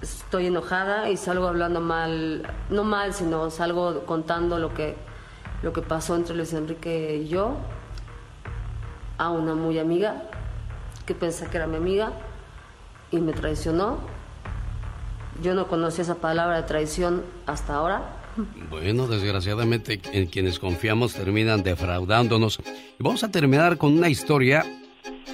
[0.02, 4.96] estoy enojada y salgo hablando mal, no mal, sino salgo contando lo que,
[5.62, 7.58] lo que pasó entre Luis Enrique y yo
[9.18, 10.29] a una muy amiga
[11.10, 12.14] que pensé que era mi amiga
[13.10, 13.98] y me traicionó.
[15.42, 18.22] Yo no conocía esa palabra de traición hasta ahora.
[18.70, 22.60] Bueno, desgraciadamente en quienes confiamos terminan defraudándonos.
[23.00, 24.64] Y vamos a terminar con una historia,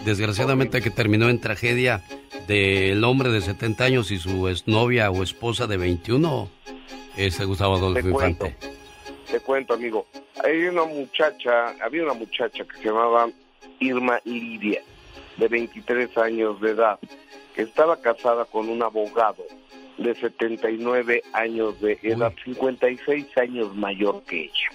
[0.05, 2.05] desgraciadamente que terminó en tragedia
[2.47, 6.49] del hombre de 70 años y su exnovia o esposa de 21,
[7.17, 8.45] este Gustavo Adolfo Te cuento.
[8.45, 8.69] Infante.
[9.29, 10.07] Te cuento, amigo.
[10.41, 13.27] Hay una muchacha, había una muchacha que se llamaba
[13.81, 14.81] Irma Lidia,
[15.37, 16.99] de 23 años de edad,
[17.55, 19.43] que estaba casada con un abogado
[19.97, 24.69] de 79 años de edad, 56 años mayor que ella.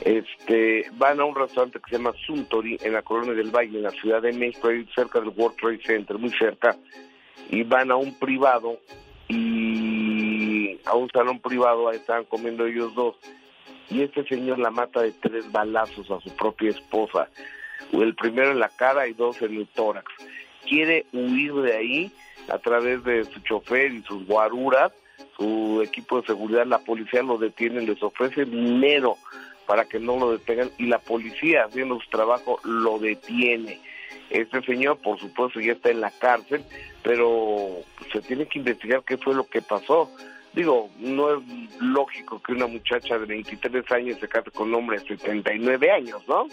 [0.00, 3.84] Este, van a un restaurante que se llama Suntory en la Colonia del Valle, en
[3.84, 6.76] la Ciudad de México, ahí cerca del World Trade Center, muy cerca,
[7.48, 8.78] y van a un privado
[9.28, 13.16] y a un salón privado, ahí estaban comiendo ellos dos,
[13.88, 17.28] y este señor la mata de tres balazos a su propia esposa,
[17.92, 20.10] el primero en la cara y dos en el tórax.
[20.68, 22.12] Quiere huir de ahí
[22.48, 24.92] a través de su chofer y sus guaruras,
[25.36, 29.16] su equipo de seguridad, la policía lo detiene, les ofrece dinero
[29.66, 33.80] para que no lo detengan y la policía haciendo su trabajo lo detiene.
[34.30, 36.64] Este señor, por supuesto, ya está en la cárcel,
[37.02, 37.82] pero
[38.12, 40.10] se tiene que investigar qué fue lo que pasó.
[40.54, 41.42] Digo, no es
[41.80, 46.22] lógico que una muchacha de 23 años se case con un hombre de 79 años,
[46.28, 46.46] ¿no?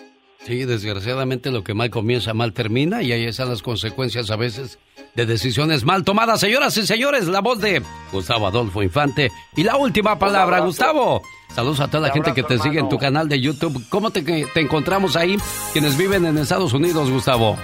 [0.45, 4.79] Sí, desgraciadamente lo que mal comienza, mal termina y ahí están las consecuencias a veces
[5.13, 6.39] de decisiones mal tomadas.
[6.39, 9.31] Señoras y señores, la voz de Gustavo Adolfo Infante.
[9.55, 10.59] Y la última palabra.
[10.59, 11.21] Gustavo.
[11.53, 13.85] Saludos a toda la gente que te sigue en tu canal de YouTube.
[13.89, 15.37] ¿Cómo te, te encontramos ahí?
[15.73, 17.57] Quienes viven en Estados Unidos, Gustavo.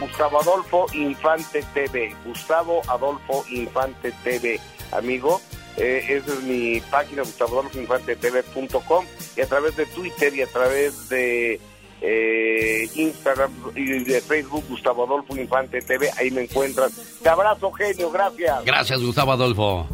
[0.00, 2.14] Gustavo Adolfo Infante TV.
[2.24, 4.58] Gustavo Adolfo Infante TV,
[4.92, 5.40] amigo.
[5.76, 9.04] Eh, esa es mi página, gustavoadolfoinfantetv.com
[9.36, 11.60] y a través de Twitter y a través de
[12.02, 16.90] eh, Instagram y de Facebook, Gustavo Adolfo Infante TV, ahí me encuentran.
[17.22, 18.64] Te abrazo, genio, gracias.
[18.64, 19.86] Gracias, Gustavo Adolfo.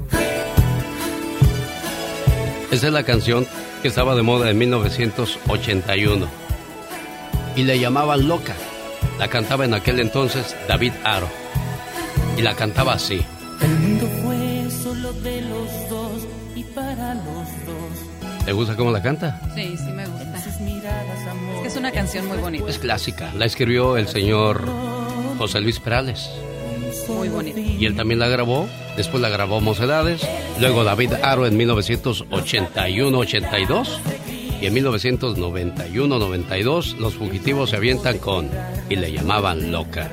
[2.71, 3.47] Esa es la canción
[3.81, 6.27] que estaba de moda en 1981.
[7.55, 8.55] Y le llamaban Loca.
[9.19, 11.29] La cantaba en aquel entonces David Aro.
[12.37, 13.25] Y la cantaba así.
[13.63, 17.25] El mundo fue solo de los dos y para los
[17.67, 18.45] dos.
[18.45, 19.41] ¿Te gusta cómo la canta?
[19.55, 20.26] Sí, sí me gusta.
[21.67, 22.71] Es que es una canción muy bonita.
[22.71, 23.33] Es clásica.
[23.35, 24.63] La escribió el señor
[25.37, 26.31] José Luis Perales.
[27.09, 27.59] Muy bonita.
[27.59, 28.69] Y él también la grabó.
[28.97, 30.25] Después la grabó Mocedades.
[30.61, 33.99] Luego David Aro en 1981-82.
[34.61, 38.49] Y en 1991-92 los fugitivos se avientan con
[38.89, 40.09] Y le llamaban loca.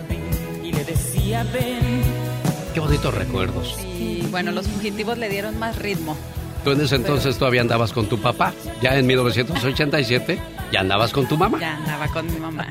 [2.73, 3.75] Qué bonitos recuerdos.
[3.99, 6.17] Y bueno, los fugitivos le dieron más ritmo.
[6.63, 8.53] Tú en ese entonces todavía andabas con tu papá.
[8.81, 10.39] Ya en 1987
[10.71, 11.59] ya andabas con tu mamá.
[11.59, 12.67] Ya andaba con mi mamá.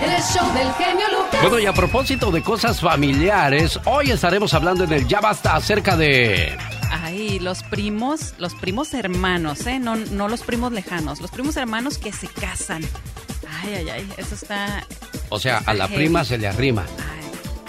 [0.00, 1.42] El show del genio Lucas.
[1.42, 5.96] Bueno, y a propósito de cosas familiares, hoy estaremos hablando en el Ya Basta acerca
[5.96, 6.56] de...
[6.90, 9.78] Ay, los primos, los primos hermanos, ¿eh?
[9.78, 12.82] No, no los primos lejanos, los primos hermanos que se casan.
[13.62, 14.86] Ay, ay, ay, eso está...
[15.28, 16.04] O sea, está a la heavy.
[16.04, 16.84] prima se le arrima.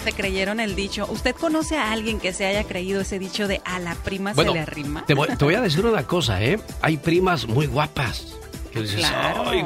[0.04, 1.06] Se creyeron el dicho.
[1.10, 4.52] ¿Usted conoce a alguien que se haya creído ese dicho de a la prima Bueno,
[4.52, 5.04] se le arrima?
[5.06, 6.58] te voy, te voy a decir una cosa, ¿eh?
[6.80, 8.34] Hay primas muy guapas.
[8.72, 9.44] Que dices, Claro.
[9.50, 9.64] "Ay",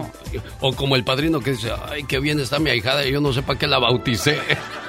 [0.60, 3.34] o como el padrino que dice, ay, qué bien está mi ahijada, y yo no
[3.34, 4.38] sé para qué la bauticé.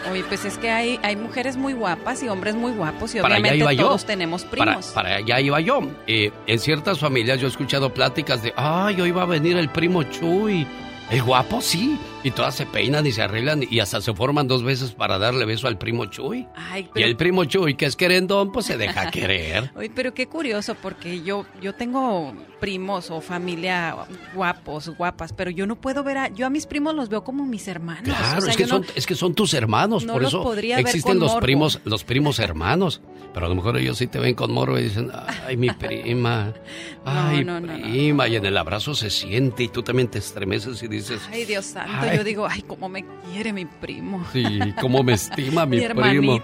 [0.10, 3.36] Oye, pues es que hay, hay mujeres muy guapas y hombres muy guapos y Para
[3.36, 3.88] allá obviamente iba yo.
[3.88, 4.86] todos tenemos Para, primos.
[4.88, 5.82] para allá iba yo.
[6.08, 9.68] Eh, en ciertas familias yo he escuchado pláticas de, ay, hoy va a venir el
[9.70, 10.66] primo Chuy.
[11.12, 12.00] El guapo, sí.
[12.26, 15.45] Y todas se peinan y se arreglan y hasta se forman dos veces para darle
[15.45, 16.47] beso al primo Chuy.
[16.56, 19.72] Ay, Y pero, el primo Chuy, que es querendón, pues se deja querer.
[19.76, 23.95] Oye, pero qué curioso, porque yo, yo tengo primos o familia
[24.34, 27.45] guapos, guapas, pero yo no puedo ver a, yo a mis primos los veo como
[27.45, 28.03] mis hermanos.
[28.06, 30.31] Claro, O sea, es, que no- son, es que son tus hermanos, no por los
[30.34, 31.45] eso podría ver existen con los morbo.
[31.45, 33.02] primos, los primos hermanos.
[33.35, 35.11] Pero a lo mejor ellos sí te ven con morbo y dicen,
[35.45, 36.53] ay, mi prima,
[37.06, 37.84] ay, no, no, no.
[37.84, 41.43] prima, y en el abrazo se siente y tú también te estremeces y dices, Ay,
[41.43, 42.15] Dios santo, Ay.
[42.16, 44.26] Yo digo, ay, cómo me quiere mi primo.
[44.34, 46.40] sí, cómo me estima mi, Mi primo.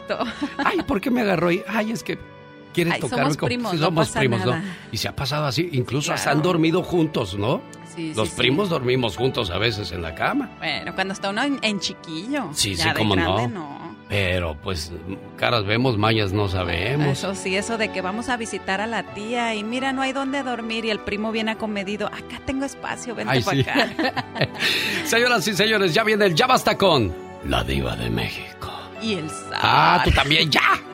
[0.64, 1.64] Ay, ¿por qué me agarró ahí?
[1.68, 2.18] Ay, es que
[2.74, 4.62] quiere Ay, tocarme somos como- primos, Sí, no somos pasa primos, ¿no?
[4.92, 7.62] Y se ha pasado así, incluso hasta han dormido juntos, ¿no?
[7.96, 10.50] Sí, Los sí, primos dormimos juntos a veces en la cama.
[10.60, 12.50] Bueno, cuando está uno en, en chiquillo.
[12.54, 13.91] Sí, ya sí, de cómo grande, no.
[14.12, 14.92] Pero pues
[15.38, 17.08] caras vemos, mañas no sabemos.
[17.08, 20.12] Eso sí, eso de que vamos a visitar a la tía y mira, no hay
[20.12, 22.08] dónde dormir y el primo viene acomedido.
[22.08, 23.70] Acá tengo espacio, vente Ay, para sí.
[23.70, 24.26] acá.
[25.06, 27.14] Señoras y señores, ya viene el Ya Basta con
[27.46, 28.70] la diva de México.
[29.02, 29.60] Y el zar.
[29.62, 30.91] Ah, tú también, ya.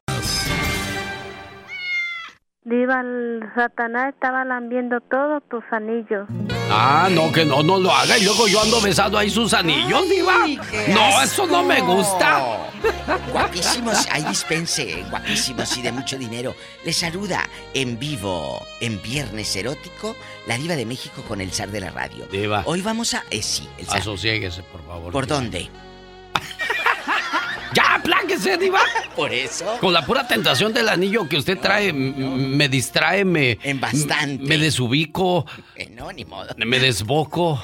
[2.68, 6.28] Diva, el Satanás estaba lambiendo todos tus anillos.
[6.70, 8.18] Ah, no, que no, no lo haga.
[8.18, 10.34] Y luego yo ando besando ahí sus anillos, diva.
[10.70, 12.68] qué No, eso no me gusta.
[13.32, 16.56] Guapísimos, ahí dispense, guapísimos y de mucho dinero.
[16.84, 21.80] Les saluda en vivo, en Viernes Erótico, la diva de México con el zar de
[21.80, 22.26] la radio.
[22.30, 22.64] Diva.
[22.66, 23.24] Hoy vamos a...
[23.30, 24.00] Eh, sí, el zar.
[24.00, 25.14] Asociéguese, por favor.
[25.14, 25.38] ¿Por diva.
[25.38, 25.70] dónde?
[27.74, 28.80] Ya, pláquese, diva.
[29.16, 29.78] Por eso.
[29.80, 33.58] Con la pura tentación del anillo que usted trae, me distrae, me...
[33.64, 34.44] En bastante.
[34.44, 35.46] Me desubico,
[35.76, 36.54] Eh, no, ni modo.
[36.58, 37.62] me desboco,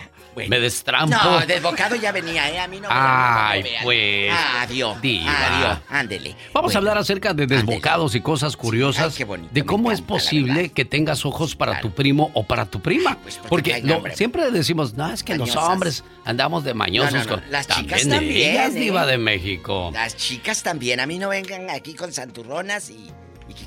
[0.48, 1.16] me destrampo.
[1.16, 2.60] No, desbocado ya venía, ¿eh?
[2.60, 4.32] A mí no me Ay, no me pues.
[4.60, 5.02] Adiós.
[5.02, 5.32] Diva.
[5.58, 5.80] Adiós.
[5.90, 6.36] Ándele.
[6.54, 10.00] Vamos a hablar acerca de desbocados y cosas curiosas Ay, qué bonito, de cómo es
[10.00, 13.18] encanta, posible que tengas ojos para tu primo o para tu prima.
[13.18, 14.16] porque porque traen lo- hambre.
[14.16, 17.68] siempre decimos, no, es que los hombres andamos de mañosos No, no, no, con las
[17.68, 18.80] chicas también, ellas, ¿eh?
[18.80, 19.92] diva de México.
[19.94, 21.00] Las chicas también.
[21.00, 23.12] A mí no vengan aquí con santurronas y,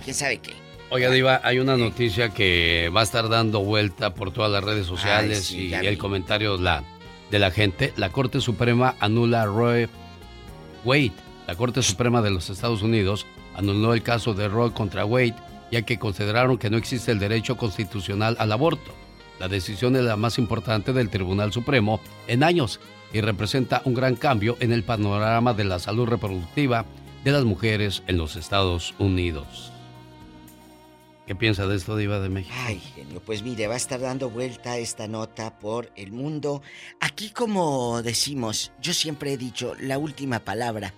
[0.04, 0.54] quién sabe qué.
[0.88, 4.86] Oiga, Diva, hay una noticia que va a estar dando vuelta por todas las redes
[4.86, 5.96] sociales Ay, sí, y el vi.
[5.96, 6.84] comentario de la,
[7.30, 7.92] de la gente.
[7.96, 9.88] La Corte Suprema anula Roe
[10.84, 11.12] Wade.
[11.48, 13.26] La Corte Suprema de los Estados Unidos
[13.56, 15.34] anuló el caso de Roe contra Wade,
[15.72, 18.94] ya que consideraron que no existe el derecho constitucional al aborto.
[19.40, 22.78] La decisión es la más importante del Tribunal Supremo en años
[23.12, 26.84] y representa un gran cambio en el panorama de la salud reproductiva
[27.24, 29.72] de las mujeres en los Estados Unidos.
[31.26, 32.54] ¿Qué piensa de esto, Diva de México?
[32.56, 36.62] Ay, genio, pues mire, va a estar dando vuelta esta nota por el mundo.
[37.00, 40.94] Aquí, como decimos, yo siempre he dicho, la última palabra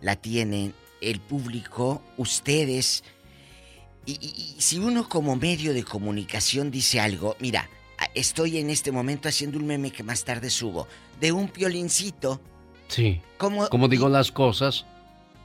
[0.00, 3.02] la tienen el público, ustedes.
[4.06, 7.68] Y, y- y si uno como medio de comunicación dice algo, mira,
[8.14, 10.86] estoy en este momento haciendo un meme que más tarde subo,
[11.20, 12.40] de un piolincito.
[12.86, 13.20] Sí.
[13.38, 14.84] ¿Cómo- Como digo las cosas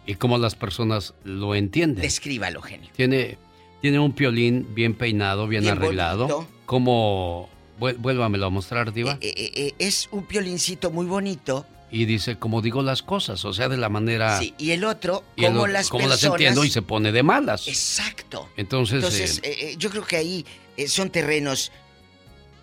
[0.06, 2.02] y cómo las personas lo entienden.
[2.04, 2.90] Descríbalo, genio.
[2.96, 3.38] Tiene,
[3.82, 6.28] tiene un piolín bien peinado, bien, Bien arreglado.
[6.28, 6.48] bonito.
[6.66, 7.50] Como...
[7.80, 9.20] Vuélvamelo a mostrar, Diva.
[9.22, 11.64] Eh, eh, eh, es un piolincito muy bonito.
[11.92, 14.40] Y dice, como digo las cosas, o sea, de la manera...
[14.40, 16.22] Sí, y el otro, y como las personas...
[16.22, 17.68] las entiendo y se pone de malas.
[17.68, 18.50] Exacto.
[18.58, 20.46] Entonces, Entonces, eh, eh, eh, yo creo que ahí
[20.76, 21.72] eh, son terrenos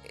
[0.04, 0.10] eh,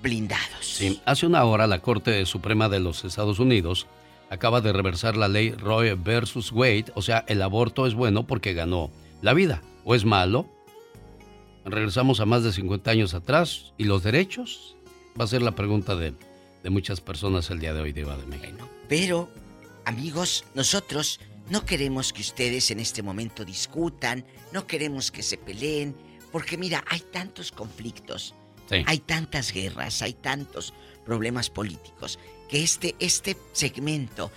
[0.00, 0.64] blindados.
[0.64, 3.88] Sí, hace una hora la Corte Suprema de los Estados Unidos
[4.30, 8.54] acaba de reversar la ley Roe versus Wade, o sea, el aborto es bueno porque
[8.54, 8.90] ganó
[9.20, 10.46] la vida, o es malo.
[11.64, 14.76] Regresamos a más de 50 años atrás y los derechos
[15.18, 16.14] va a ser la pregunta de,
[16.62, 18.68] de muchas personas el día de hoy, Diva de México.
[18.88, 19.28] Pero,
[19.84, 25.94] amigos, nosotros no queremos que ustedes en este momento discutan, no queremos que se peleen,
[26.32, 28.34] porque mira, hay tantos conflictos.
[28.86, 30.72] Hay tantas guerras, hay tantos
[31.04, 32.18] problemas políticos,
[32.48, 34.30] que este, este segmento,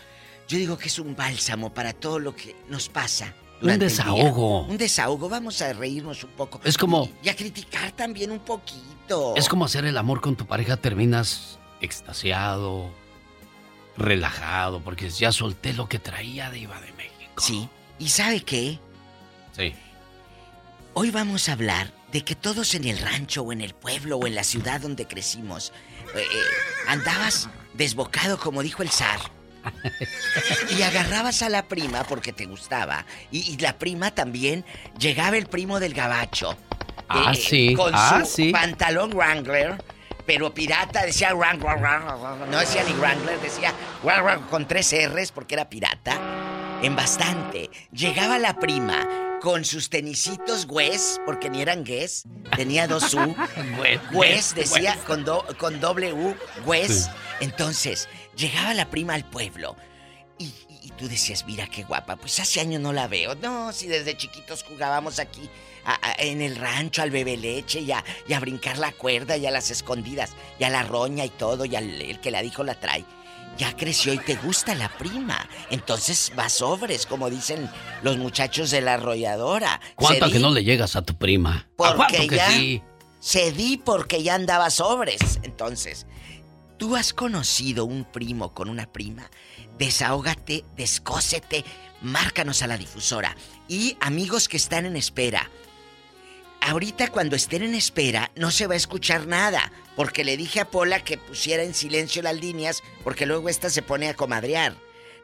[0.47, 3.33] yo digo que es un bálsamo para todo lo que nos pasa.
[3.61, 4.61] Un desahogo.
[4.65, 6.59] Un desahogo, vamos a reírnos un poco.
[6.63, 9.33] Es como- Y, y a criticar también un poquito.
[9.35, 12.89] Es como hacer el amor con tu pareja, terminas extasiado,
[13.97, 17.41] relajado, porque ya solté lo que traía de Iba de México.
[17.41, 17.69] Sí.
[17.99, 18.79] ¿Y sabe qué?
[19.55, 19.73] Sí.
[20.93, 24.27] Hoy vamos a hablar de que todos en el rancho o en el pueblo o
[24.27, 25.73] en la ciudad donde crecimos
[26.15, 26.25] eh, eh,
[26.87, 29.19] andabas desbocado como dijo el zar.
[30.77, 33.05] Y agarrabas a la prima porque te gustaba.
[33.31, 34.65] Y, y la prima también
[34.99, 36.57] llegaba el primo del gabacho.
[37.07, 37.73] Ah, eh, sí.
[37.75, 38.51] Con Ah, su sí.
[38.51, 39.83] pantalón Wrangler.
[40.25, 41.79] Pero pirata decía Wrangler,
[42.49, 43.71] no decía ni Wrangler, decía
[44.03, 46.19] Wrangler con tres R's porque era pirata.
[46.81, 47.69] En bastante.
[47.91, 49.07] Llegaba la prima
[49.41, 52.23] con sus tenisitos Guess, porque ni eran Guess,
[52.55, 53.35] tenía dos U.
[54.11, 56.35] Güey, decía con, do- con doble U.
[56.87, 57.05] Sí.
[57.41, 59.75] Entonces, llegaba la prima al pueblo
[60.37, 63.35] y, y- tú decías, mira qué guapa, pues hace años no la veo.
[63.35, 65.49] No, si desde chiquitos jugábamos aquí
[65.85, 69.35] a- a- en el rancho al bebé leche y a, y a brincar la cuerda
[69.37, 72.41] y a las escondidas y a la roña y todo y al el que la
[72.41, 73.03] dijo la trae.
[73.57, 75.47] Ya creció y te gusta la prima.
[75.69, 77.69] Entonces va sobres, como dicen
[78.03, 79.79] los muchachos de la arrolladora.
[79.95, 81.65] ¿Cuánto que no le llegas a tu prima?
[81.79, 82.81] ¿A Porque que ya sí?
[83.21, 85.39] cedí porque ya andaba sobres.
[85.43, 86.05] Entonces,
[86.77, 89.29] ¿tú has conocido un primo con una prima?
[89.77, 91.65] Desahógate, descósete,
[92.01, 93.35] márcanos a la difusora.
[93.67, 95.49] Y amigos que están en espera,
[96.61, 100.69] ahorita cuando estén en espera no se va a escuchar nada, porque le dije a
[100.69, 104.75] Pola que pusiera en silencio las líneas, porque luego esta se pone a comadrear.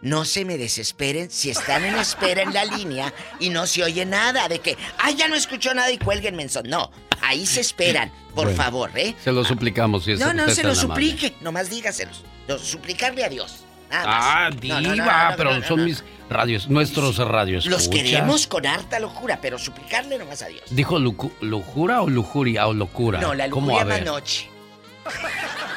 [0.01, 4.05] No se me desesperen si están en espera en la línea y no se oye
[4.05, 6.61] nada de que, ay, ya no escuchó nada y cuelguen menso.
[6.63, 6.91] No,
[7.21, 9.15] ahí se esperan, por Bueno, favor, ¿eh?
[9.23, 10.03] Se lo suplicamos.
[10.05, 10.81] Si es No, no se lo amable.
[10.81, 12.23] suplique, nomás dígaselos.
[12.63, 13.63] Suplicarle a Dios.
[13.91, 17.65] Ah, diva, no, no, no, no, pero son mis radios, nuestros radios.
[17.65, 20.63] Los queremos con harta locura, pero suplicarle nomás a Dios.
[20.69, 23.19] ¿Dijo lujura o lujuria o locura?
[23.19, 24.49] No, la lujuria manoche.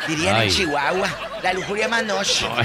[0.09, 0.49] Dirían Ay.
[0.49, 1.09] en Chihuahua,
[1.43, 2.47] la lujuria manoche.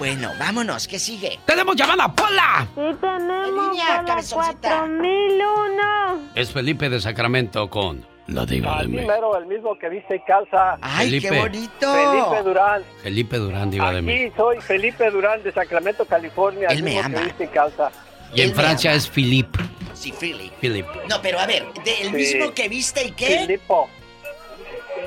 [0.00, 1.38] Bueno, vámonos, ¿qué sigue?
[1.44, 2.66] ¡Tenemos llamada, Pola!
[2.74, 4.78] Sí, tenemos para cabezoncita.
[4.78, 6.30] 4001.
[6.34, 9.12] Es Felipe de Sacramento con la diva de Así México.
[9.12, 10.78] mero, el mismo que viste y calza.
[10.80, 11.38] ¡Ay, qué Felipe.
[11.42, 11.92] bonito!
[11.92, 12.82] Felipe Durán.
[13.02, 14.48] Felipe Durán, diva de México.
[14.50, 16.68] Aquí soy Felipe Durán de Sacramento, California.
[16.68, 17.18] Él el me mismo ama.
[17.18, 17.90] que viste y calza.
[18.34, 18.96] Y en Él me Francia ama.
[18.98, 19.58] es Philippe.
[19.92, 20.50] Sí, Philly.
[20.60, 20.88] Philippe.
[21.10, 22.14] No, pero a ver, de- el Sí.
[22.14, 23.40] mismo que viste y qué?
[23.40, 23.90] Filipo.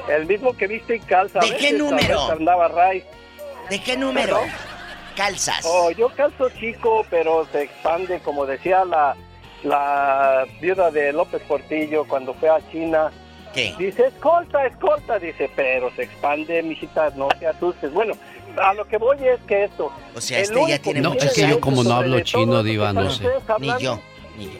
[0.10, 1.40] El mismo que viste y calza.
[1.40, 2.32] ¿De qué número?
[2.32, 3.04] andaba ray.
[3.70, 4.36] ¿De qué número?
[4.36, 4.50] ¿Perdón?
[5.16, 5.64] Calzas.
[5.66, 9.16] Oh, yo calzo chico, pero se expande, como decía la,
[9.64, 13.12] la viuda de López Portillo cuando fue a China.
[13.54, 13.74] ¿Qué?
[13.78, 17.94] Dice, escolta, escolta, dice, pero se expande, mijita, no te asustes.
[17.94, 18.16] Bueno,
[18.58, 19.92] a lo que voy es que esto...
[20.16, 23.10] O sea, este ya tiene No, es que yo como no hablo chino, diva, no
[23.12, 23.24] sé.
[23.60, 24.00] Ni yo,
[24.38, 24.60] ni yo.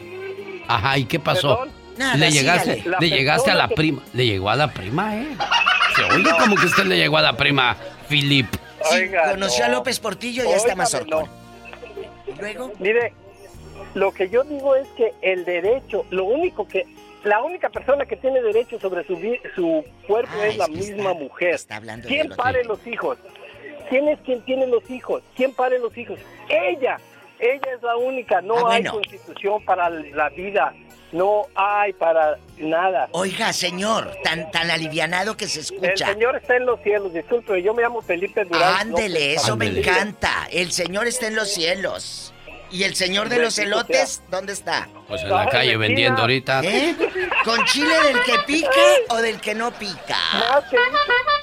[0.68, 1.58] Ajá, ¿y qué pasó?
[1.58, 1.83] Perdón.
[1.96, 4.02] Nada, le llegaste, le llegaste a la que- prima.
[4.12, 5.28] Le llegó a la prima, ¿eh?
[5.96, 7.76] Se oye como que usted le llegó a la prima,
[8.08, 8.58] Philippe.
[8.90, 9.68] Sí, conoció a.
[9.68, 10.98] López Portillo y ya está más no.
[11.00, 11.30] horcón.
[12.26, 12.72] ¿Y luego?
[12.80, 13.12] Mire,
[13.94, 16.84] lo que yo digo es que el derecho, lo único que,
[17.22, 19.14] la única persona que tiene derecho sobre su,
[19.54, 21.54] su cuerpo Ah, es la es misma está- mujer.
[21.54, 23.16] está hablando de ¿Quién pare los hijos?
[23.88, 25.22] ¿Quién es quien tiene los hijos?
[25.36, 26.18] ¿Quién pare los hijos?
[26.48, 26.98] Ella.
[27.38, 28.40] Ella es la única.
[28.40, 28.92] No Ah, hay bueno.
[28.92, 30.74] constitución para la vida.
[31.14, 33.08] No hay para nada.
[33.12, 36.06] Oiga, señor, tan, tan alivianado que se El escucha.
[36.12, 37.12] Señor está en los cielos.
[37.14, 38.74] Disculpe, yo me llamo Felipe Durán.
[38.88, 40.48] Ándele, eso me encanta.
[40.50, 42.32] El señor está en los cielos.
[42.72, 44.88] ¿Y el señor de los elotes, dónde está?
[45.06, 46.62] Pues en la calle vendiendo ahorita.
[46.64, 46.96] ¿Eh?
[47.44, 48.68] ¿Con chile del que pica
[49.10, 50.18] o del que no pica?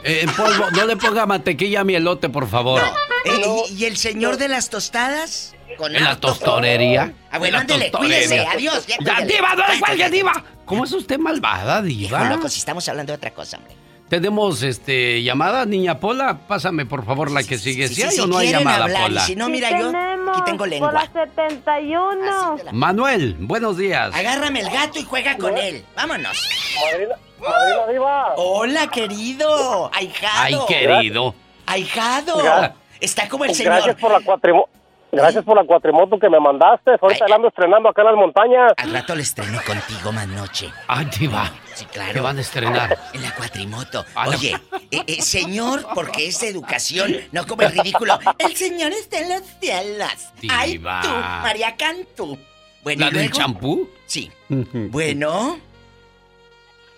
[0.04, 2.82] Eh, en polvo, no le ponga mantequilla a mi elote, por favor.
[2.82, 2.88] No.
[3.34, 3.64] Eh, No.
[3.70, 5.56] ¿y, y el señor de las tostadas?
[5.82, 7.12] Con En la tostonería.
[7.32, 8.86] Ah, bueno, En la ándele, cuídese, adiós.
[8.86, 9.34] Ya, Ya, cuídele.
[9.34, 10.44] diva, no le cuelgue, diva.
[10.66, 12.24] ¿Cómo es usted malvada, diva?
[12.30, 13.76] loco, si estamos hablando de otra cosa, hombre.
[14.08, 16.38] Tenemos este llamada, niña Pola.
[16.48, 17.88] Pásame, por favor, la que sigue.
[17.88, 19.22] Sí, ¿Sí sí, hay sí, o no hay llamada, hablar, Pola?
[19.22, 20.92] si no, Sí mira, yo tenemos aquí tengo lengua.
[20.92, 22.58] la 71.
[22.74, 24.14] Manuel, buenos días.
[24.14, 25.84] Agárrame el gato y juega con él.
[25.96, 26.38] Vámonos.
[26.80, 28.34] Madrina, madrina Diva.
[28.36, 29.90] Hola, querido.
[29.96, 30.36] Ahijado.
[30.36, 31.34] Ay, querido.
[31.66, 32.74] Ahijado.
[33.00, 33.74] Está como el señor.
[33.76, 34.68] Gracias por la cuatrimo-
[35.12, 36.92] Gracias por la cuatrimoto que me mandaste.
[37.02, 38.72] Ahorita Ay, la ando estrenando acá en las montañas.
[38.78, 40.70] Al rato le estreno contigo más noche.
[40.88, 41.52] Ay, diva.
[41.74, 42.14] Sí, claro.
[42.14, 42.98] ¿Qué van a estrenar?
[43.14, 44.06] En la cuatrimoto.
[44.16, 44.30] Ah.
[44.30, 44.56] Oye,
[44.90, 48.18] eh, eh, señor, porque es de educación, no como el ridículo.
[48.38, 50.34] El señor está en las cielas.
[50.50, 51.02] Ay, Diva.
[51.02, 52.38] tú, María Cantú.
[52.84, 53.38] Bueno, ¿La ¿y del luego?
[53.38, 53.90] champú?
[54.06, 54.32] Sí.
[54.50, 55.60] Bueno,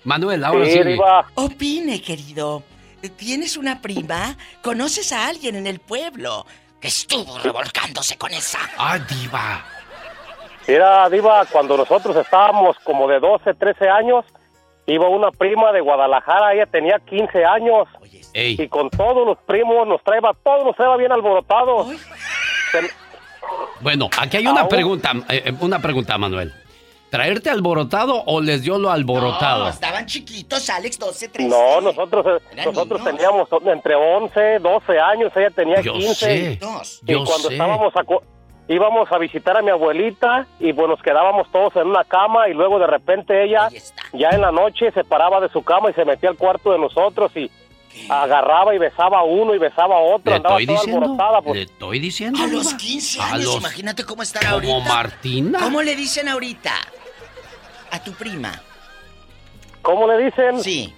[0.04, 0.80] Manuel, ahora Sí.
[1.36, 2.64] Opine, querido.
[3.18, 4.38] ¿Tienes una prima?
[4.62, 6.46] ¿Conoces a alguien en el pueblo
[6.84, 8.60] que estuvo revolcándose con esa?
[8.78, 9.64] ¡Ah, diva!
[10.68, 14.26] Mira, Diva, cuando nosotros estábamos como de 12, 13 años,
[14.86, 17.88] iba una prima de Guadalajara, ella tenía 15 años.
[18.34, 21.88] Y con todos los primos nos traía, todos nos traía bien alborotados.
[22.72, 22.92] Se-
[23.80, 26.54] Bueno, aquí hay una Aún- pregunta, eh, eh, una pregunta, Manuel.
[27.14, 29.66] ¿Traerte alborotado o les dio lo alborotado?
[29.66, 31.48] No, estaban chiquitos, Alex, 12, 13.
[31.48, 32.26] No, nosotros,
[32.56, 36.16] eh, nosotros teníamos entre 11, 12 años, ella tenía Yo 15.
[36.16, 36.60] sé,
[37.06, 37.54] Y yo cuando sé.
[37.54, 38.02] estábamos a
[38.68, 42.54] íbamos a visitar a mi abuelita y pues nos quedábamos todos en una cama y
[42.56, 43.70] luego de repente ella
[44.14, 46.80] ya en la noche se paraba de su cama y se metía al cuarto de
[46.80, 47.52] nosotros y
[48.10, 51.42] agarraba y besaba a uno y besaba a otro, Le andaba estoy toda diciendo, alborotada.
[51.44, 51.56] Pues.
[51.58, 52.40] le estoy diciendo.
[52.44, 52.78] A los Diva.
[52.78, 54.94] 15 A años, los- imagínate cómo está Como ahorita.
[54.96, 55.60] Martina.
[55.60, 56.72] ¿Cómo le dicen ahorita?
[57.94, 58.60] A tu prima.
[59.84, 60.64] ¿Cómo le dicen?
[60.64, 60.92] Sí.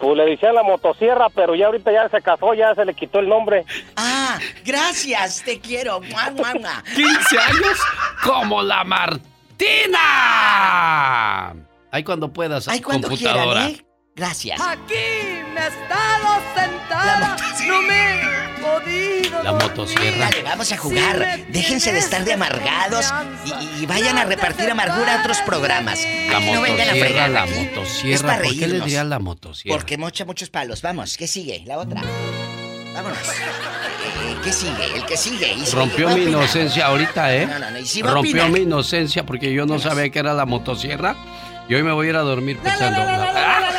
[0.00, 3.20] Pues le decían la motosierra, pero ya ahorita ya se casó, ya se le quitó
[3.20, 3.64] el nombre.
[3.96, 6.00] Ah, gracias, te quiero.
[6.00, 6.82] Mua, mua, mua.
[6.96, 7.78] 15 años
[8.24, 9.98] como la Martina.
[11.92, 13.66] Ay, cuando puedas, Ay, cuando computadora.
[13.66, 13.84] quieran, ¿eh?
[14.18, 14.60] Gracias.
[14.60, 14.94] Aquí
[15.54, 17.36] me he estado sentada,
[17.68, 20.18] no me he podido La motosierra.
[20.30, 21.38] Dale, vamos a jugar.
[21.48, 23.12] Déjense de estar de amargados
[23.44, 26.00] y, y vayan a repartir amargura a otros programas.
[26.30, 27.30] La Aquí no vengan a motosierra, fregar.
[27.30, 28.26] la Es motosierra.
[28.26, 28.84] para ¿Por qué le reírnos.
[28.86, 29.78] diría la motosierra?
[29.78, 30.82] Porque mocha muchos palos.
[30.82, 31.62] Vamos, ¿qué sigue?
[31.64, 32.02] La otra.
[32.94, 33.18] Vámonos.
[33.18, 34.96] Eh, ¿Qué sigue?
[34.96, 35.52] El que sigue.
[35.54, 37.46] Y Rompió mi inocencia ahorita, ¿eh?
[37.46, 40.44] No, no, no, y si Rompió mi inocencia porque yo no sabía que era la
[40.44, 41.14] motosierra.
[41.68, 43.00] Y hoy me voy a ir a dormir pensando.
[43.00, 43.70] ¡Ah!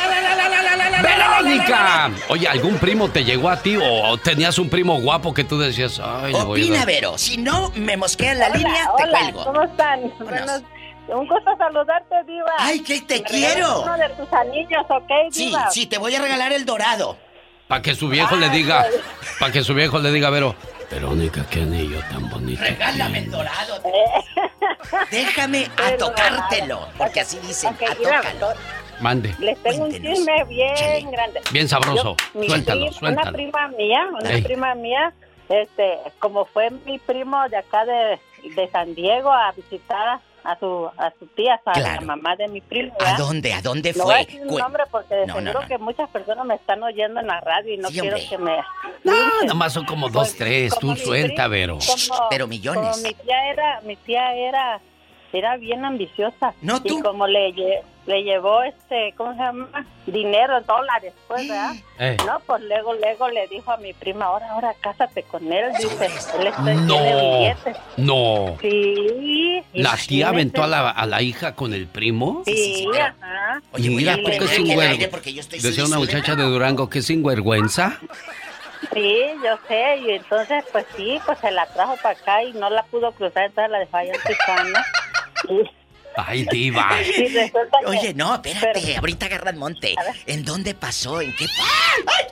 [1.02, 2.10] ¡Verónica!
[2.28, 6.00] Oye, ¿algún primo te llegó a ti o tenías un primo guapo que tú decías,
[6.02, 6.86] ay, le voy a Opina, dar"?
[6.86, 7.18] Vero.
[7.18, 9.44] Si no me mosquean la Hola, línea, te hola, cuelgo.
[9.44, 10.12] ¿cómo están?
[10.20, 10.62] Buenos-
[11.08, 12.52] un gusto saludarte, Diva.
[12.58, 13.82] Ay, que te Me quiero.
[13.82, 15.70] Uno de tus anillos, ¿ok, Sí, Diva?
[15.70, 17.16] sí, te voy a regalar el dorado.
[17.66, 18.84] Para que su viejo le diga,
[19.38, 20.54] para que su viejo le diga, Vero,
[20.90, 22.62] Verónica, qué anillo tan bonito.
[22.62, 23.80] Regálame el dorado.
[25.10, 26.88] Déjame a tocártelo.
[26.98, 28.52] Porque así dicen, Ok, a mira, tócalo.
[29.00, 29.34] Mande.
[29.38, 31.40] Les tengo un chisme bien grande.
[31.52, 32.16] Bien sabroso.
[32.34, 33.28] mi Suéltalo, prima- suéltalo.
[33.28, 34.42] Una prima mía, una Ey.
[34.42, 35.12] prima mía,
[35.48, 38.18] este, como fue mi primo de acá de,
[38.54, 42.06] de San Diego a visitar a su a su tía, a la Claro.
[42.06, 42.94] mamá de mi primo.
[42.98, 43.18] ¿A ¿verdad?
[43.18, 43.52] dónde?
[43.52, 44.24] ¿A dónde No voy a fue?
[44.26, 45.68] decir Cu- nombre porque de No, no, seguro no.
[45.68, 48.28] que muchas personas me están oyendo en la radio y no Sí, quiero hombre.
[48.30, 48.56] que me...
[49.04, 49.12] No,
[49.46, 50.74] nomás son como dos, tres.
[50.80, 51.78] Tú suelta, Vero.
[51.78, 52.90] como- Pero millones.
[52.90, 54.80] Como mi tía era, mi tía era,
[55.38, 56.54] era bien ambiciosa.
[56.62, 56.98] No, tú.
[56.98, 59.68] Y como le, lle- le llevó este, ¿cómo se llama?
[60.06, 61.72] Dinero, dólares, pues, ¿verdad?
[61.98, 62.16] Eh.
[62.26, 66.06] No, pues luego, luego le dijo a mi prima, ahora, ahora cásate con él, dice.
[66.38, 67.76] Él está, No, billetes.
[67.96, 68.56] no.
[68.60, 69.62] Sí.
[69.74, 72.42] ¿La tía aventó a la, a la hija con el primo?
[72.46, 73.60] Sí, ajá.
[73.78, 75.18] Mira, Y ¿por le- qué sinvergüenza?
[75.62, 77.98] Decía una muchacha de Durango que sinvergüenza.
[78.94, 82.70] Sí, yo sé, y entonces, pues sí, pues se la trajo para acá y no
[82.70, 84.84] la pudo cruzar, entonces la dejó allá en Tijuana.
[86.16, 86.90] Ay, diva.
[87.86, 89.94] Oye, no, espérate, pero- ahorita agarran monte.
[90.26, 91.20] ¿En dónde pasó?
[91.20, 91.46] ¿En qué,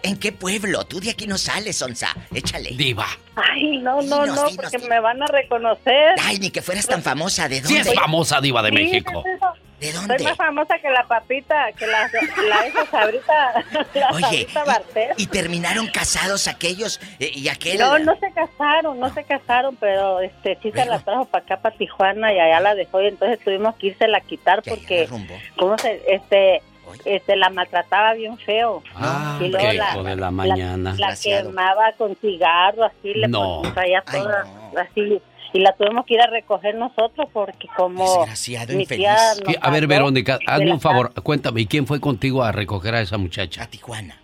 [0.02, 0.84] ¿En qué pueblo?
[0.84, 2.08] Tú de aquí no sales, Onza.
[2.34, 2.70] Échale.
[2.76, 3.06] Diva.
[3.36, 4.88] Ay, no, no, Dinos, no, dinos, porque dinos.
[4.88, 6.14] me van a reconocer.
[6.22, 7.48] Ay, ni que fueras tan famosa.
[7.48, 7.90] ¿De Sí dónde?
[7.90, 9.22] es famosa diva de Sí, México.
[9.24, 9.40] es
[9.80, 12.10] ¿De Soy más famosa que la papita, que la,
[12.48, 13.64] la esa sabrita,
[13.94, 15.10] la Oye, sabrita Bartés.
[15.18, 17.78] ¿y terminaron casados aquellos eh, y aquel?
[17.78, 21.56] No, no se casaron, no se casaron, pero este sí se la trajo para acá,
[21.58, 25.08] para Tijuana, y allá la dejó, y entonces tuvimos que irse a quitar porque,
[25.56, 26.60] ¿cómo se, este,
[27.04, 28.82] este, la maltrataba bien feo.
[28.96, 30.94] Ah, Y luego qué la- hijo de la mañana.
[30.98, 33.58] La quemaba con cigarro, así le No.
[33.62, 34.44] ponía traía toda,
[34.80, 35.20] así,
[35.52, 39.00] y la tuvimos que ir a recoger nosotros porque como Desgraciado, mi infeliz.
[39.06, 42.52] tía nos ¿Qué- A ver, Verónica, hazme un favor, cuéntame, ¿y quién fue contigo a
[42.52, 43.66] recoger a esa muchacha?
[43.66, 44.20] Tijuana.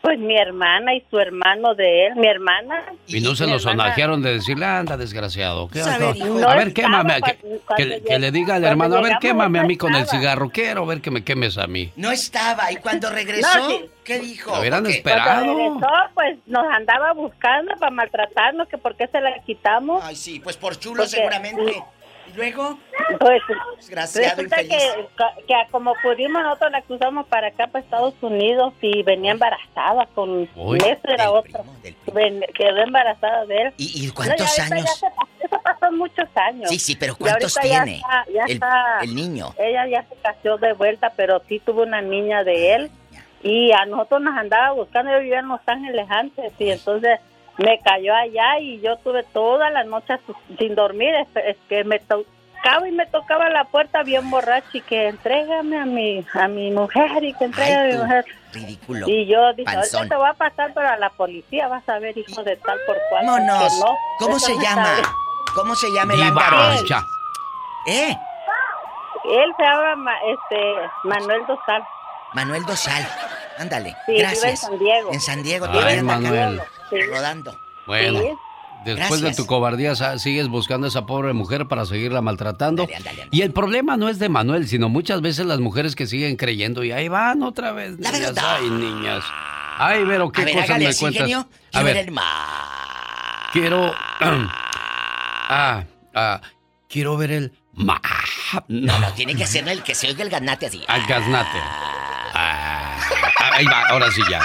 [0.00, 2.84] Pues mi hermana y su hermano de él, mi hermana.
[3.08, 5.68] Y no se lo sonajearon de decirle, anda, desgraciado.
[5.68, 5.82] ¿qué?
[5.82, 7.20] A ver, quémame.
[7.20, 10.50] que- que, que le diga al hermano, a ver, quémame a mí con el cigarro.
[10.50, 11.92] Quiero ver que me quemes a mí.
[11.96, 12.70] No estaba.
[12.72, 13.58] ¿Y cuando regresó?
[13.58, 13.90] No, sí.
[14.04, 14.52] ¿Qué dijo?
[14.52, 15.44] Lo hubieran esperado.
[15.52, 20.02] Cuando regresó, pues nos andaba buscando para maltratarnos, que por qué se la quitamos.
[20.04, 21.62] Ay, sí, pues por chulo Porque- seguramente.
[21.62, 21.74] ¿Y
[22.38, 22.78] luego?
[23.20, 23.42] Pues,
[23.76, 24.82] Desgraciado, resulta infeliz.
[25.16, 30.06] que, que como pudimos nosotros la cruzamos para acá, para Estados Unidos, y venía embarazada
[30.14, 31.64] con Uy, Néstor era otro.
[32.12, 33.74] Ven- quedó embarazada de él.
[33.76, 35.02] ¿Y, cuántos años?
[35.40, 36.68] eso pasó muchos años.
[36.70, 39.54] Sí, sí, pero ¿cuántos ya tiene está- ya el, está- el niño?
[39.58, 42.90] Ella ya se casó de vuelta, pero sí tuvo una niña de él.
[43.42, 45.12] Y a nosotros nos andaba buscando.
[45.12, 46.52] Yo vivía en Los Ángeles antes.
[46.58, 47.20] Y entonces
[47.58, 51.14] me cayó allá y yo tuve toda la noche su- sin dormir.
[51.14, 52.24] Es, es que me, to-
[52.62, 56.70] tocaba y me tocaba la puerta bien borracha y que entrégame a mi, a mi
[56.70, 58.24] mujer y que entregue a mi mujer.
[58.52, 59.06] Ridículo.
[59.08, 59.98] Y yo dije, Panzón.
[59.98, 62.78] ahorita te va a pasar, pero a la policía vas a ver, hijo de tal
[62.86, 63.26] por cual.
[63.26, 63.58] Vámonos.
[63.58, 64.84] porque no, ¿Cómo se no llama?
[64.86, 65.02] sabe.
[65.54, 66.56] ¿Cómo se llama el ángaro?
[67.86, 68.16] ¿Eh?
[69.30, 70.74] Él se llama Ma- este,
[71.04, 71.82] Manuel Dosal.
[72.34, 73.06] Manuel Dosal.
[73.58, 73.90] Ándale.
[74.06, 74.60] Sí, vive en Gracias.
[74.60, 75.12] San Diego.
[75.12, 75.66] En San Diego.
[75.70, 76.60] Ay, Manuel.
[77.10, 77.58] Rodando.
[77.86, 78.26] Bueno, Sí.
[78.84, 79.36] después Gracias.
[79.36, 82.86] de tu cobardía sigues buscando a esa pobre mujer para seguirla maltratando.
[83.30, 86.84] Y el problema no es de Manuel, sino muchas veces las mujeres que siguen creyendo
[86.84, 87.98] y ahí van otra vez.
[87.98, 88.34] La niñas.
[88.34, 88.56] verdad.
[88.60, 89.24] Ay, niñas.
[89.78, 91.22] Ay, Vero, ¿qué a ver, cosas me así, cuentas?
[91.22, 91.48] genio.
[91.72, 92.24] a ver el mar.
[93.52, 93.92] quiero...
[94.20, 95.84] ah,
[96.14, 96.40] ah,
[96.88, 97.52] quiero ver el...
[97.74, 98.00] Ma...
[98.68, 100.82] No, no, tiene que ser el que se oiga el ganate así.
[100.88, 101.58] Al gaznate.
[103.58, 104.40] Ah, ahí va, ahora sí ya.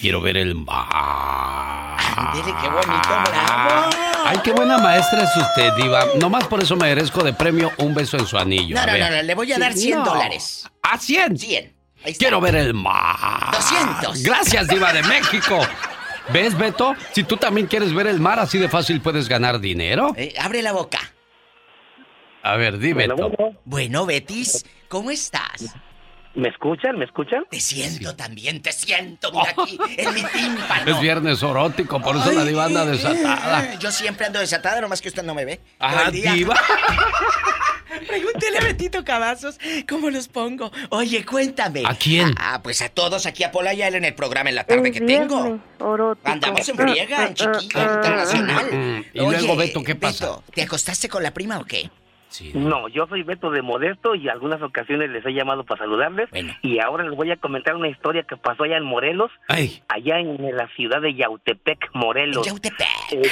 [0.00, 1.96] Quiero ver el mar.
[2.32, 3.90] Dile qué bonito, bravo.
[4.24, 6.04] Ay, qué buena maestra es usted, Diva.
[6.20, 8.76] Nomás por eso merezco de premio un beso en su anillo.
[8.76, 9.00] No, A no, ver.
[9.10, 10.04] no, no, le voy a dar 100 No.
[10.04, 10.68] dólares.
[10.82, 11.38] ¿A 100?
[11.38, 11.74] 100.
[12.18, 13.50] Quiero ver el mar.
[13.52, 14.22] 200.
[14.22, 15.58] Gracias, Diva de México.
[16.32, 16.94] ¿Ves, Beto?
[17.12, 20.12] Si tú también quieres ver el mar, así de fácil puedes ganar dinero.
[20.16, 21.00] Eh, abre la boca.
[22.44, 23.32] A ver, di, Beto.
[23.64, 25.74] Bueno, Betis, ¿cómo estás?
[26.38, 26.96] ¿Me escuchan?
[26.96, 27.44] ¿Me escuchan?
[27.50, 30.88] Te siento también, te siento, mira aquí, en mi tímpano.
[30.92, 33.74] Es viernes orótico, por eso la diva anda desatada.
[33.80, 35.60] Yo siempre ando desatada, nomás que usted no me ve.
[35.80, 36.54] Ah, diva.
[38.06, 39.58] Pregúntele a Betito Cavazos
[39.88, 40.70] cómo los pongo.
[40.90, 41.82] Oye, cuéntame.
[41.84, 42.32] ¿A quién?
[42.38, 44.64] Ah, pues a todos aquí a Pola y a él en el programa en la
[44.64, 45.58] tarde que tengo.
[46.22, 48.66] Andamos en friega, en chiquilla, internacional.
[48.70, 50.26] Mm, Y Oye, luego, Beto, ¿qué pasa?
[50.26, 51.90] Beto, ¿te acostaste con la prima o qué?
[52.54, 56.28] No, yo soy Beto de Modesto y algunas ocasiones les he llamado para saludarles.
[56.62, 59.82] Y ahora les voy a comentar una historia que pasó allá en Morelos, Ay.
[59.88, 62.46] allá en la ciudad de Yautepec, Morelos.
[63.12, 63.22] Eh,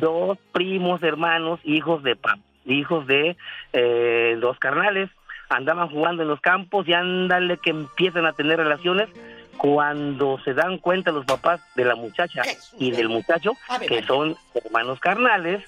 [0.00, 3.36] dos primos, hermanos, hijos de pa- hijos de
[3.72, 5.10] eh, dos carnales,
[5.48, 9.08] andaban jugando en los campos y ándale que empiezan a tener relaciones.
[9.56, 12.40] Cuando se dan cuenta los papás de la muchacha
[12.78, 13.52] y del muchacho,
[13.86, 15.62] que son hermanos carnales,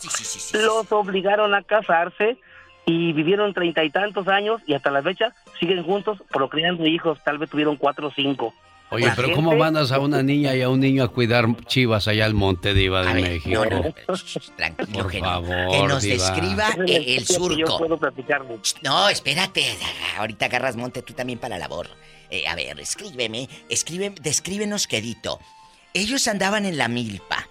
[0.54, 2.38] los obligaron a casarse
[2.86, 7.38] y vivieron treinta y tantos años y hasta la fecha siguen juntos procreando hijos, tal
[7.38, 8.52] vez tuvieron cuatro o cinco.
[8.90, 11.46] Oye, La pero gente- ¿cómo mandas a una niña y a un niño a cuidar
[11.64, 13.64] chivas allá al monte, Diva de México?
[13.64, 13.94] no, no,
[14.56, 16.14] Tranquilo, Por favor, que nos Diva.
[16.14, 17.78] describa el que yo surco.
[17.78, 17.98] puedo.
[18.82, 19.64] No, espérate.
[20.18, 21.88] Ahorita agarras monte tú también para la labor.
[22.28, 25.38] Eh, a ver, escríbeme, escribe, descríbenos quedito.
[25.94, 27.48] Ellos andaban en la milpa.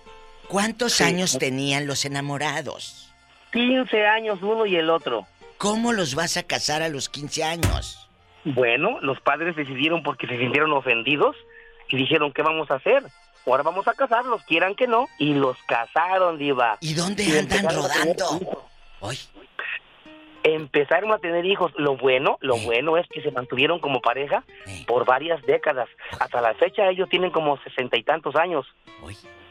[0.47, 1.03] ¿Cuántos Sí.
[1.03, 3.10] años tenían los enamorados?
[3.51, 5.25] 15 años uno y el otro.
[5.57, 8.09] ¿Cómo los vas a casar a los 15 años?
[8.43, 11.35] Bueno, los padres decidieron porque se sintieron ofendidos
[11.89, 13.03] y dijeron, ¿qué vamos a hacer?
[13.45, 16.77] Ahora vamos a casarlos, quieran que no, y los casaron, diva.
[16.81, 18.39] ¿Y dónde Y andan rodando?
[18.41, 19.31] hijos.
[20.43, 21.71] Empezaron a tener hijos.
[21.75, 24.43] Lo bueno, lo bueno es que se mantuvieron como pareja
[24.87, 25.87] por varias décadas.
[26.19, 28.65] Hasta la fecha ellos tienen como sesenta y tantos años.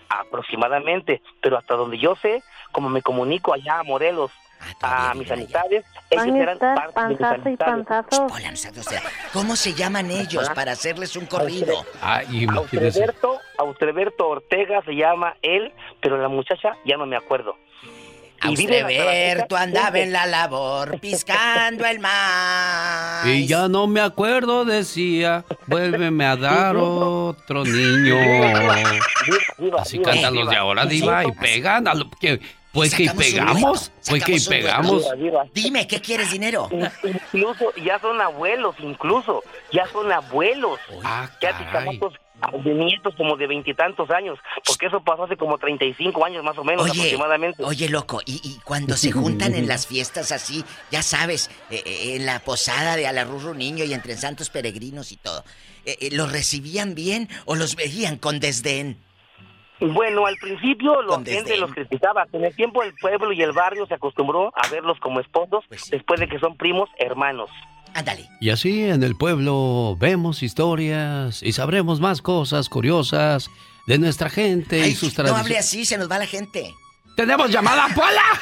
[0.09, 1.23] Aproximadamente.
[1.41, 2.43] Pero hasta donde yo sé,
[2.73, 4.31] como me comunico allá a Morelos,
[4.83, 7.87] a mis amistades, ellos eran parte de mis amistades.
[9.33, 11.85] ¿Cómo se llaman ellos para hacerles un corrido?
[12.03, 17.57] Ay, Austreberto, Austreberto Ortega se llama él, pero la muchacha ya no me acuerdo.
[18.43, 23.27] Austreberto andaba en la labor, piscando el mar.
[23.27, 28.17] Y ya no me acuerdo, decía, vuélveme a dar otro niño.
[29.79, 31.87] Así cantan los de ahora, diva, y pegan.
[31.89, 32.41] a lo que-
[32.73, 35.05] Pues que pegamos, pues que pegamos.
[35.53, 36.69] Dime, ¿qué quieres, dinero?
[37.03, 39.43] Incluso ya son abuelos, incluso
[39.73, 40.79] ya son abuelos.
[41.05, 42.15] Ah, ya chamacos
[42.65, 46.65] de nietos como de veintitantos años, porque eso pasó hace como 35 años más o
[46.65, 47.63] menos Oye, aproximadamente.
[47.63, 52.17] oye, loco, y, y cuando se juntan en las fiestas así, ya sabes, eh, eh,
[52.17, 55.45] en la posada de Alarrurro Niño y entre santos peregrinos y todo,
[55.85, 58.99] eh, eh, ¿los recibían bien o los veían con desdén?
[59.81, 62.27] Bueno, al principio la Con gente los criticaba.
[62.33, 66.21] En el tiempo el pueblo y el barrio se acostumbró a verlos como esposos después
[66.21, 67.49] de que son primos hermanos.
[67.95, 68.29] Ándale.
[68.41, 73.51] Y así en el pueblo vemos historias y sabremos más cosas curiosas
[73.87, 75.67] de nuestra gente y sus No hable tradiciones.
[75.67, 76.73] así, se nos va la gente.
[77.17, 78.41] ¡Tenemos llamada, Pola!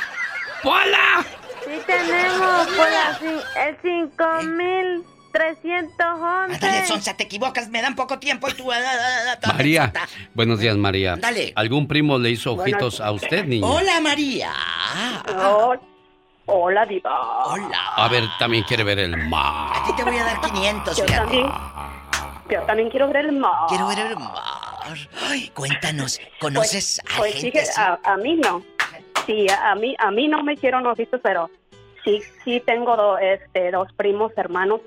[0.63, 1.25] ¡Pola!
[1.65, 3.43] Sí tenemos por la cin-
[5.43, 6.55] el 5311.
[6.55, 8.71] Ándale, Sonsa, te equivocas, me dan poco tiempo y tú...
[8.73, 9.93] ah, ah, ah, María.
[10.35, 11.17] Buenos días, María.
[11.17, 11.53] Dale.
[11.57, 13.67] ¿Algún primo le hizo ojitos a usted, niño?
[13.67, 14.53] Hola, María.
[16.47, 17.45] Hola, Diva.
[17.47, 17.79] Hola.
[17.97, 19.73] A ver, también quiere ver el mar.
[19.77, 21.21] A ti te voy a dar 500, Yo fíjate.
[21.25, 21.47] también.
[22.51, 23.53] Yo también quiero ver el mar.
[23.69, 24.33] Quiero ver el mar.
[25.29, 27.79] Ay, cuéntanos, ¿conoces a Pues sí gente que así?
[27.79, 28.63] a, a mí no.
[29.27, 31.51] Sí, a, a mí a mí no me hicieron ojitos, pero
[32.03, 34.81] sí, sí tengo do- este, dos primos hermanos.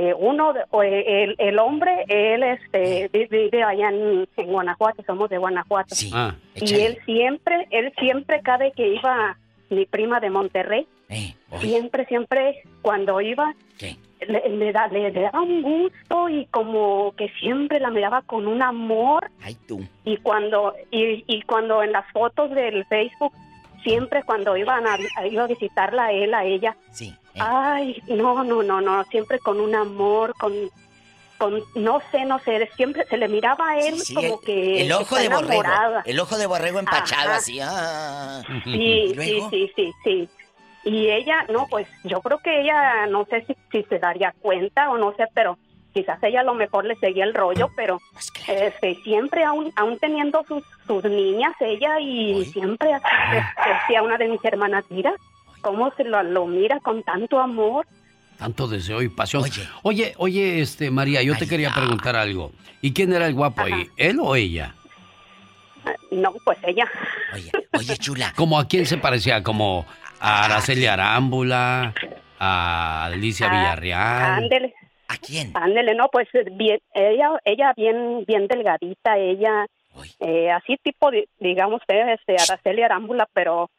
[0.00, 4.46] Eh, uno, de- o, eh, el, el hombre, él este, vi- vive allá en, en
[4.46, 5.94] Guanajuato, somos de Guanajuato.
[6.14, 9.36] Ah, y él siempre, él siempre, cada vez que iba
[9.70, 10.86] mi prima de Monterrey,
[11.60, 13.54] siempre, siempre, cuando iba,
[14.20, 18.46] le, le da- le- le daba un gusto y como que siempre la miraba con
[18.46, 19.30] un amor.
[20.04, 23.32] Y cuando, y, y cuando en las fotos del Facebook,
[23.82, 26.76] siempre cuando iban a, a- iba a visitarla a él, a ella,
[27.40, 30.52] ay, no, no, no, no, siempre con un amor, con,
[31.38, 34.82] con, no sé, no sé, siempre se le miraba a él Sí, como el, que
[34.82, 35.52] el ojo de borrego.
[35.52, 36.02] enamorada.
[36.04, 37.36] El ojo de borrego empachado Ajá.
[37.38, 37.58] así.
[37.62, 38.42] ah.
[38.64, 38.70] Sí,
[39.14, 40.28] ¿Y sí, sí, sí, sí.
[40.84, 44.90] Y ella, no, pues yo creo que ella, no sé si, si se daría cuenta
[44.90, 45.58] o no sé, pero
[45.92, 49.98] quizás ella a lo mejor le seguía el rollo, pero Pues este, siempre, aún, aún
[49.98, 55.12] teniendo sus, sus niñas, ella y siempre así, este, decía una de mis hermanas, mira,
[55.60, 57.86] cómo se lo, lo mira con tanto amor.
[58.38, 59.42] Tanto deseo y pasión.
[59.82, 62.52] Oye, oye, este, María, yo te quería preguntar algo.
[62.80, 63.88] ¿Y quién era el guapo ahí?
[63.96, 64.74] ¿Él o ella?
[66.10, 66.88] No, pues ella.
[67.72, 68.32] Oye, chula.
[68.36, 69.42] ¿Como a quién se parecía?
[69.42, 69.86] ¿Como
[70.20, 71.94] a Araceli Arámbula?
[72.38, 74.32] ¿A Alicia Ah, Villarreal?
[74.44, 74.74] Ándele.
[75.08, 75.50] ¿A quién?
[75.54, 79.66] Ándele, no, pues bien, ella, ella bien, bien delgadita, ella,
[80.20, 83.70] eh, así tipo, di- digamos, eh, este, Araceli Arámbula, pero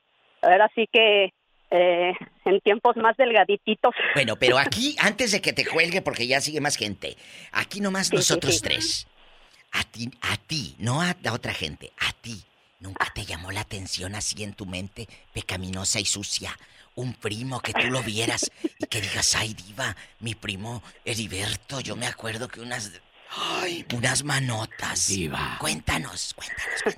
[0.41, 1.29] ahora sí que
[1.71, 2.13] eh,
[2.45, 3.93] en tiempos más delgadititos.
[4.15, 7.17] Bueno, pero aquí, antes de que te cuelgue, porque ya sigue más gente,
[7.51, 8.61] aquí nomás Sí, nosotros sí.
[8.61, 9.07] tres.
[9.71, 12.43] A ti, a ti, no a la otra gente, a ti.
[12.79, 16.57] ¿Nunca te llamó la atención así en tu mente, pecaminosa y sucia?
[16.95, 21.95] Un primo que tú lo vieras y que digas, ay, diva, mi primo Heriberto, yo
[21.95, 22.91] me acuerdo que unas...
[23.61, 25.07] Ay, unas manotas.
[25.07, 25.57] Diva.
[25.59, 26.97] Cuéntanos, cuéntanos.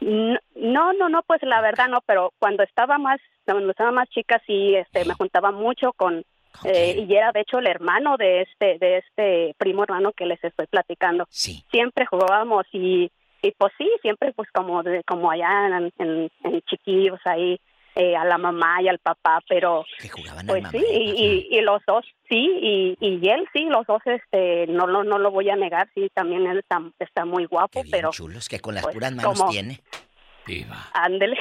[0.00, 4.08] No, no, no, no, pues la verdad no, pero cuando estaba más, cuando estaba más
[4.10, 6.24] chica sí, este, me juntaba mucho con,
[6.64, 10.42] eh, y era de hecho el hermano de este, de este primo hermano que les
[10.42, 11.26] estoy platicando.
[11.30, 11.64] Sí.
[11.70, 13.10] Siempre jugábamos y,
[13.42, 17.60] y pues sí, siempre pues como, de, como allá en, en, en chiquillos ahí,
[17.94, 19.84] eh, a la mamá y al papá, pero
[20.46, 24.68] pues sí, y, y, y los dos sí, y, y él sí, los dos, este,
[24.68, 28.10] no lo, no lo voy a negar, sí, también él está, está muy guapo, pero
[28.10, 29.80] Chulos que con las pues, puras manos como- tiene.
[30.92, 31.36] Ándele.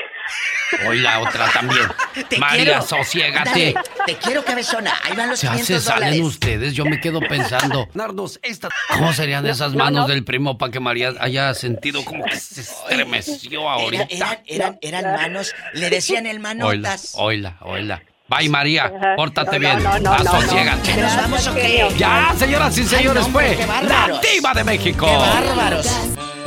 [0.87, 1.87] Hoy la otra también.
[2.29, 3.73] Te María, sosiégate.
[4.05, 4.93] Te quiero, cabezona.
[5.03, 6.21] Ahí van los Ya 500 se salen dólares.
[6.25, 7.87] ustedes, yo me quedo pensando.
[7.93, 8.69] Nardos, esta...
[8.89, 10.07] ¿Cómo serían esas No, manos no.
[10.13, 14.07] del primo para que María haya sentido como que se estremeció ahorita?
[14.09, 17.13] Eran, eran, eran manos, le decían el manotas.
[17.15, 18.01] oila, oila.
[18.29, 19.83] Bye, María, pórtate No, bien.
[19.83, 20.87] no, no, no, Asosiégate.
[20.89, 21.87] ¿Ya nos vamos o qué?
[21.97, 25.05] Ya, señoras y Ay, señores, no, hombre, fue la diva de México.
[25.07, 25.87] ¡Qué bárbaros!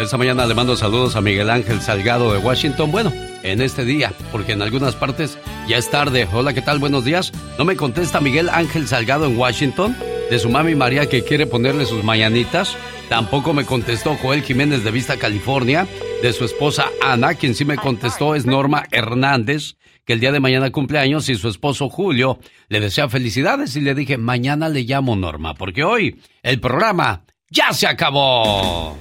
[0.00, 2.90] Esta mañana le mando saludos a Miguel Ángel Salgado de Washington.
[2.90, 3.12] Bueno,
[3.42, 5.36] en este día, porque en algunas partes
[5.68, 6.26] ya es tarde.
[6.32, 6.78] Hola, ¿qué tal?
[6.78, 7.32] Buenos días.
[7.58, 9.94] ¿No me contesta Miguel Ángel Salgado en Washington?
[10.30, 12.78] De su mami María que quiere ponerle sus mañanitas.
[13.10, 15.86] Tampoco me contestó Joel Jiménez de Vista, California.
[16.22, 19.74] De su esposa Ana, quien sí me contestó es Norma Hernández,
[20.06, 23.82] que el día de mañana cumple años y su esposo Julio le desea felicidades y
[23.82, 28.96] le dije, mañana le llamo Norma, porque hoy el programa ya se acabó.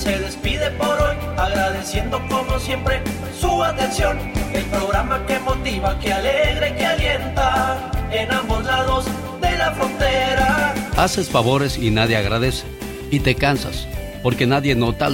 [0.00, 3.02] Se despide por hoy, agradeciendo como siempre
[3.38, 4.18] su atención.
[4.52, 9.04] El programa que motiva, que alegra y que alienta en ambos lados
[9.42, 10.74] de la frontera.
[10.96, 12.64] Haces favores y nadie agradece.
[13.10, 13.86] Y te cansas,
[14.22, 15.10] porque nadie nota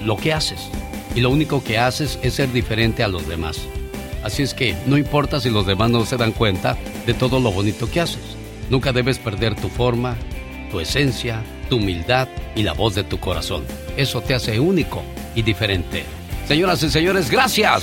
[0.00, 0.70] lo que haces.
[1.16, 3.58] Y lo único que haces es ser diferente a los demás.
[4.22, 7.50] Así es que no importa si los demás no se dan cuenta de todo lo
[7.50, 8.36] bonito que haces.
[8.70, 10.16] Nunca debes perder tu forma,
[10.70, 13.64] tu esencia, tu humildad y la voz de tu corazón.
[13.98, 15.02] Eso te hace único
[15.34, 16.04] y diferente.
[16.46, 17.82] Señoras y señores, gracias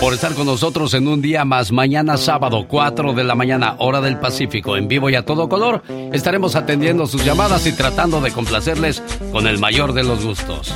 [0.00, 1.72] por estar con nosotros en un día más.
[1.72, 5.82] Mañana sábado, 4 de la mañana, hora del Pacífico, en vivo y a todo color.
[6.12, 9.02] Estaremos atendiendo sus llamadas y tratando de complacerles
[9.32, 10.72] con el mayor de los gustos.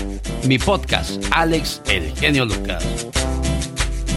[0.46, 2.84] mi podcast, Alex El Genio Lucas.